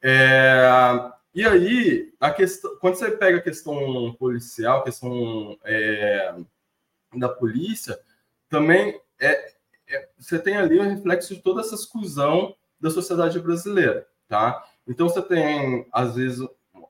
É, 0.00 0.68
e 1.34 1.46
aí, 1.46 2.12
a 2.20 2.30
quando 2.80 2.94
você 2.94 3.10
pega 3.10 3.38
a 3.38 3.42
questão 3.42 4.14
policial, 4.18 4.80
a 4.80 4.84
questão 4.84 5.58
é, 5.64 6.34
da 7.14 7.28
polícia, 7.28 7.98
também 8.50 9.00
é, 9.18 9.52
é, 9.88 10.08
você 10.18 10.38
tem 10.38 10.56
ali 10.56 10.78
o 10.78 10.82
reflexo 10.82 11.34
de 11.34 11.40
toda 11.40 11.62
essa 11.62 11.74
exclusão 11.74 12.54
da 12.78 12.90
sociedade 12.90 13.38
brasileira, 13.40 14.06
tá? 14.32 14.64
Então 14.88 15.10
você 15.10 15.20
tem, 15.20 15.86
às 15.92 16.14
vezes, 16.14 16.40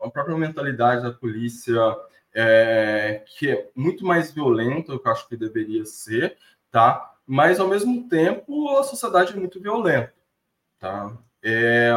a 0.01 0.09
própria 0.09 0.37
mentalidade 0.37 1.03
da 1.03 1.11
polícia 1.11 1.77
é, 2.33 3.25
que 3.37 3.51
é 3.51 3.69
muito 3.75 4.07
mais 4.07 4.31
violenta 4.31 4.93
eu 4.93 5.03
acho 5.07 5.29
que 5.29 5.37
deveria 5.37 5.85
ser, 5.85 6.39
tá? 6.71 7.17
Mas, 7.27 7.59
ao 7.59 7.67
mesmo 7.67 8.09
tempo, 8.09 8.69
a 8.79 8.85
sociedade 8.85 9.33
é 9.33 9.37
muito 9.37 9.61
violenta, 9.61 10.15
tá? 10.79 11.19
É, 11.43 11.91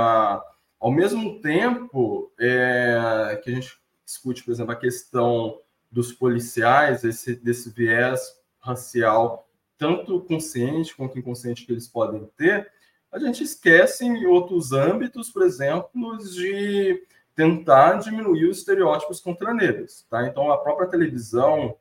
ao 0.79 0.91
mesmo 0.91 1.39
tempo 1.41 2.33
é, 2.39 3.39
que 3.43 3.51
a 3.51 3.53
gente 3.53 3.79
discute, 4.03 4.43
por 4.43 4.51
exemplo, 4.51 4.71
a 4.71 4.75
questão 4.75 5.61
dos 5.91 6.11
policiais, 6.11 7.03
esse, 7.03 7.35
desse 7.35 7.69
viés 7.69 8.35
racial, 8.59 9.47
tanto 9.77 10.21
consciente 10.21 10.95
quanto 10.95 11.19
inconsciente 11.19 11.67
que 11.67 11.71
eles 11.71 11.87
podem 11.87 12.27
ter, 12.35 12.71
a 13.15 13.19
gente 13.19 13.43
esquece 13.43 14.05
em 14.05 14.25
outros 14.25 14.71
âmbitos, 14.71 15.29
por 15.29 15.43
exemplo, 15.43 16.17
de 16.17 17.03
tentar 17.33 17.95
diminuir 17.95 18.45
os 18.45 18.59
estereótipos 18.59 19.19
contra 19.19 19.53
negros. 19.53 20.05
Tá? 20.09 20.27
Então, 20.27 20.51
a 20.51 20.57
própria 20.57 20.87
televisão, 20.87 21.77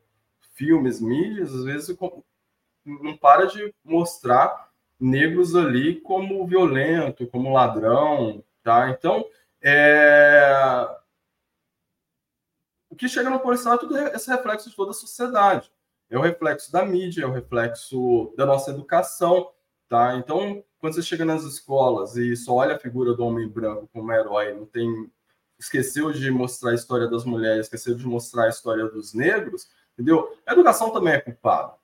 filmes, 0.54 1.00
mídias, 1.00 1.52
às 1.52 1.64
vezes 1.64 1.96
não 2.84 3.16
para 3.16 3.46
de 3.46 3.74
mostrar 3.84 4.70
negros 4.98 5.54
ali 5.54 6.00
como 6.00 6.46
violento, 6.46 7.26
como 7.26 7.52
ladrão, 7.52 8.42
Tá? 8.64 8.88
Então, 8.88 9.26
é... 9.62 10.88
o 12.88 12.96
que 12.96 13.06
chega 13.06 13.28
no 13.28 13.38
policial 13.38 13.74
é 13.74 13.78
tudo 13.78 13.98
esse 13.98 14.30
reflexo 14.30 14.70
de 14.70 14.74
toda 14.74 14.90
a 14.90 14.94
sociedade. 14.94 15.70
É 16.08 16.16
o 16.16 16.22
reflexo 16.22 16.72
da 16.72 16.82
mídia, 16.84 17.24
é 17.24 17.26
o 17.26 17.32
reflexo 17.32 18.32
da 18.38 18.46
nossa 18.46 18.70
educação. 18.70 19.52
Tá? 19.94 20.16
Então, 20.16 20.60
quando 20.80 20.94
você 20.94 21.02
chega 21.02 21.24
nas 21.24 21.44
escolas 21.44 22.16
e 22.16 22.34
só 22.34 22.54
olha 22.54 22.74
a 22.74 22.78
figura 22.80 23.14
do 23.14 23.24
homem 23.24 23.46
branco 23.46 23.88
como 23.92 24.10
herói, 24.10 24.52
não 24.52 24.66
tem 24.66 25.08
esqueceu 25.56 26.10
de 26.10 26.32
mostrar 26.32 26.72
a 26.72 26.74
história 26.74 27.06
das 27.06 27.24
mulheres, 27.24 27.66
esqueceu 27.66 27.94
de 27.94 28.04
mostrar 28.04 28.46
a 28.46 28.48
história 28.48 28.86
dos 28.88 29.14
negros, 29.14 29.70
entendeu? 29.92 30.36
A 30.44 30.52
educação 30.52 30.90
também 30.90 31.14
é 31.14 31.20
culpada, 31.20 31.74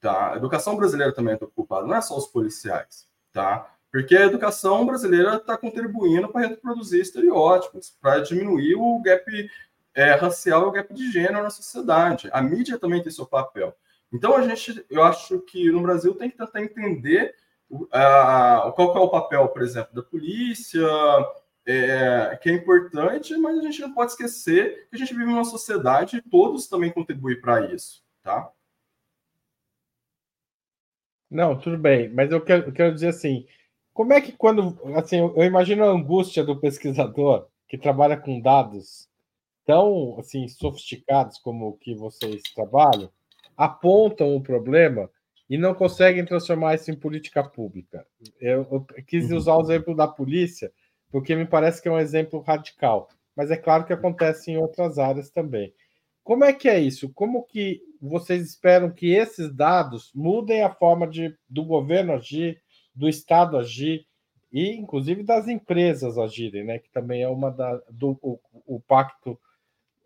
tá? 0.00 0.34
A 0.34 0.36
educação 0.36 0.76
brasileira 0.76 1.12
também 1.12 1.34
é 1.34 1.36
culpada, 1.36 1.84
não 1.84 1.96
é 1.96 2.00
só 2.00 2.16
os 2.16 2.28
policiais, 2.28 3.08
tá? 3.32 3.68
Porque 3.90 4.16
a 4.16 4.26
educação 4.26 4.86
brasileira 4.86 5.34
está 5.34 5.58
contribuindo 5.58 6.28
para 6.28 6.46
reproduzir 6.46 7.00
estereótipos, 7.00 7.90
para 8.00 8.20
diminuir 8.20 8.76
o 8.76 9.02
gap 9.02 9.50
é, 9.96 10.12
racial 10.12 10.68
o 10.68 10.70
gap 10.70 10.94
de 10.94 11.10
gênero 11.10 11.42
na 11.42 11.50
sociedade. 11.50 12.28
A 12.32 12.40
mídia 12.40 12.78
também 12.78 13.02
tem 13.02 13.10
seu 13.10 13.26
papel. 13.26 13.76
Então, 14.12 14.36
a 14.36 14.42
gente, 14.42 14.86
eu 14.88 15.02
acho 15.02 15.40
que 15.40 15.72
no 15.72 15.82
Brasil 15.82 16.14
tem 16.14 16.30
que 16.30 16.38
tentar 16.38 16.62
entender 16.62 17.34
uh, 17.70 18.72
qual 18.72 18.96
é 18.96 19.00
o 19.00 19.10
papel, 19.10 19.48
por 19.48 19.62
exemplo, 19.62 19.94
da 19.94 20.02
polícia, 20.02 20.86
é, 21.66 22.38
que 22.42 22.48
é 22.48 22.54
importante, 22.54 23.36
mas 23.36 23.58
a 23.58 23.62
gente 23.62 23.80
não 23.80 23.92
pode 23.92 24.12
esquecer 24.12 24.88
que 24.88 24.96
a 24.96 24.98
gente 24.98 25.14
vive 25.14 25.30
uma 25.30 25.44
sociedade 25.44 26.16
e 26.16 26.22
todos 26.22 26.66
também 26.66 26.90
contribuem 26.90 27.40
para 27.40 27.72
isso, 27.72 28.02
tá? 28.22 28.50
Não, 31.30 31.58
tudo 31.58 31.76
bem, 31.76 32.08
mas 32.08 32.30
eu 32.30 32.40
quero, 32.40 32.64
eu 32.68 32.72
quero 32.72 32.94
dizer 32.94 33.08
assim, 33.08 33.46
como 33.92 34.14
é 34.14 34.20
que 34.20 34.32
quando, 34.32 34.78
assim, 34.96 35.18
eu 35.18 35.44
imagino 35.44 35.84
a 35.84 35.90
angústia 35.90 36.42
do 36.42 36.58
pesquisador 36.58 37.48
que 37.68 37.76
trabalha 37.76 38.16
com 38.16 38.40
dados 38.40 39.08
tão 39.66 40.16
assim 40.18 40.48
sofisticados 40.48 41.36
como 41.38 41.68
o 41.68 41.76
que 41.76 41.94
vocês 41.94 42.40
trabalham 42.54 43.10
apontam 43.54 44.34
o 44.34 44.42
problema 44.42 45.10
e 45.48 45.56
não 45.56 45.74
conseguem 45.74 46.24
transformar 46.24 46.74
isso 46.74 46.90
em 46.90 46.96
política 46.96 47.42
pública. 47.42 48.06
Eu, 48.40 48.66
eu 48.70 48.86
quis 49.06 49.30
uhum. 49.30 49.36
usar 49.36 49.56
o 49.56 49.62
exemplo 49.62 49.94
da 49.94 50.06
polícia 50.06 50.72
porque 51.10 51.34
me 51.34 51.46
parece 51.46 51.80
que 51.80 51.88
é 51.88 51.90
um 51.90 51.98
exemplo 51.98 52.40
radical, 52.40 53.08
mas 53.34 53.50
é 53.50 53.56
claro 53.56 53.84
que 53.84 53.92
acontece 53.92 54.50
em 54.50 54.58
outras 54.58 54.98
áreas 54.98 55.30
também. 55.30 55.72
Como 56.22 56.44
é 56.44 56.52
que 56.52 56.68
é 56.68 56.78
isso? 56.78 57.10
Como 57.14 57.44
que 57.44 57.80
vocês 58.00 58.46
esperam 58.46 58.90
que 58.90 59.12
esses 59.12 59.54
dados 59.54 60.12
mudem 60.14 60.62
a 60.62 60.70
forma 60.70 61.08
de, 61.08 61.34
do 61.48 61.64
governo 61.64 62.12
agir, 62.12 62.60
do 62.94 63.08
Estado 63.08 63.56
agir 63.56 64.06
e, 64.52 64.72
inclusive, 64.76 65.22
das 65.22 65.48
empresas 65.48 66.18
agirem, 66.18 66.64
né? 66.64 66.78
Que 66.78 66.90
também 66.90 67.22
é 67.22 67.28
uma 67.28 67.50
da 67.50 67.80
do 67.90 68.18
o, 68.20 68.38
o 68.66 68.80
pacto 68.80 69.38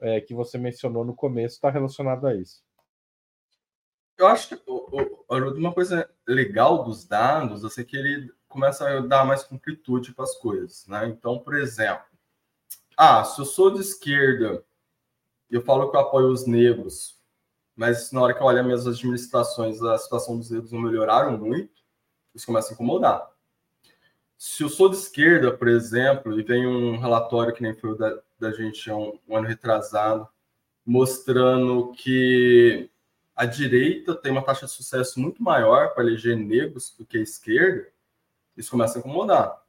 é, 0.01 0.21
que 0.21 0.35
você 0.35 0.59
mencionou 0.59 1.05
no 1.05 1.15
começo 1.15 1.57
está 1.57 1.71
relacionado 1.71 2.27
a 2.27 2.35
isso. 2.37 2.63
Eu 4.17 4.27
acho 4.27 4.49
que 4.49 4.61
uma 4.69 5.73
coisa 5.73 6.09
legal 6.27 6.85
dos 6.85 7.05
dados 7.05 7.65
assim, 7.65 7.81
é 7.81 7.85
que 7.85 7.97
ele 7.97 8.33
começa 8.49 8.89
a 8.89 9.01
dar 9.01 9.25
mais 9.25 9.43
completude 9.43 10.13
para 10.13 10.25
as 10.25 10.37
coisas, 10.37 10.87
né? 10.87 11.07
Então, 11.09 11.39
por 11.39 11.55
exemplo, 11.55 12.05
ah, 12.97 13.25
se 13.25 13.41
eu 13.41 13.45
sou 13.45 13.71
de 13.71 13.81
esquerda 13.81 14.65
eu 15.53 15.61
falo 15.61 15.91
que 15.91 15.97
eu 15.97 16.01
apoio 16.01 16.29
os 16.29 16.47
negros, 16.47 17.21
mas 17.77 18.11
na 18.11 18.23
hora 18.23 18.33
que 18.33 18.41
eu 18.41 18.47
olho 18.47 18.61
as 18.61 18.65
minhas 18.65 18.87
administrações, 18.87 19.83
a 19.83 19.99
situação 19.99 20.39
dos 20.39 20.51
negros 20.51 20.73
não 20.73 20.81
melhoraram 20.81 21.37
muito, 21.37 21.71
isso 22.35 22.47
começa 22.47 22.73
a 22.73 22.75
incomodar. 22.75 23.31
Se 24.39 24.63
eu 24.63 24.71
sou 24.71 24.89
de 24.89 24.97
esquerda, 24.97 25.53
por 25.53 25.69
exemplo, 25.69 26.41
e 26.41 26.43
vem 26.43 26.67
um 26.67 26.99
relatório 26.99 27.53
que 27.55 27.63
nem 27.63 27.75
foi 27.75 27.91
o 27.91 27.95
da, 27.95 28.19
da 28.41 28.51
gente 28.51 28.91
um, 28.91 29.19
um 29.29 29.37
ano 29.37 29.47
retrasado, 29.47 30.27
mostrando 30.87 31.93
que 31.93 32.91
a 33.35 33.47
direita 33.47 34.15
tem 34.15 34.31
uma 34.33 34.45
taxa 34.45 34.67
de 34.67 34.73
sucesso 34.73 35.19
muito 35.21 35.43
maior 35.43 35.95
para 35.95 36.05
eleger 36.05 36.37
negros 36.37 36.95
do 36.99 37.05
que 37.05 37.19
a 37.19 37.23
esquerda, 37.23 37.89
isso 38.57 38.71
começa 38.71 38.99
a 38.99 39.01
incomodar. 39.01 39.63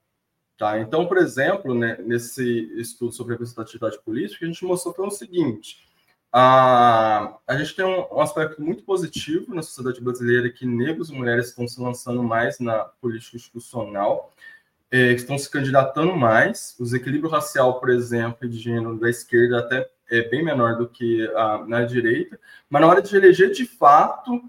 Tá? 0.58 0.80
Então, 0.80 1.08
por 1.08 1.18
exemplo, 1.18 1.74
né, 1.74 1.98
nesse 2.00 2.44
estudo 2.80 3.12
sobre 3.12 3.34
representatividade 3.34 4.00
política, 4.04 4.46
a 4.46 4.48
gente 4.48 4.64
mostrou 4.64 4.94
foi 4.94 5.08
o 5.08 5.12
seguinte: 5.12 5.84
a, 6.32 7.38
a 7.48 7.58
gente 7.58 7.76
tem 7.76 7.86
um, 7.86 8.06
um, 8.12 8.22
aspecto 8.22 8.62
muito 8.62 8.84
positivo 8.84 9.54
na 9.54 9.62
sociedade 9.62 10.02
brasileira 10.02 10.50
que 10.50 10.66
negros 10.66 11.10
e 11.10 11.14
mulheres 11.14 11.48
estão 11.48 11.68
se 11.68 11.80
lançando 11.82 12.24
mais 12.24 12.60
na 12.60 12.80
política 12.86 13.38
institucional, 13.38 14.34
é, 14.92 15.12
estão 15.14 15.38
se 15.38 15.50
candidatando 15.50 16.16
mais. 16.16 16.76
O 16.80 16.84
desequilíbrio 16.84 17.30
racial, 17.30 17.80
por 17.80 17.90
exemplo, 17.90 18.48
de 18.48 18.58
gênero 18.60 19.00
da 19.00 19.10
esquerda 19.10 19.60
até 19.60 19.90
é 20.14 20.30
bem 20.30 20.44
menor 20.44 20.78
do 20.78 20.88
que 20.88 21.28
a, 21.36 21.66
na 21.66 21.84
direita, 21.84 22.40
mas 22.70 22.82
na 22.82 22.88
hora 22.88 23.02
de 23.02 23.16
eleger 23.16 23.52
de 23.52 23.66
fato, 23.66 24.44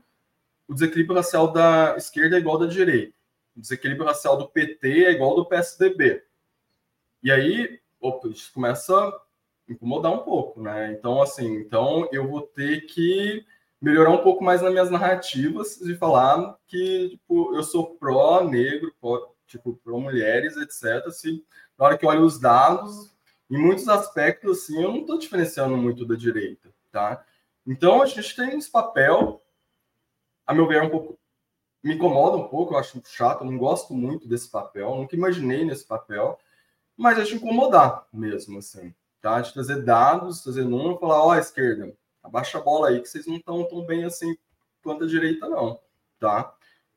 o 0.68 0.74
desequilíbrio 0.74 1.16
racial 1.16 1.52
da 1.52 1.94
esquerda 1.96 2.36
é 2.36 2.38
igual 2.38 2.58
da 2.58 2.66
direita. 2.66 3.14
O 3.56 3.60
desequilíbrio 3.60 4.06
racial 4.06 4.36
do 4.36 4.48
PT 4.48 5.04
é 5.04 5.12
igual 5.12 5.34
do 5.34 5.46
PSDB. 5.46 6.22
E 7.22 7.30
aí, 7.30 7.80
opa, 8.00 8.28
isso 8.28 8.52
começa 8.52 8.94
a 8.94 9.20
incomodar 9.68 10.12
um 10.12 10.18
pouco, 10.18 10.60
né? 10.60 10.92
Então, 10.92 11.22
assim, 11.22 11.56
então 11.56 12.08
eu 12.12 12.28
vou 12.28 12.42
ter 12.42 12.82
que 12.82 13.46
melhorar 13.80 14.10
um 14.10 14.22
pouco 14.22 14.44
mais 14.44 14.60
nas 14.60 14.72
minhas 14.72 14.90
narrativas 14.90 15.78
de 15.78 15.94
falar 15.94 16.58
que 16.66 17.10
tipo, 17.10 17.54
eu 17.54 17.62
sou 17.62 17.94
pró-negro, 17.96 18.94
pró, 19.00 19.34
tipo, 19.46 19.74
pró-mulheres, 19.82 20.56
etc. 20.56 21.10
Se 21.10 21.44
na 21.78 21.86
hora 21.86 21.98
que 21.98 22.04
eu 22.04 22.10
olho 22.10 22.22
os 22.22 22.38
dados, 22.38 23.13
em 23.50 23.58
muitos 23.58 23.88
aspectos, 23.88 24.58
assim, 24.58 24.82
eu 24.82 24.90
não 24.90 25.00
estou 25.00 25.18
diferenciando 25.18 25.76
muito 25.76 26.06
da 26.06 26.14
direita, 26.14 26.72
tá? 26.90 27.24
Então, 27.66 28.02
a 28.02 28.06
gente 28.06 28.34
tem 28.34 28.58
esse 28.58 28.70
papel, 28.70 29.42
a 30.46 30.54
meu 30.54 30.66
ver, 30.66 30.78
é 30.78 30.82
um 30.82 30.90
pouco 30.90 31.18
me 31.84 31.94
incomoda 31.94 32.38
um 32.38 32.48
pouco, 32.48 32.72
eu 32.72 32.78
acho 32.78 33.00
chato, 33.04 33.42
eu 33.44 33.50
não 33.50 33.58
gosto 33.58 33.92
muito 33.92 34.26
desse 34.26 34.50
papel, 34.50 34.94
nunca 34.94 35.14
imaginei 35.14 35.66
nesse 35.66 35.84
papel, 35.84 36.38
mas 36.96 37.18
é 37.18 37.22
de 37.24 37.34
incomodar 37.34 38.06
mesmo, 38.10 38.58
assim, 38.58 38.94
tá? 39.20 39.38
De 39.42 39.52
trazer 39.52 39.82
dados, 39.82 40.42
trazer 40.42 40.64
número, 40.64 40.98
falar, 40.98 41.22
ó, 41.22 41.28
oh, 41.28 41.34
esquerda, 41.34 41.94
abaixa 42.22 42.56
a 42.56 42.62
bola 42.62 42.88
aí, 42.88 43.02
que 43.02 43.08
vocês 43.08 43.26
não 43.26 43.36
estão 43.36 43.62
tão 43.68 43.84
bem 43.84 44.04
assim 44.04 44.34
quanto 44.82 45.04
a 45.04 45.06
direita, 45.06 45.46
não, 45.46 45.78
tá? 46.18 46.54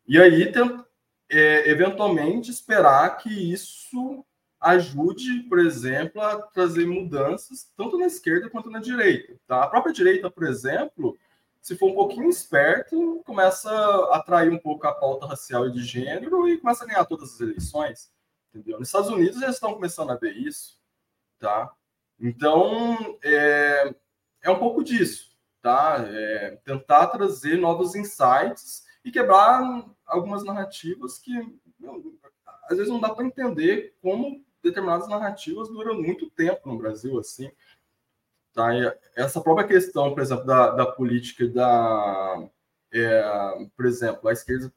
E 0.08 0.18
aí, 0.18 0.50
tem, 0.54 0.82
é, 1.30 1.70
eventualmente, 1.70 2.50
esperar 2.50 3.18
que 3.18 3.30
isso 3.30 4.26
ajude, 4.60 5.44
por 5.44 5.60
exemplo, 5.60 6.22
a 6.22 6.42
trazer 6.42 6.86
mudanças 6.86 7.72
tanto 7.78 7.98
na 7.98 8.06
esquerda 8.06 8.50
quanto 8.50 8.70
na 8.70 8.80
direita, 8.80 9.36
tá? 9.46 9.64
A 9.64 9.68
própria 9.68 9.94
direita, 9.94 10.30
por 10.30 10.44
exemplo, 10.44 11.18
se 11.62 11.76
for 11.76 11.92
um 11.92 11.96
pouquinho 11.96 12.30
esperto, 12.30 13.22
começa 13.26 13.70
a 13.70 14.18
atrair 14.18 14.52
um 14.52 14.58
pouco 14.58 14.88
a 14.88 14.94
pauta 14.94 15.28
racial 15.28 15.68
e 15.68 15.72
de 15.72 15.84
gênero 15.84 16.48
e 16.48 16.58
começa 16.58 16.84
a 16.84 16.88
ganhar 16.88 17.06
todas 17.06 17.34
as 17.34 17.42
eleições, 17.42 18.12
entendeu? 18.50 18.80
Nos 18.80 18.88
Estados 18.88 19.10
Unidos 19.10 19.42
eles 19.42 19.56
estão 19.56 19.74
começando 19.74 20.12
a 20.12 20.16
ver 20.16 20.36
isso, 20.36 20.80
tá? 21.40 21.72
Então, 22.20 23.20
é, 23.24 23.94
é 24.42 24.50
um 24.50 24.58
pouco 24.58 24.84
disso, 24.84 25.38
tá? 25.62 25.98
É 26.08 26.58
tentar 26.64 27.08
trazer 27.08 27.58
novos 27.58 27.96
insights 27.96 28.86
e 29.04 29.12
quebrar 29.12 29.86
algumas 30.06 30.44
narrativas 30.44 31.20
que 31.20 31.32
às 32.64 32.78
vezes 32.78 32.92
não 32.92 33.00
dá 33.00 33.14
para 33.14 33.26
entender 33.26 33.96
como 34.02 34.44
determinadas 34.64 35.08
narrativas 35.08 35.70
duram 35.70 36.02
muito 36.02 36.30
tempo 36.30 36.70
no 36.70 36.78
Brasil, 36.78 37.18
assim. 37.20 37.50
Tá? 38.54 38.70
Essa 39.16 39.40
própria 39.42 39.68
questão, 39.68 40.14
por 40.14 40.22
exemplo, 40.22 40.46
da, 40.46 40.72
da 40.72 40.86
política 40.86 41.48
da, 41.48 42.50
é, 42.92 43.68
por 43.76 43.86
exemplo, 43.86 44.28
a 44.28 44.34
esquerda 44.34 44.74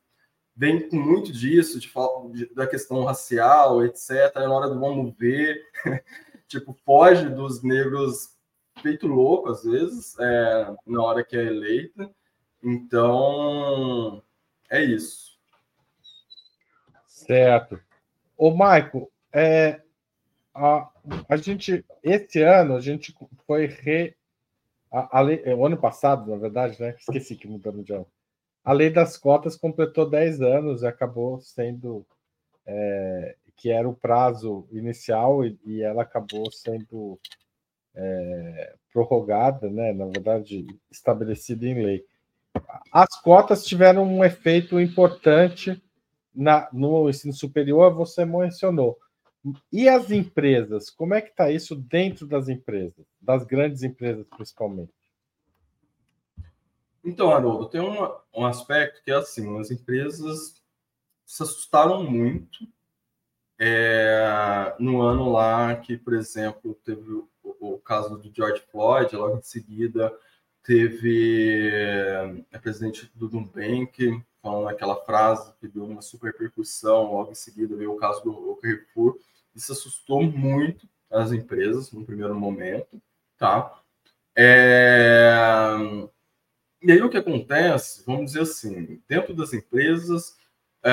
vem 0.54 0.88
com 0.88 0.96
muito 0.96 1.32
disso, 1.32 1.80
de, 1.80 1.90
de, 2.32 2.54
da 2.54 2.66
questão 2.66 3.02
racial, 3.04 3.84
etc. 3.84 4.34
Na 4.34 4.52
hora 4.52 4.68
do 4.68 4.78
vamos 4.78 5.16
ver, 5.16 5.62
tipo, 6.46 6.74
foge 6.84 7.28
dos 7.30 7.62
negros 7.62 8.36
feito 8.82 9.06
louco, 9.06 9.48
às 9.48 9.64
vezes, 9.64 10.18
é, 10.18 10.74
na 10.86 11.02
hora 11.02 11.24
que 11.24 11.36
é 11.36 11.44
eleita. 11.44 12.10
Então, 12.62 14.22
é 14.68 14.84
isso. 14.84 15.38
Certo. 17.06 17.80
Ô, 18.36 18.50
Maico, 18.54 19.10
é, 19.32 19.80
a, 20.54 20.90
a 21.28 21.36
gente, 21.36 21.84
esse 22.02 22.42
ano, 22.42 22.76
a 22.76 22.80
gente 22.80 23.14
foi 23.46 23.66
re. 23.66 24.14
A, 24.92 25.18
a 25.18 25.20
lei, 25.20 25.42
é, 25.44 25.54
o 25.54 25.64
ano 25.64 25.76
passado, 25.76 26.30
na 26.30 26.36
verdade, 26.36 26.80
né? 26.80 26.96
Esqueci 27.00 27.36
que 27.36 27.48
mudamos 27.48 27.84
de 27.84 27.92
ano. 27.92 28.06
A 28.64 28.72
lei 28.72 28.90
das 28.90 29.16
cotas 29.16 29.56
completou 29.56 30.08
10 30.08 30.42
anos 30.42 30.82
e 30.82 30.86
acabou 30.86 31.40
sendo. 31.40 32.06
É, 32.66 33.36
que 33.56 33.70
era 33.70 33.86
o 33.86 33.94
prazo 33.94 34.66
inicial 34.72 35.44
e, 35.44 35.58
e 35.66 35.82
ela 35.82 36.02
acabou 36.02 36.50
sendo 36.50 37.20
é, 37.94 38.74
prorrogada, 38.90 39.68
né? 39.68 39.92
Na 39.92 40.06
verdade, 40.06 40.66
estabelecida 40.90 41.66
em 41.66 41.74
lei. 41.74 42.04
As 42.90 43.20
cotas 43.20 43.64
tiveram 43.64 44.04
um 44.04 44.24
efeito 44.24 44.80
importante 44.80 45.80
na, 46.34 46.68
no 46.72 47.08
ensino 47.08 47.34
superior, 47.34 47.92
você 47.94 48.24
mencionou 48.24 48.98
e 49.72 49.88
as 49.88 50.11
empresas? 50.11 50.91
Como 50.91 51.14
é 51.14 51.20
que 51.20 51.30
está 51.30 51.51
isso 51.51 51.74
dentro 51.74 52.26
das 52.26 52.49
empresas, 52.49 53.07
das 53.20 53.45
grandes 53.45 53.82
empresas 53.82 54.26
principalmente? 54.28 54.93
Então, 57.03 57.30
Haroldo, 57.30 57.68
tem 57.68 57.80
um 57.80 58.45
aspecto 58.45 59.03
que 59.03 59.11
é 59.11 59.14
assim, 59.14 59.59
as 59.59 59.70
empresas 59.70 60.61
se 61.24 61.43
assustaram 61.43 62.03
muito 62.03 62.66
é, 63.59 64.74
no 64.78 65.01
ano 65.01 65.30
lá 65.30 65.76
que, 65.76 65.97
por 65.97 66.14
exemplo, 66.14 66.74
teve 66.84 67.12
o, 67.12 67.28
o, 67.43 67.78
caso 67.78 68.16
do 68.18 68.34
George 68.34 68.62
Floyd, 68.70 69.14
logo 69.14 69.38
em 69.38 69.43
seguida 69.43 70.12
teve 70.62 71.72
a 72.53 72.59
presidente 72.59 73.11
do 73.14 73.30
Nubank 73.30 74.22
falando 74.43 74.68
aquela 74.68 74.97
frase 75.05 75.53
que 75.61 75.68
deu 75.68 75.84
uma 75.84 76.03
super 76.03 76.36
percussão, 76.36 77.12
logo 77.12 77.32
em 77.32 77.34
seguida 77.34 77.76
veio 77.76 77.93
o 77.93 77.97
caso 77.97 78.22
do 78.22 78.57
Carrefour, 78.57 79.18
isso 79.55 79.72
assustou 79.72 80.22
muito 80.22 80.88
as 81.11 81.32
empresas 81.32 81.90
no 81.92 82.05
primeiro 82.05 82.34
momento, 82.34 83.01
tá? 83.36 83.80
É... 84.36 85.74
E 86.82 86.92
aí 86.92 87.03
o 87.03 87.11
que 87.11 87.18
acontece, 87.18 88.03
vamos 88.07 88.26
dizer 88.26 88.42
assim, 88.42 89.03
dentro 89.09 89.34
das 89.34 89.53
empresas 89.53 90.36
é... 90.82 90.90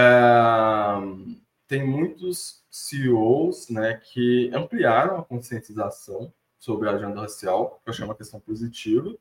tem 1.67 1.85
muitos 1.85 2.63
CEOs 2.69 3.69
né, 3.69 4.01
que 4.03 4.51
ampliaram 4.53 5.19
a 5.19 5.23
conscientização 5.23 6.33
sobre 6.59 6.89
a 6.89 6.93
agenda 6.93 7.21
racial, 7.21 7.79
que 7.83 7.89
eu 7.89 7.93
chamo 7.93 8.09
uma 8.09 8.17
questão 8.17 8.39
positiva. 8.39 9.15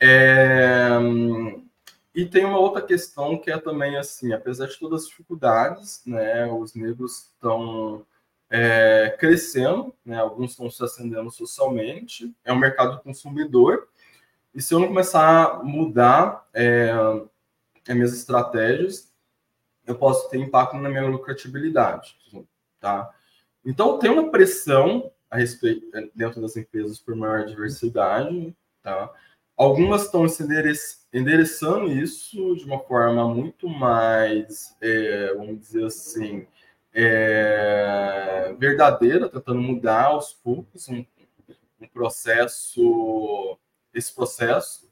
É... 0.00 0.98
E 2.14 2.24
tem 2.24 2.44
uma 2.44 2.58
outra 2.58 2.80
questão 2.80 3.38
que 3.38 3.50
é 3.50 3.58
também 3.58 3.96
assim, 3.96 4.32
apesar 4.32 4.66
de 4.66 4.78
todas 4.78 5.02
as 5.02 5.08
dificuldades, 5.08 6.02
né, 6.06 6.46
os 6.46 6.74
negros 6.74 7.30
estão 7.34 8.06
é, 8.50 9.16
crescendo, 9.18 9.94
né? 10.04 10.18
alguns 10.18 10.52
estão 10.52 10.70
se 10.70 10.82
acendendo 10.82 11.30
socialmente, 11.30 12.34
é 12.44 12.52
um 12.52 12.58
mercado 12.58 13.00
consumidor, 13.02 13.88
e 14.54 14.62
se 14.62 14.72
eu 14.72 14.78
não 14.78 14.88
começar 14.88 15.44
a 15.44 15.62
mudar 15.62 16.48
é, 16.54 16.90
as 17.86 17.94
minhas 17.94 18.14
estratégias, 18.14 19.12
eu 19.86 19.94
posso 19.94 20.28
ter 20.30 20.38
impacto 20.38 20.76
na 20.76 20.88
minha 20.88 21.06
lucratividade, 21.06 22.16
tá? 22.80 23.12
Então, 23.64 23.98
tem 23.98 24.10
uma 24.10 24.30
pressão 24.30 25.10
a 25.30 25.36
respeito 25.36 25.86
dentro 26.14 26.40
das 26.40 26.56
empresas 26.56 26.98
por 26.98 27.14
maior 27.14 27.44
diversidade, 27.44 28.56
tá? 28.82 29.12
Algumas 29.56 30.04
estão 30.04 30.28
se 30.28 30.42
endereçando 31.12 31.90
isso 31.90 32.56
de 32.56 32.64
uma 32.64 32.78
forma 32.80 33.26
muito 33.28 33.68
mais, 33.68 34.76
é, 34.80 35.34
vamos 35.34 35.58
dizer 35.58 35.84
assim, 35.86 36.46
é, 36.98 38.54
verdadeira, 38.58 39.28
tentando 39.28 39.60
mudar 39.60 40.06
aos 40.06 40.32
poucos 40.32 40.88
um, 40.88 41.04
um 41.78 41.86
processo, 41.88 43.58
esse 43.92 44.14
processo, 44.14 44.90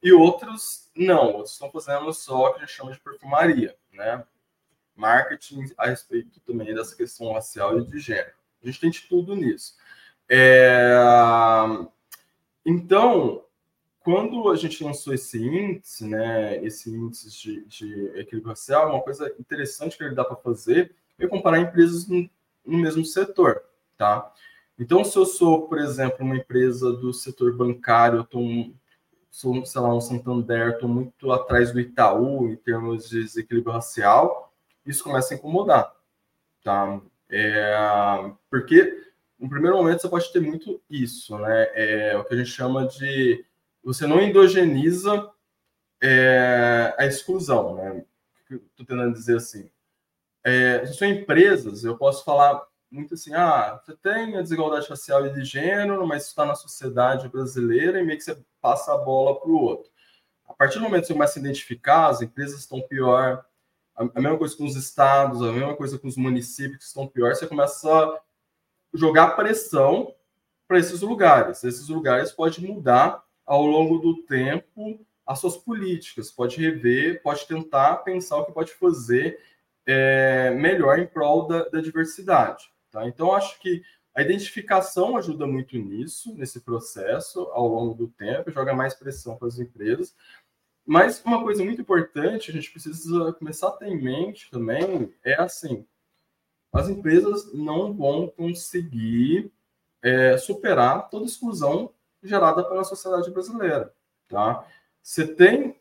e 0.00 0.12
outros 0.12 0.88
não, 0.94 1.32
outros 1.32 1.52
estão 1.52 1.68
fazendo 1.72 2.12
só 2.12 2.46
o 2.46 2.50
que 2.52 2.58
a 2.58 2.60
gente 2.60 2.76
chama 2.76 2.92
de 2.92 3.00
perfumaria, 3.00 3.76
né? 3.92 4.24
Marketing 4.94 5.72
a 5.76 5.88
respeito 5.88 6.38
também 6.40 6.72
dessa 6.72 6.94
questão 6.94 7.32
racial 7.32 7.78
e 7.80 7.84
de 7.84 7.98
gênero. 7.98 8.32
A 8.62 8.66
gente 8.66 8.80
tem 8.80 8.90
de 8.90 9.00
tudo 9.02 9.34
nisso. 9.34 9.74
É... 10.28 10.94
Então, 12.64 13.44
quando 14.00 14.50
a 14.50 14.56
gente 14.56 14.84
lançou 14.84 15.12
esse 15.12 15.38
índice, 15.44 16.06
né, 16.06 16.62
esse 16.64 16.90
índice 16.90 17.30
de, 17.30 17.64
de 17.64 18.06
equilíbrio 18.18 18.50
racial, 18.50 18.90
uma 18.90 19.02
coisa 19.02 19.34
interessante 19.38 19.96
que 19.96 20.04
ele 20.04 20.14
dá 20.14 20.24
para 20.24 20.36
fazer 20.36 20.94
é 21.24 21.28
comparar 21.28 21.60
empresas 21.60 22.06
no, 22.06 22.28
no 22.64 22.78
mesmo 22.78 23.04
setor, 23.04 23.62
tá? 23.96 24.32
Então, 24.78 25.04
se 25.04 25.16
eu 25.16 25.26
sou, 25.26 25.68
por 25.68 25.78
exemplo, 25.78 26.24
uma 26.24 26.36
empresa 26.36 26.92
do 26.92 27.12
setor 27.12 27.54
bancário, 27.54 28.18
eu 28.18 28.24
tô 28.24 28.40
sou, 29.30 29.64
sei 29.64 29.80
lá, 29.80 29.94
um 29.94 30.00
Santander, 30.00 30.70
estou 30.70 30.88
muito 30.88 31.30
atrás 31.30 31.72
do 31.72 31.80
Itaú 31.80 32.48
em 32.48 32.56
termos 32.56 33.08
de 33.08 33.22
desequilíbrio 33.22 33.72
racial, 33.72 34.52
isso 34.84 35.04
começa 35.04 35.32
a 35.32 35.36
incomodar, 35.36 35.94
tá? 36.64 37.00
É, 37.28 38.32
porque, 38.50 39.04
no 39.38 39.48
primeiro 39.48 39.76
momento, 39.76 40.02
você 40.02 40.08
pode 40.08 40.32
ter 40.32 40.40
muito 40.40 40.80
isso, 40.90 41.38
né? 41.38 41.68
É 41.74 42.16
o 42.16 42.24
que 42.24 42.34
a 42.34 42.36
gente 42.36 42.50
chama 42.50 42.86
de... 42.88 43.44
Você 43.84 44.06
não 44.06 44.20
endogeniza 44.20 45.30
é, 46.02 46.94
a 46.98 47.06
exclusão, 47.06 47.76
né? 47.76 48.04
Estou 48.50 48.84
tentando 48.84 49.12
dizer 49.12 49.36
assim. 49.36 49.70
É, 50.44 50.86
são 50.86 51.08
empresas, 51.08 51.84
eu 51.84 51.96
posso 51.96 52.24
falar 52.24 52.62
muito 52.90 53.14
assim, 53.14 53.32
ah, 53.34 53.80
você 53.80 53.94
tem 53.96 54.36
a 54.36 54.42
desigualdade 54.42 54.88
racial 54.88 55.24
e 55.26 55.32
de 55.32 55.44
gênero, 55.44 56.06
mas 56.06 56.26
está 56.26 56.44
na 56.44 56.54
sociedade 56.54 57.28
brasileira 57.28 58.00
e 58.00 58.04
meio 58.04 58.18
que 58.18 58.24
você 58.24 58.36
passa 58.60 58.92
a 58.92 58.98
bola 58.98 59.38
para 59.38 59.48
o 59.48 59.60
outro. 59.60 59.90
A 60.48 60.54
partir 60.54 60.78
do 60.78 60.84
momento 60.84 61.02
que 61.02 61.06
você 61.08 61.12
começa 61.12 61.38
a 61.38 61.42
identificar, 61.42 62.08
as 62.08 62.20
empresas 62.20 62.60
estão 62.60 62.80
pior, 62.80 63.44
a 63.94 64.20
mesma 64.20 64.38
coisa 64.38 64.56
com 64.56 64.64
os 64.64 64.76
estados, 64.76 65.42
a 65.42 65.52
mesma 65.52 65.76
coisa 65.76 65.98
com 65.98 66.08
os 66.08 66.16
municípios 66.16 66.78
que 66.78 66.84
estão 66.84 67.06
pior, 67.06 67.34
você 67.34 67.46
começa 67.46 67.88
a 67.88 68.20
jogar 68.94 69.36
pressão 69.36 70.14
para 70.66 70.78
esses 70.78 71.02
lugares. 71.02 71.62
Esses 71.62 71.88
lugares 71.88 72.32
podem 72.32 72.66
mudar 72.66 73.22
ao 73.44 73.64
longo 73.66 73.98
do 73.98 74.22
tempo 74.22 74.98
as 75.26 75.38
suas 75.38 75.56
políticas, 75.56 76.30
pode 76.30 76.60
rever, 76.60 77.22
pode 77.22 77.46
tentar 77.46 77.96
pensar 77.98 78.38
o 78.38 78.44
que 78.44 78.52
pode 78.52 78.72
fazer 78.72 79.38
é, 79.90 80.50
melhor 80.52 81.00
em 81.00 81.06
prol 81.06 81.48
da, 81.48 81.64
da 81.64 81.80
diversidade. 81.80 82.70
Tá? 82.92 83.08
Então, 83.08 83.32
acho 83.34 83.58
que 83.58 83.82
a 84.14 84.22
identificação 84.22 85.16
ajuda 85.16 85.48
muito 85.48 85.76
nisso, 85.76 86.32
nesse 86.36 86.60
processo, 86.60 87.40
ao 87.52 87.66
longo 87.66 87.94
do 87.94 88.06
tempo, 88.06 88.52
joga 88.52 88.72
mais 88.72 88.94
pressão 88.94 89.36
para 89.36 89.48
as 89.48 89.58
empresas. 89.58 90.14
Mas 90.86 91.20
uma 91.24 91.42
coisa 91.42 91.64
muito 91.64 91.80
importante, 91.80 92.50
a 92.50 92.54
gente 92.54 92.70
precisa 92.70 93.32
começar 93.32 93.68
a 93.68 93.72
ter 93.72 93.88
em 93.88 94.00
mente 94.00 94.48
também, 94.50 95.12
é 95.24 95.34
assim, 95.34 95.84
as 96.72 96.88
empresas 96.88 97.52
não 97.52 97.92
vão 97.92 98.28
conseguir 98.28 99.52
é, 100.02 100.38
superar 100.38 101.10
toda 101.10 101.26
exclusão 101.26 101.92
gerada 102.22 102.62
pela 102.62 102.84
sociedade 102.84 103.30
brasileira, 103.30 103.92
tá? 104.28 104.64
Você 105.02 105.26
tem 105.26 105.76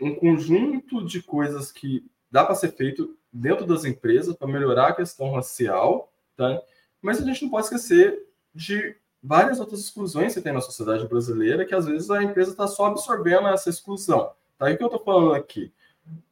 um 0.00 0.14
conjunto 0.14 1.04
de 1.04 1.22
coisas 1.22 1.72
que 1.72 2.08
dá 2.30 2.44
para 2.44 2.54
ser 2.54 2.72
feito 2.72 3.18
dentro 3.32 3.66
das 3.66 3.84
empresas 3.84 4.34
para 4.34 4.48
melhorar 4.48 4.88
a 4.88 4.94
questão 4.94 5.32
racial, 5.32 6.10
Tá? 6.40 6.58
Mas 7.02 7.20
a 7.20 7.24
gente 7.26 7.42
não 7.42 7.50
pode 7.50 7.66
esquecer 7.66 8.18
de 8.54 8.96
várias 9.22 9.60
outras 9.60 9.80
exclusões 9.80 10.32
que 10.32 10.40
tem 10.40 10.54
na 10.54 10.62
sociedade 10.62 11.06
brasileira, 11.06 11.66
que 11.66 11.74
às 11.74 11.84
vezes 11.84 12.10
a 12.10 12.22
empresa 12.22 12.52
está 12.52 12.66
só 12.66 12.86
absorvendo 12.86 13.46
essa 13.48 13.68
exclusão. 13.68 14.32
Tá? 14.56 14.70
E 14.70 14.74
o 14.74 14.78
que 14.78 14.82
eu 14.82 14.86
estou 14.86 15.04
falando 15.04 15.34
aqui? 15.34 15.70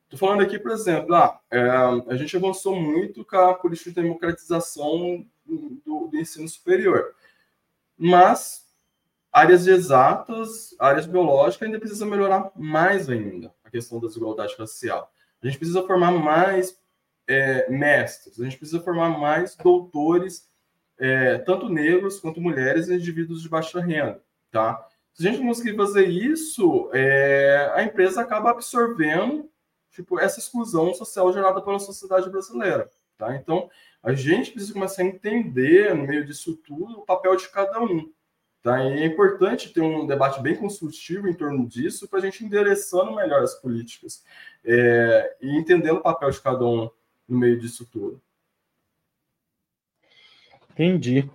Estou 0.05 0.19
falando 0.19 0.41
aqui, 0.41 0.59
por 0.59 0.71
exemplo, 0.71 1.15
ah, 1.15 1.39
é, 1.51 1.61
a 2.09 2.17
gente 2.17 2.35
avançou 2.35 2.75
muito 2.75 3.23
com 3.23 3.37
a 3.37 3.53
política 3.53 3.91
de 3.91 4.01
democratização 4.01 5.27
do, 5.45 6.09
do 6.09 6.19
ensino 6.19 6.49
superior. 6.49 7.15
Mas 7.99 8.67
áreas 9.31 9.67
exatas, 9.67 10.75
áreas 10.79 11.05
biológicas, 11.05 11.67
ainda 11.67 11.79
precisa 11.79 12.07
melhorar 12.07 12.51
mais 12.57 13.11
ainda 13.11 13.53
a 13.63 13.69
questão 13.69 14.01
da 14.01 14.07
desigualdade 14.07 14.55
racial. 14.59 15.13
A 15.43 15.47
gente 15.47 15.59
precisa 15.59 15.87
formar 15.87 16.13
mais 16.13 16.79
é, 17.29 17.71
mestres, 17.71 18.41
a 18.41 18.45
gente 18.45 18.57
precisa 18.57 18.81
formar 18.81 19.11
mais 19.11 19.55
doutores, 19.55 20.49
é, 20.99 21.39
tanto 21.39 21.69
negros 21.69 22.19
quanto 22.19 22.41
mulheres 22.41 22.89
e 22.89 22.95
indivíduos 22.95 23.43
de 23.43 23.49
baixa 23.49 23.81
renda, 23.81 24.21
tá? 24.51 24.85
Se 25.13 25.27
a 25.27 25.31
gente 25.31 25.43
conseguir 25.43 25.77
fazer 25.77 26.09
isso, 26.09 26.91
é, 26.93 27.71
a 27.75 27.83
empresa 27.83 28.23
acaba 28.23 28.51
absorvendo 28.51 29.49
tipo, 29.91 30.19
essa 30.19 30.39
exclusão 30.39 30.95
social 30.95 31.33
gerada 31.33 31.61
pela 31.61 31.79
sociedade 31.79 32.31
brasileira, 32.31 32.89
tá? 33.19 33.35
Então, 33.37 33.69
a 34.03 34.13
gente 34.13 34.53
precisa 34.53 34.73
começar 34.73 35.03
a 35.03 35.07
entender, 35.07 35.95
no 35.95 36.07
meio 36.07 36.25
disso 36.25 36.57
tudo, 36.57 37.01
o 37.01 37.05
papel 37.05 37.37
de 37.37 37.49
cada 37.49 37.81
um, 37.81 38.11
tá? 38.63 38.83
E 38.85 39.03
é 39.03 39.07
importante 39.07 39.73
ter 39.73 39.81
um 39.81 40.07
debate 40.07 40.41
bem 40.41 40.57
construtivo 40.57 41.29
em 41.29 41.35
torno 41.35 41.67
disso 41.67 42.09
para 42.09 42.21
a 42.21 42.23
gente 42.23 42.45
endereçando 42.45 43.15
melhor 43.15 43.43
as 43.43 43.55
políticas 43.57 44.25
é, 44.65 45.37
e 45.43 45.59
entendendo 45.59 45.99
o 45.99 46.03
papel 46.03 46.31
de 46.31 46.41
cada 46.41 46.65
um 46.65 46.89
no 47.29 47.39
meio 47.39 47.59
disso 47.59 47.87
tudo. 47.91 48.21
Entendi. 50.73 51.29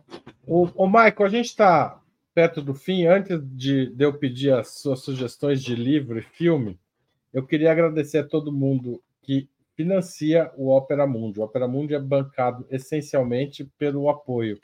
O, 0.46 0.70
o 0.76 0.88
Michael, 0.88 1.26
a 1.26 1.30
gente 1.30 1.48
está 1.48 2.02
perto 2.34 2.62
do 2.62 2.74
fim. 2.74 3.06
Antes 3.06 3.40
de, 3.42 3.88
de 3.88 4.06
eu 4.06 4.18
pedir 4.18 4.54
as 4.54 4.80
suas 4.80 5.02
sugestões 5.02 5.62
de 5.62 5.76
livro 5.76 6.18
e 6.18 6.22
filme, 6.22 6.80
eu 7.34 7.46
queria 7.46 7.72
agradecer 7.72 8.20
a 8.20 8.28
todo 8.28 8.52
mundo 8.52 9.02
que 9.22 9.50
financia 9.76 10.52
o 10.56 10.70
Opera 10.70 11.06
Mundi. 11.06 11.40
O 11.40 11.44
Opera 11.44 11.68
Mundi 11.68 11.94
é 11.94 12.00
bancado 12.00 12.66
essencialmente 12.70 13.66
pelo 13.78 14.10
apoio 14.10 14.60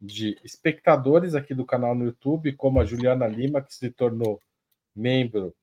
de 0.00 0.38
espectadores 0.42 1.34
aqui 1.34 1.54
do 1.54 1.66
canal 1.66 1.94
no 1.94 2.06
YouTube, 2.06 2.52
como 2.52 2.80
a 2.80 2.84
Juliana 2.84 3.26
Lima, 3.26 3.60
que 3.60 3.74
se 3.74 3.90
tornou 3.90 4.40
membro 4.94 5.54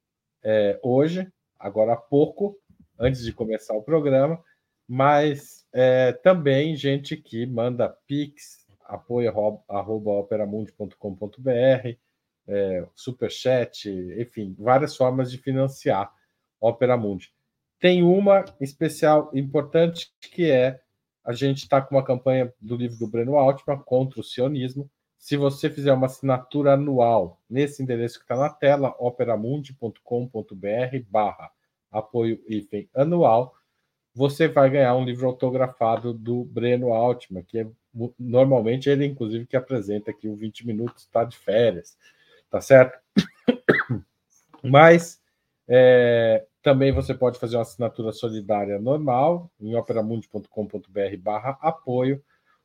é, 0.43 0.79
hoje, 0.83 1.27
agora 1.59 1.93
há 1.93 1.97
pouco, 1.97 2.57
antes 2.99 3.23
de 3.23 3.33
começar 3.33 3.73
o 3.73 3.81
programa, 3.81 4.39
mas 4.87 5.65
é, 5.73 6.13
também 6.13 6.75
gente 6.75 7.17
que 7.17 7.45
manda 7.45 7.89
pix, 8.07 8.65
apoio 8.85 9.29
é, 12.47 12.87
superchat, 12.95 13.89
enfim, 14.17 14.55
várias 14.57 14.95
formas 14.95 15.29
de 15.29 15.37
financiar 15.37 16.11
Opera 16.59 16.95
Mundi. 16.95 17.31
Tem 17.79 18.01
uma 18.01 18.45
especial 18.59 19.29
importante 19.33 20.11
que 20.21 20.49
é 20.49 20.79
a 21.23 21.33
gente 21.33 21.57
está 21.63 21.81
com 21.81 21.95
uma 21.95 22.05
campanha 22.05 22.53
do 22.61 22.77
livro 22.77 22.97
do 22.97 23.07
Breno 23.07 23.35
Altman 23.35 23.79
contra 23.79 24.21
o 24.21 24.23
sionismo. 24.23 24.89
Se 25.17 25.35
você 25.35 25.69
fizer 25.69 25.91
uma 25.91 26.05
assinatura 26.05 26.73
anual 26.73 27.41
nesse 27.49 27.83
endereço 27.83 28.17
que 28.17 28.23
está 28.23 28.37
na 28.37 28.49
tela, 28.49 28.95
operamundi.com.br 28.97 29.99
barra 31.09 31.51
apoio 31.91 32.39
anual, 32.95 33.56
você 34.17 34.47
vai 34.47 34.67
ganhar 34.67 34.95
um 34.95 35.05
livro 35.05 35.27
autografado 35.27 36.11
do 36.11 36.43
Breno 36.43 36.91
Altman, 36.91 37.43
que 37.43 37.59
é 37.59 37.67
normalmente 38.17 38.89
ele, 38.89 39.05
inclusive, 39.05 39.45
que 39.45 39.55
apresenta 39.55 40.09
aqui 40.09 40.27
o 40.27 40.35
20 40.35 40.65
Minutos, 40.65 41.03
está 41.03 41.23
de 41.23 41.37
férias, 41.37 41.95
tá 42.49 42.59
certo? 42.59 42.97
Mas 44.63 45.21
é, 45.67 46.43
também 46.63 46.91
você 46.91 47.13
pode 47.13 47.37
fazer 47.37 47.57
uma 47.57 47.61
assinatura 47.61 48.11
solidária 48.11 48.79
normal 48.79 49.51
em 49.61 49.75
operamundi.com.br 49.75 51.17
barra 51.19 51.55
apoio 51.61 52.19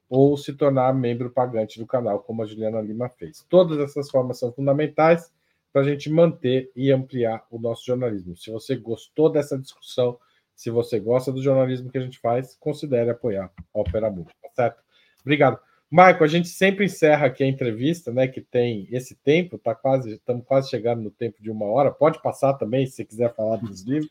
ou 0.09 0.39
se 0.39 0.55
tornar 0.55 0.95
membro 0.95 1.31
pagante 1.31 1.79
do 1.79 1.87
canal, 1.87 2.21
como 2.21 2.43
a 2.43 2.47
Juliana 2.47 2.81
Lima 2.81 3.11
fez. 3.11 3.45
Todas 3.47 3.79
essas 3.79 4.11
formas 4.11 4.39
são 4.39 4.51
fundamentais 4.51 5.31
para 5.71 5.83
a 5.83 5.85
gente 5.85 6.09
manter 6.09 6.73
e 6.75 6.91
ampliar 6.91 7.45
o 7.51 7.59
nosso 7.59 7.85
jornalismo. 7.85 8.35
Se 8.39 8.51
você 8.51 8.75
gostou 8.75 9.31
dessa 9.31 9.59
discussão, 9.59 10.19
se 10.55 10.71
você 10.71 10.99
gosta 10.99 11.33
do 11.33 11.43
jornalismo 11.43 11.91
que 11.91 11.99
a 11.99 12.01
gente 12.01 12.19
faz, 12.19 12.57
considere 12.57 13.11
apoiar 13.11 13.51
a 13.75 13.81
Opera 13.81 14.11
Mundi, 14.11 14.31
tá 14.43 14.49
certo? 14.55 14.83
Obrigado. 15.21 15.59
Marco, 15.91 16.25
a 16.25 16.27
gente 16.27 16.49
sempre 16.49 16.87
encerra 16.87 17.27
aqui 17.27 17.45
a 17.45 17.47
entrevista, 17.47 18.11
né? 18.11 18.27
Que 18.27 18.41
tem 18.41 18.89
esse 18.91 19.15
tempo, 19.15 19.59
tá 19.59 19.75
quase, 19.75 20.15
estamos 20.15 20.43
quase 20.47 20.71
chegando 20.71 21.03
no 21.03 21.11
tempo 21.11 21.43
de 21.43 21.51
uma 21.51 21.67
hora. 21.67 21.91
Pode 21.91 22.23
passar 22.23 22.55
também, 22.55 22.87
se 22.87 23.05
quiser 23.05 23.35
falar 23.35 23.57
dos 23.57 23.83
livros 23.83 24.11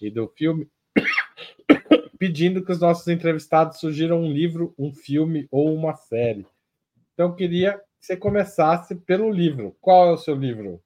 e 0.00 0.10
do 0.10 0.26
filme. 0.28 0.66
Pedindo 2.18 2.64
que 2.64 2.72
os 2.72 2.80
nossos 2.80 3.06
entrevistados 3.08 3.78
sugiram 3.78 4.22
um 4.22 4.32
livro, 4.32 4.74
um 4.78 4.90
filme 4.90 5.46
ou 5.50 5.74
uma 5.74 5.94
série. 5.94 6.46
Então, 7.12 7.28
eu 7.28 7.34
queria 7.34 7.74
que 7.74 8.06
você 8.06 8.16
começasse 8.16 8.94
pelo 8.94 9.30
livro. 9.30 9.76
Qual 9.82 10.08
é 10.08 10.12
o 10.12 10.16
seu 10.18 10.34
livro? 10.34 10.80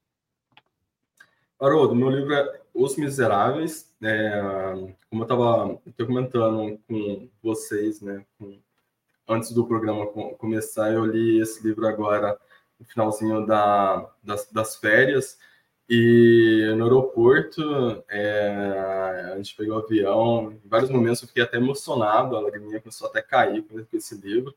Haroldo, 1.61 1.95
meu 1.95 2.11
livro 2.11 2.35
é 2.35 2.61
Os 2.77 2.97
Miseráveis. 2.97 3.91
É, 4.03 4.43
como 5.09 5.23
eu 5.23 5.25
estava 5.25 5.81
comentando 6.07 6.79
com 6.87 7.29
vocês, 7.43 8.03
né, 8.03 8.25
com 8.39 8.59
antes 9.27 9.51
do 9.53 9.67
programa 9.67 10.07
começar, 10.39 10.93
eu 10.93 11.05
li 11.07 11.41
esse 11.41 11.67
livro 11.67 11.87
agora 11.87 12.39
no 12.79 12.85
finalzinho 12.85 13.47
da, 13.47 14.09
das, 14.23 14.51
das 14.53 14.77
férias. 14.77 15.39
E 15.89 16.75
no 16.77 16.85
aeroporto, 16.85 18.05
é, 18.09 19.31
a 19.33 19.37
gente 19.37 19.55
pegou 19.57 19.77
o 19.77 19.83
avião, 19.83 20.53
em 20.53 20.69
vários 20.69 20.91
momentos 20.91 21.23
eu 21.23 21.29
fiquei 21.29 21.45
até 21.45 21.57
emocionado, 21.57 22.37
a 22.37 22.41
lagriminha 22.41 22.81
começou 22.81 23.09
até 23.09 23.21
a 23.21 23.23
cair 23.23 23.63
com 23.63 23.81
esse 23.97 24.17
livro. 24.17 24.55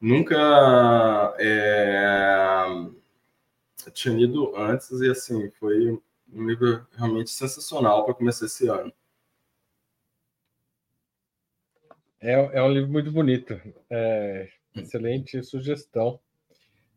Nunca 0.00 1.34
é, 1.38 2.66
tinha 3.92 4.14
lido 4.14 4.54
antes 4.56 4.90
e, 5.00 5.08
assim, 5.10 5.50
foi 5.58 5.98
um 6.32 6.46
livro 6.46 6.86
realmente 6.96 7.30
sensacional 7.30 8.04
para 8.04 8.14
começar 8.14 8.46
esse 8.46 8.68
ano. 8.68 8.92
É, 12.20 12.32
é 12.32 12.62
um 12.62 12.72
livro 12.72 12.90
muito 12.90 13.10
bonito. 13.10 13.60
É, 13.90 14.48
excelente 14.76 15.42
sugestão. 15.42 16.18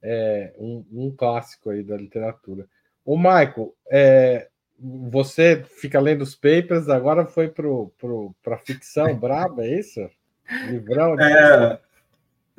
É 0.01 0.53
um, 0.57 0.86
um, 0.91 1.15
clássico 1.15 1.71
aí 1.71 1.83
da 1.83 1.97
literatura. 1.97 2.67
O 3.03 3.17
Michael, 3.17 3.75
é, 3.89 4.49
você 4.79 5.63
fica 5.63 5.99
lendo 5.99 6.21
os 6.21 6.36
papers, 6.36 6.88
agora 6.89 7.25
foi 7.25 7.49
para 7.49 8.55
a 8.55 8.57
ficção 8.59 9.17
braba, 9.17 9.65
é 9.65 9.79
isso? 9.79 10.07
Livrão? 10.69 11.15
É, 11.19 11.79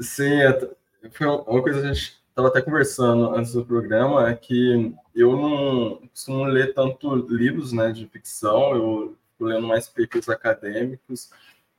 sim, 0.01 0.43
é, 0.43 0.71
foi 1.11 1.27
uma 1.27 1.63
coisa 1.63 1.81
que 1.81 1.87
a 1.87 1.93
gente 1.93 2.26
estava 2.37 2.49
até 2.49 2.61
conversando 2.61 3.35
antes 3.35 3.55
do 3.55 3.65
programa, 3.65 4.29
é 4.29 4.35
que 4.35 4.95
eu 5.15 5.35
não 5.35 6.07
costumo 6.09 6.45
ler 6.45 6.75
tanto 6.75 7.15
livros 7.15 7.73
né, 7.73 7.91
de 7.91 8.07
ficção, 8.07 8.75
eu 8.77 9.17
estou 9.33 9.49
lendo 9.49 9.67
mais 9.67 9.89
papers 9.89 10.29
acadêmicos, 10.29 11.31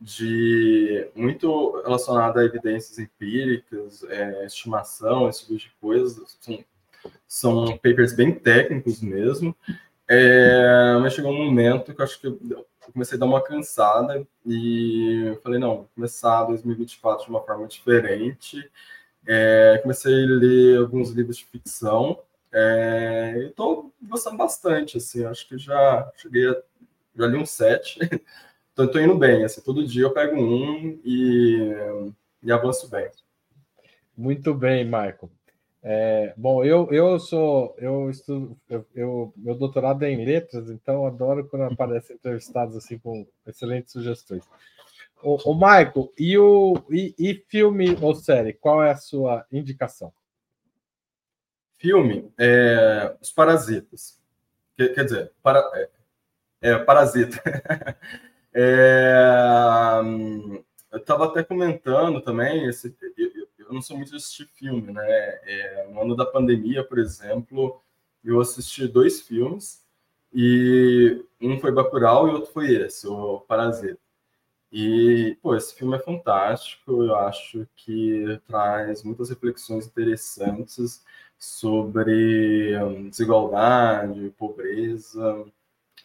de 0.02 1.08
muito 1.16 1.80
relacionado 1.84 2.40
a 2.40 2.44
evidências 2.44 2.98
empíricas, 2.98 4.04
é, 4.10 4.48
estimação, 4.48 5.30
esse 5.30 5.42
tipo 5.42 5.58
de 5.58 5.72
coisas. 5.80 6.38
São, 6.42 6.66
são 7.28 7.78
papers 7.78 8.14
bem 8.14 8.34
técnicos 8.34 9.00
mesmo. 9.00 9.56
É, 10.08 10.98
mas 11.00 11.14
chegou 11.14 11.32
um 11.32 11.46
momento 11.46 11.94
que 11.94 12.02
eu 12.02 12.06
acho 12.06 12.20
que 12.20 12.28
eu 12.28 12.66
comecei 12.92 13.16
a 13.16 13.20
dar 13.20 13.26
uma 13.28 13.44
cansada 13.44 14.26
e 14.46 15.38
falei, 15.44 15.60
não, 15.60 15.78
vou 15.78 15.90
começar 15.94 16.46
2024 16.46 17.26
de 17.26 17.30
uma 17.30 17.42
forma 17.44 17.68
diferente. 17.68 18.68
É, 19.28 19.80
comecei 19.82 20.14
a 20.14 20.28
ler 20.28 20.78
alguns 20.80 21.12
livros 21.12 21.38
de 21.38 21.46
ficção 21.46 22.20
é, 22.52 23.48
estou 23.50 23.94
gostando 24.02 24.38
bastante, 24.38 24.98
assim, 24.98 25.26
acho 25.26 25.48
que 25.48 25.58
já 25.58 26.10
cheguei 26.16 26.50
a, 26.50 26.56
já 27.16 27.28
li 27.28 27.38
um 27.38 27.46
sete 27.46 28.00
Então, 28.74 28.86
estou 28.86 29.02
indo 29.02 29.18
bem. 29.18 29.44
Assim, 29.44 29.60
todo 29.62 29.88
dia 29.88 30.04
eu 30.04 30.14
pego 30.14 30.40
um 30.40 31.00
e, 31.04 31.74
e 32.44 32.52
avanço 32.52 32.88
bem. 32.88 33.10
Muito 34.16 34.54
bem, 34.54 34.86
Michael. 34.86 35.32
É, 35.82 36.32
bom, 36.38 36.64
eu, 36.64 36.88
eu 36.92 37.20
sou, 37.20 37.76
eu 37.80 38.08
estudo, 38.12 38.56
eu, 38.70 38.86
eu, 38.94 39.34
meu 39.36 39.56
doutorado 39.56 40.04
é 40.04 40.12
em 40.12 40.24
letras, 40.24 40.70
então 40.70 41.08
adoro 41.08 41.48
quando 41.48 41.64
aparecem 41.64 42.16
entrevistados 42.16 42.76
assim 42.76 43.00
com 43.00 43.26
excelentes 43.48 43.94
sugestões. 43.94 44.44
O, 45.22 45.52
o 45.52 45.54
Michael, 45.56 46.12
e 46.18 46.38
o 46.38 46.76
e, 46.90 47.14
e, 47.18 47.34
filme 47.48 47.98
ou 48.02 48.14
série, 48.16 48.54
qual 48.54 48.84
é 48.84 48.92
a 48.92 48.98
sua 48.98 49.46
indicação? 49.52 50.14
Filme, 51.78 52.32
é, 52.38 53.16
Os 53.22 53.32
Parasitas. 53.32 54.20
Quer, 54.76 54.94
quer 54.94 55.06
dizer, 55.06 55.32
para, 55.42 55.60
é, 55.74 55.90
é 56.62 56.80
Parasita. 56.80 57.42
É, 58.60 59.14
eu 60.92 60.98
estava 60.98 61.26
até 61.26 61.44
comentando 61.44 62.20
também, 62.22 62.66
esse, 62.66 62.96
eu, 63.16 63.48
eu, 63.60 63.72
não 63.72 63.84
sou 63.84 63.96
muito 63.96 64.10
de 64.10 64.16
assistir 64.16 64.48
filme, 64.48 64.92
né? 64.92 65.04
É, 65.06 65.88
no 65.92 66.02
ano 66.02 66.16
da 66.16 66.26
pandemia, 66.26 66.84
por 66.84 66.98
exemplo, 66.98 67.80
eu 68.24 68.42
assisti 68.42 68.88
dois 68.88 69.22
filmes, 69.22 69.86
e 70.34 71.24
um 71.40 71.60
foi 71.60 71.72
Bacurau 71.72 72.28
e 72.28 72.32
outro 72.32 72.52
foi 72.52 72.74
esse, 72.74 73.08
o 73.08 73.42
Parasita. 73.42 74.00
E, 74.72 75.38
pô, 75.42 75.56
esse 75.56 75.74
filme 75.74 75.96
é 75.96 76.00
fantástico, 76.00 77.04
eu 77.04 77.16
acho 77.16 77.66
que 77.76 78.40
traz 78.46 79.02
muitas 79.04 79.30
reflexões 79.30 79.88
interessantes 79.88 81.04
sobre 81.38 82.78
hum, 82.78 83.10
desigualdade, 83.10 84.34
pobreza, 84.38 85.46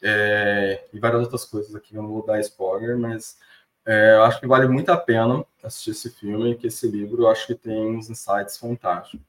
é, 0.03 0.85
e 0.93 0.99
várias 1.01 1.23
outras 1.23 1.45
coisas 1.45 1.75
aqui, 1.75 1.95
eu 1.95 2.03
não 2.03 2.11
vou 2.11 2.25
dar 2.25 2.41
spoiler, 2.41 2.97
mas 2.99 3.39
é, 3.85 4.15
eu 4.15 4.23
acho 4.25 4.41
que 4.41 4.47
vale 4.47 4.69
muito 4.69 4.91
a 4.91 4.97
pena 4.97 5.45
assistir 5.63 5.91
esse 5.91 6.11
filme, 6.11 6.57
que 6.57 6.69
esse 6.69 6.89
livro 6.89 7.23
eu 7.23 7.29
acho 7.29 7.47
que 7.47 7.55
tem 7.55 7.97
uns 7.97 8.09
insights 8.09 8.57
fantásticos. 8.57 9.27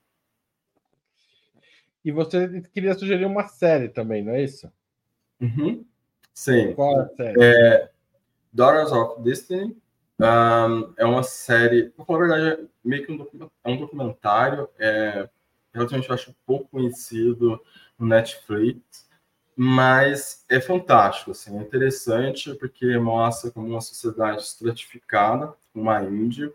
E 2.06 2.12
você 2.12 2.62
queria 2.74 2.94
sugerir 2.94 3.26
uma 3.26 3.48
série 3.48 3.88
também, 3.88 4.24
não 4.24 4.34
é 4.34 4.44
isso? 4.44 4.72
Uhum. 5.40 5.86
Sim. 6.34 6.74
Qual 6.74 7.00
é 7.00 7.04
a 7.04 7.10
série? 7.10 7.44
É, 7.44 7.92
Daughters 8.54 8.92
of 8.92 9.22
Destiny. 9.22 9.76
Um, 10.20 10.94
é 10.96 11.06
uma 11.06 11.24
série, 11.24 11.90
para 11.90 12.06
falar 12.06 12.20
a 12.20 12.28
verdade, 12.28 12.62
é 12.62 12.66
meio 12.84 13.06
que 13.06 13.12
um, 13.12 13.50
é 13.64 13.70
um 13.70 13.78
documentário, 13.78 14.70
é, 14.78 15.28
relativamente, 15.74 16.08
eu 16.08 16.16
acho, 16.16 16.36
pouco 16.46 16.70
conhecido 16.70 17.60
no 17.98 18.08
Netflix 18.08 19.04
mas 19.56 20.44
é 20.50 20.60
fantástico, 20.60 21.32
assim, 21.32 21.58
é 21.58 21.62
interessante 21.62 22.54
porque 22.56 22.98
mostra 22.98 23.52
como 23.52 23.68
uma 23.68 23.82
sociedade 23.82 24.42
estratificada, 24.42 25.54
como 25.72 25.90
a 25.90 26.04
Índia, 26.04 26.52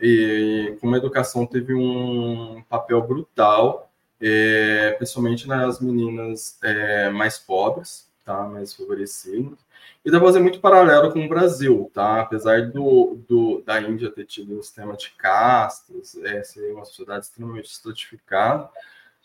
e 0.00 0.76
como 0.80 0.94
a 0.94 0.98
educação 0.98 1.46
teve 1.46 1.74
um 1.74 2.62
papel 2.68 3.02
brutal, 3.02 3.90
é, 4.20 4.92
principalmente 4.92 5.46
nas 5.46 5.80
meninas 5.80 6.58
é, 6.62 7.10
mais 7.10 7.38
pobres, 7.38 8.08
tá, 8.24 8.44
mais 8.44 8.72
favorecidas, 8.72 9.58
e 10.04 10.10
dá 10.10 10.18
pra 10.18 10.28
fazer 10.28 10.40
muito 10.40 10.60
paralelo 10.60 11.12
com 11.12 11.24
o 11.24 11.28
Brasil, 11.28 11.90
tá, 11.92 12.20
apesar 12.20 12.70
do, 12.70 13.18
do 13.28 13.62
da 13.62 13.80
Índia 13.80 14.10
ter 14.10 14.24
tido 14.24 14.58
um 14.58 14.62
sistema 14.62 14.96
de 14.96 15.10
castas, 15.10 16.16
é, 16.16 16.42
ser 16.42 16.72
uma 16.72 16.84
sociedade 16.84 17.26
extremamente 17.26 17.70
estratificada, 17.70 18.70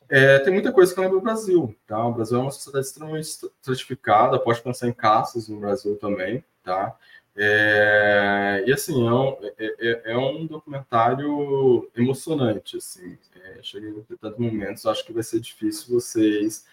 é, 0.09 0.39
tem 0.39 0.53
muita 0.53 0.71
coisa 0.71 0.93
que 0.93 0.99
lembra 0.99 1.17
o 1.17 1.21
Brasil, 1.21 1.75
tá? 1.87 2.05
O 2.05 2.13
Brasil 2.13 2.37
é 2.37 2.41
uma 2.41 2.51
sociedade 2.51 2.85
extremamente 2.85 3.25
estratificada, 3.25 4.39
pode 4.39 4.61
pensar 4.61 4.87
em 4.87 4.93
caças 4.93 5.47
no 5.47 5.59
Brasil 5.59 5.97
também, 5.97 6.43
tá? 6.63 6.95
É, 7.35 8.63
e 8.67 8.73
assim, 8.73 9.07
é 9.07 9.11
um, 9.11 9.37
é, 9.41 9.53
é, 9.57 10.11
é 10.11 10.17
um, 10.17 10.45
documentário 10.45 11.89
emocionante, 11.95 12.77
assim. 12.77 13.17
É, 13.35 13.59
cheguei 13.63 13.89
em 13.89 13.93
determinados 13.93 14.39
momentos, 14.39 14.85
acho 14.85 15.05
que 15.05 15.13
vai 15.13 15.23
ser 15.23 15.39
difícil 15.39 15.93
vocês 15.93 16.65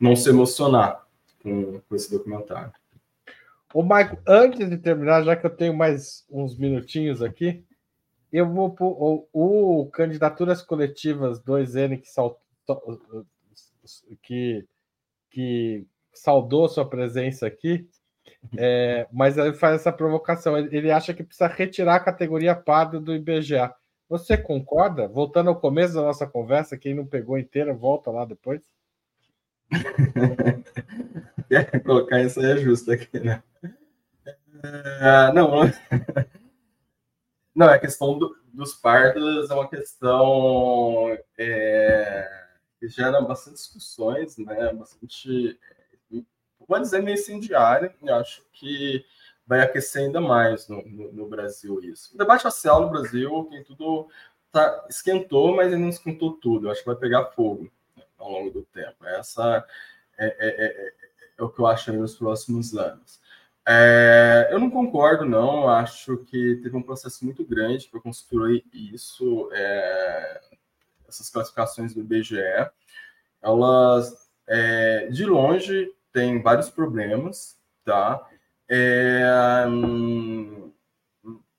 não 0.00 0.16
se 0.16 0.28
emocionar 0.30 1.06
com, 1.42 1.80
com 1.80 1.94
esse 1.94 2.10
documentário. 2.10 2.72
Ô, 3.74 3.82
Maico, 3.82 4.18
antes 4.26 4.68
de 4.68 4.78
terminar, 4.78 5.22
já 5.22 5.36
que 5.36 5.44
eu 5.44 5.50
tenho 5.50 5.74
mais 5.74 6.24
uns 6.30 6.56
minutinhos 6.56 7.22
aqui, 7.22 7.64
eu 8.32 8.50
vou 8.50 8.74
o, 8.80 9.28
o 9.32 9.86
Candidaturas 9.90 10.62
Coletivas 10.62 11.42
2N 11.42 12.00
que 12.00 12.08
que, 14.22 14.66
que 15.30 15.86
saudou 16.12 16.68
sua 16.68 16.88
presença 16.88 17.46
aqui, 17.46 17.88
é, 18.56 19.06
mas 19.12 19.36
ele 19.36 19.52
faz 19.54 19.76
essa 19.76 19.92
provocação. 19.92 20.56
Ele, 20.56 20.76
ele, 20.76 20.90
acha 20.90 21.14
que 21.14 21.22
precisa 21.22 21.48
retirar 21.48 21.96
a 21.96 22.00
categoria 22.00 22.54
pardo 22.54 23.00
do 23.00 23.14
IBGA. 23.14 23.74
Você 24.08 24.36
concorda? 24.36 25.08
Voltando 25.08 25.50
ao 25.50 25.60
começo 25.60 25.94
da 25.94 26.02
nossa 26.02 26.26
conversa, 26.26 26.78
quem 26.78 26.94
não 26.94 27.06
pegou 27.06 27.38
inteira, 27.38 27.74
volta 27.74 28.10
lá 28.10 28.24
depois. 28.24 28.62
Colocar 31.84 32.22
isso 32.22 32.40
aí 32.40 32.52
é 32.52 32.56
justo 32.56 32.92
aqui, 32.92 33.20
né? 33.20 33.42
É, 34.62 35.32
não, 35.32 35.50
não, 37.54 37.68
a 37.68 37.78
questão 37.78 38.18
do, 38.18 38.36
dos 38.52 38.74
pardos 38.74 39.50
é 39.50 39.54
uma 39.54 39.68
questão 39.68 41.16
é, 41.36 42.46
que 42.78 42.88
gera 42.88 43.20
bastante 43.20 43.56
discussões, 43.56 44.36
né? 44.38 44.72
Bastante, 44.72 45.58
pode 46.66 46.84
dizer, 46.84 47.02
meio 47.02 47.14
incendiária. 47.14 47.94
Eu 48.02 48.14
acho 48.16 48.44
que 48.52 49.04
vai 49.46 49.60
aquecer 49.60 50.02
ainda 50.02 50.20
mais 50.20 50.68
no, 50.68 50.86
no, 50.86 51.12
no 51.12 51.28
Brasil 51.28 51.80
isso. 51.82 52.14
O 52.14 52.18
debate 52.18 52.44
racial 52.44 52.82
no 52.82 52.90
Brasil 52.90 53.46
tem 53.50 53.64
tudo 53.64 54.08
tá, 54.52 54.86
esquentou, 54.88 55.54
mas 55.54 55.66
ainda 55.66 55.78
não 55.78 55.88
esquentou 55.88 56.34
tudo. 56.34 56.66
Eu 56.66 56.72
acho 56.72 56.80
que 56.80 56.86
vai 56.86 56.96
pegar 56.96 57.26
fogo 57.26 57.70
né, 57.96 58.02
ao 58.18 58.30
longo 58.30 58.50
do 58.50 58.62
tempo. 58.64 59.04
Essa 59.04 59.64
é, 60.18 60.26
é, 60.26 60.66
é, 60.66 60.92
é 61.38 61.42
o 61.42 61.48
que 61.48 61.60
eu 61.60 61.66
acho 61.66 61.92
nos 61.92 62.16
próximos 62.16 62.76
anos. 62.76 63.20
É, 63.70 64.48
eu 64.50 64.58
não 64.58 64.70
concordo, 64.70 65.26
não. 65.26 65.68
Acho 65.68 66.16
que 66.24 66.56
teve 66.62 66.74
um 66.74 66.82
processo 66.82 67.22
muito 67.22 67.44
grande 67.44 67.86
para 67.86 68.00
construir 68.00 68.64
isso, 68.72 69.50
é, 69.52 70.40
essas 71.06 71.28
classificações 71.28 71.92
do 71.92 72.00
IBGE. 72.00 72.38
Elas, 73.42 74.30
é, 74.46 75.08
de 75.08 75.26
longe, 75.26 75.92
têm 76.10 76.40
vários 76.40 76.70
problemas, 76.70 77.60
tá? 77.84 78.26
É, 78.66 79.64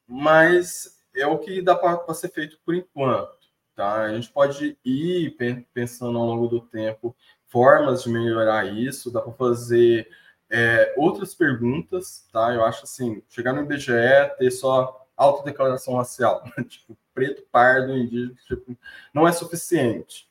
mas 0.07 0.99
é 1.15 1.27
o 1.27 1.37
que 1.37 1.61
dá 1.61 1.75
para 1.75 2.13
ser 2.15 2.29
feito 2.29 2.59
por 2.65 2.73
enquanto, 2.73 3.37
tá? 3.75 4.01
A 4.05 4.13
gente 4.15 4.31
pode 4.31 4.75
ir 4.83 5.37
pensando 5.73 6.17
ao 6.17 6.25
longo 6.25 6.47
do 6.47 6.59
tempo 6.59 7.15
formas 7.47 8.03
de 8.03 8.09
melhorar 8.09 8.65
isso, 8.65 9.11
dá 9.11 9.21
para 9.21 9.33
fazer 9.33 10.07
é, 10.49 10.93
outras 10.97 11.33
perguntas, 11.35 12.27
tá? 12.31 12.53
Eu 12.53 12.63
acho 12.65 12.83
assim, 12.83 13.21
chegar 13.29 13.53
no 13.53 13.61
IBGE, 13.61 13.91
ter 14.37 14.51
só 14.51 15.05
autodeclaração 15.15 15.95
racial, 15.95 16.43
tipo, 16.67 16.97
preto, 17.13 17.43
pardo, 17.51 17.95
indígena, 17.95 18.35
tipo, 18.47 18.77
não 19.13 19.27
é 19.27 19.31
suficiente, 19.31 20.27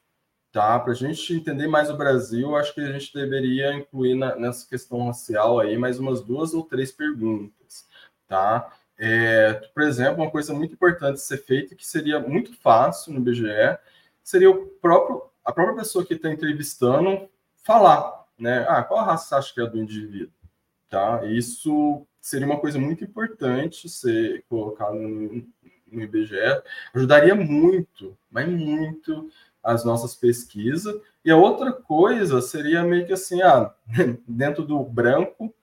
tá? 0.51 0.79
Para 0.81 0.93
a 0.93 0.97
gente 0.97 1.33
entender 1.35 1.69
mais 1.69 1.91
o 1.91 1.97
Brasil, 1.97 2.57
acho 2.57 2.75
que 2.75 2.81
a 2.81 2.93
gente 2.93 3.13
deveria 3.13 3.75
incluir 3.75 4.15
na, 4.15 4.35
nessa 4.37 4.67
questão 4.69 5.07
racial 5.07 5.61
aí 5.61 5.77
mais 5.77 5.99
umas 5.99 6.23
duas 6.23 6.55
ou 6.55 6.65
três 6.65 6.91
perguntas, 6.91 7.87
tá? 8.27 8.73
É, 8.99 9.53
por 9.73 9.83
exemplo, 9.85 10.23
uma 10.23 10.31
coisa 10.31 10.53
muito 10.53 10.75
importante 10.75 11.21
ser 11.21 11.39
feita, 11.39 11.77
que 11.77 11.87
seria 11.87 12.19
muito 12.19 12.53
fácil 12.57 13.13
no 13.13 13.21
IBGE, 13.21 13.79
seria 14.25 14.51
o 14.51 14.67
próprio, 14.67 15.23
a 15.45 15.53
própria 15.53 15.77
pessoa 15.77 16.05
que 16.05 16.15
está 16.15 16.31
entrevistando 16.31 17.29
falar 17.63 18.18
né? 18.39 18.65
Ah, 18.69 18.83
qual 18.83 19.01
a 19.01 19.05
raça 19.05 19.29
você 19.29 19.35
acha 19.35 19.55
que 19.55 19.61
é 19.61 19.67
do 19.67 19.79
indivíduo? 19.79 20.33
Tá? 20.89 21.25
Isso 21.27 22.07
seria 22.21 22.47
uma 22.47 22.61
coisa 22.61 22.79
muito 22.79 23.05
importante 23.05 23.89
ser 23.89 24.45
colocado 24.49 24.95
no, 24.95 25.47
no 25.91 26.03
IBGE, 26.03 26.37
ajudaria 26.95 27.35
muito, 27.35 28.17
mas 28.31 28.49
muito 28.49 29.31
as 29.63 29.85
nossas 29.85 30.15
pesquisas. 30.15 30.95
E 31.25 31.31
a 31.31 31.37
outra 31.37 31.73
coisa 31.73 32.41
seria 32.41 32.83
meio 32.83 33.07
que 33.07 33.13
assim, 33.13 33.43
ah, 33.43 33.73
dentro 34.27 34.65
do 34.65 34.83
branco, 34.85 35.55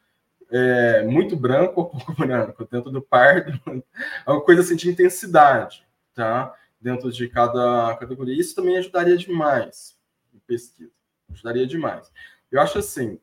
é, 0.51 1.03
muito 1.03 1.35
branco 1.35 1.81
ou 1.81 1.89
pouco 1.89 2.13
branco, 2.15 2.67
dentro 2.69 2.91
do 2.91 3.01
pardo, 3.01 3.59
é 4.25 4.31
uma 4.31 4.41
coisa 4.41 4.61
assim 4.61 4.75
de 4.75 4.89
intensidade, 4.89 5.85
tá? 6.13 6.53
Dentro 6.79 7.11
de 7.11 7.27
cada 7.27 7.95
categoria. 7.95 8.39
Isso 8.39 8.55
também 8.55 8.77
ajudaria 8.77 9.17
demais 9.17 9.97
em 10.33 10.39
pesquisa, 10.39 10.91
ajudaria 11.31 11.65
demais. 11.65 12.11
Eu 12.55 12.61
acho 12.61 12.79
assim, 12.79 13.19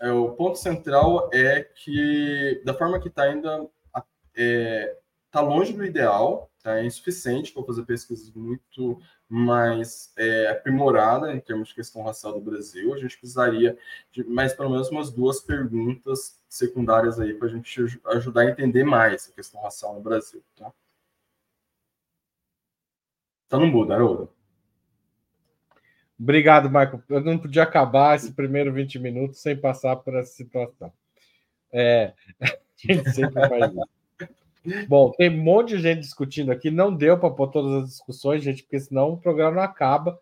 é, 0.00 0.12
o 0.12 0.30
ponto 0.36 0.56
central 0.58 1.28
é 1.32 1.60
que, 1.60 2.62
da 2.64 2.72
forma 2.72 3.00
que 3.00 3.08
está 3.08 3.24
ainda, 3.24 3.68
é, 4.36 4.96
tá 5.28 5.40
longe 5.40 5.72
do 5.72 5.84
ideal, 5.84 6.48
tá? 6.62 6.78
é 6.78 6.86
insuficiente 6.86 7.52
para 7.52 7.64
fazer 7.64 7.84
pesquisas 7.84 8.30
muito 8.32 9.02
mais 9.28 10.12
é, 10.16 10.50
aprimorada 10.50 11.32
em 11.32 11.40
termos 11.40 11.70
de 11.70 11.74
questão 11.74 12.04
racial 12.04 12.34
do 12.34 12.40
Brasil. 12.40 12.94
A 12.94 12.98
gente 12.98 13.18
precisaria 13.18 13.76
de 14.12 14.22
mais 14.22 14.54
pelo 14.54 14.70
menos 14.70 14.88
umas 14.88 15.10
duas 15.10 15.40
perguntas 15.40 16.40
secundárias 16.48 17.18
aí 17.18 17.34
para 17.34 17.48
a 17.48 17.50
gente 17.50 18.00
ajudar 18.06 18.42
a 18.42 18.50
entender 18.50 18.84
mais 18.84 19.28
a 19.28 19.34
questão 19.34 19.60
racial 19.62 19.94
no 19.94 20.00
Brasil. 20.00 20.40
Tá, 20.54 20.72
tá 23.48 23.58
no 23.58 23.66
mudo, 23.66 23.92
Haroldo. 23.92 24.35
Obrigado, 26.18 26.68
Michael. 26.68 27.02
Eu 27.08 27.20
não 27.20 27.38
podia 27.38 27.62
acabar 27.62 28.16
esse 28.16 28.32
primeiro 28.32 28.72
20 28.72 28.98
minutos 28.98 29.40
sem 29.40 29.56
passar 29.56 29.96
por 29.96 30.14
essa 30.16 30.32
situação. 30.32 30.92
É, 31.72 32.14
a 32.40 32.46
gente 32.80 33.10
sempre 33.10 33.48
faz 33.48 33.72
isso. 33.72 34.86
Bom, 34.88 35.12
tem 35.12 35.30
um 35.30 35.42
monte 35.42 35.76
de 35.76 35.82
gente 35.82 36.00
discutindo 36.00 36.50
aqui. 36.50 36.70
Não 36.70 36.94
deu 36.94 37.18
para 37.18 37.30
pôr 37.30 37.48
todas 37.48 37.82
as 37.82 37.90
discussões, 37.90 38.42
gente, 38.42 38.62
porque 38.62 38.80
senão 38.80 39.12
o 39.12 39.18
programa 39.18 39.56
não 39.56 39.62
acaba. 39.62 40.18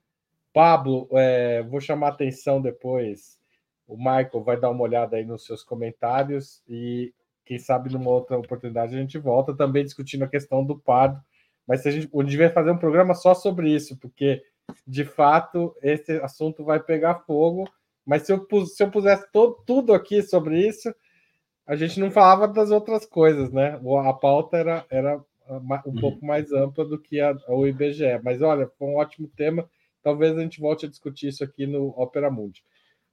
Pablo, 0.53 1.09
é, 1.13 1.63
vou 1.63 1.81
chamar 1.81 2.09
atenção 2.09 2.61
depois. 2.61 3.39
O 3.87 3.97
Michael 3.97 4.43
vai 4.45 4.59
dar 4.59 4.71
uma 4.71 4.83
olhada 4.83 5.17
aí 5.17 5.25
nos 5.25 5.45
seus 5.47 5.63
comentários 5.63 6.63
e 6.69 7.13
quem 7.45 7.59
sabe 7.59 7.93
numa 7.93 8.11
outra 8.11 8.39
oportunidade 8.39 8.95
a 8.95 8.99
gente 8.99 9.19
volta 9.19 9.55
também 9.55 9.85
discutindo 9.85 10.25
a 10.25 10.29
questão 10.29 10.65
do 10.65 10.79
pardo. 10.79 11.21
Mas 11.67 11.87
a 11.87 11.91
gente 11.91 12.09
devia 12.25 12.51
fazer 12.51 12.71
um 12.71 12.79
programa 12.79 13.15
só 13.15 13.35
sobre 13.35 13.71
isso, 13.71 13.97
porque 13.99 14.43
de 14.87 15.05
fato, 15.05 15.75
esse 15.83 16.13
assunto 16.19 16.65
vai 16.65 16.81
pegar 16.81 17.25
fogo. 17.27 17.69
Mas 18.05 18.23
se 18.23 18.33
eu, 18.33 18.47
se 18.67 18.83
eu 18.83 18.91
pusesse 18.91 19.27
todo, 19.33 19.63
tudo 19.67 19.95
aqui 19.95 20.23
sobre 20.23 20.67
isso, 20.67 20.95
a 21.67 21.75
gente 21.75 21.99
não 21.99 22.11
falava 22.11 22.47
das 22.47 22.71
outras 22.71 23.07
coisas, 23.07 23.51
né? 23.51 23.81
A 24.07 24.13
pauta 24.13 24.59
era, 24.59 24.85
era 24.91 25.17
um 25.49 25.57
uhum. 25.87 26.01
pouco 26.01 26.25
mais 26.25 26.53
ampla 26.53 26.85
do 26.85 26.99
que 26.99 27.21
a, 27.21 27.35
o 27.49 27.67
IBGE. 27.67 28.21
Mas 28.23 28.43
olha, 28.43 28.71
foi 28.79 28.89
um 28.89 28.97
ótimo 28.97 29.29
tema. 29.35 29.69
Talvez 30.03 30.37
a 30.37 30.43
gente 30.43 30.61
volte 30.61 30.85
a 30.85 30.89
discutir 30.89 31.29
isso 31.29 31.43
aqui 31.43 31.67
no 31.67 31.89
Opera 31.97 32.31
Mundi. 32.31 32.63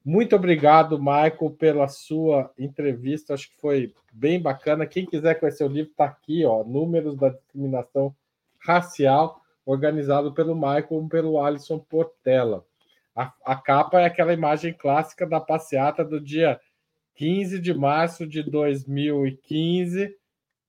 Muito 0.03 0.35
obrigado, 0.35 0.99
Michael, 0.99 1.55
pela 1.57 1.87
sua 1.87 2.51
entrevista. 2.57 3.33
Acho 3.33 3.49
que 3.49 3.61
foi 3.61 3.93
bem 4.11 4.41
bacana. 4.41 4.85
Quem 4.85 5.05
quiser 5.05 5.39
conhecer 5.39 5.63
o 5.63 5.69
livro, 5.69 5.91
está 5.91 6.05
aqui, 6.05 6.43
ó. 6.43 6.63
Números 6.65 7.15
da 7.15 7.29
discriminação 7.29 8.13
racial 8.59 9.40
organizado 9.65 10.33
pelo 10.33 10.55
Michael 10.55 11.07
pelo 11.09 11.43
Alisson 11.43 11.79
Portela. 11.79 12.65
A, 13.15 13.33
a, 13.45 13.55
capa 13.55 13.99
é 13.99 14.05
aquela 14.05 14.33
imagem 14.33 14.73
clássica 14.73 15.27
da 15.27 15.39
passeata 15.39 16.03
do 16.03 16.19
dia 16.19 16.59
15 17.15 17.59
de 17.59 17.73
março 17.73 18.25
de 18.25 18.41
2015, 18.41 20.15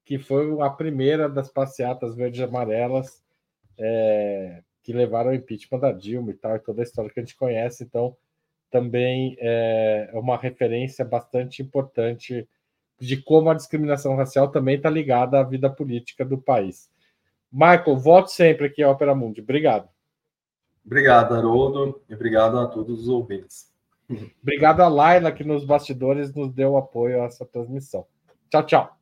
que 0.05 0.19
foi 0.19 0.61
a 0.61 0.69
primeira 0.69 1.29
das 1.29 1.51
passeatas 1.51 2.15
verdes 2.17 2.41
e 2.41 2.45
amarelas 2.45 3.23
é, 3.79 4.63
que 4.83 4.93
levaram 4.93 5.31
ao 5.31 5.37
impeachment 5.37 5.79
da 5.79 5.93
Dilma 5.93 6.31
e 6.31 6.35
tal, 6.35 6.57
e 6.57 6.61
toda 6.61 6.83
a 6.83 6.85
história 6.85 7.11
que 7.11 7.21
a 7.21 7.23
gente 7.23 7.37
conhece. 7.37 7.85
Então, 7.85 8.17
também 8.71 9.37
é 9.39 10.11
uma 10.15 10.37
referência 10.37 11.05
bastante 11.05 11.63
importante 11.63 12.49
de 12.99 13.17
como 13.17 13.51
a 13.51 13.55
discriminação 13.55 14.17
racial 14.17 14.51
também 14.51 14.77
está 14.77 14.89
ligada 14.89 15.39
à 15.39 15.43
vida 15.43 15.71
política 15.71 16.25
do 16.25 16.39
país. 16.39 16.92
Michael, 17.53 17.97
volte 17.99 18.33
sempre 18.33 18.67
aqui 18.67 18.83
ao 18.83 18.93
Opera 18.93 19.15
Mundi. 19.15 19.41
Obrigado. 19.41 19.89
Obrigado, 20.85 21.35
Haroldo, 21.35 22.01
e 22.09 22.15
obrigado 22.15 22.59
a 22.59 22.67
todos 22.67 23.03
os 23.03 23.09
ouvintes. 23.09 23.71
Obrigado 24.43 24.81
a 24.81 24.89
Laila, 24.89 25.33
que 25.33 25.45
nos 25.45 25.65
bastidores 25.65 26.35
nos 26.35 26.53
deu 26.53 26.77
apoio 26.77 27.23
a 27.23 27.27
essa 27.27 27.47
transmissão. 27.47 28.07
Tchau, 28.51 28.67
tchau. 28.67 29.02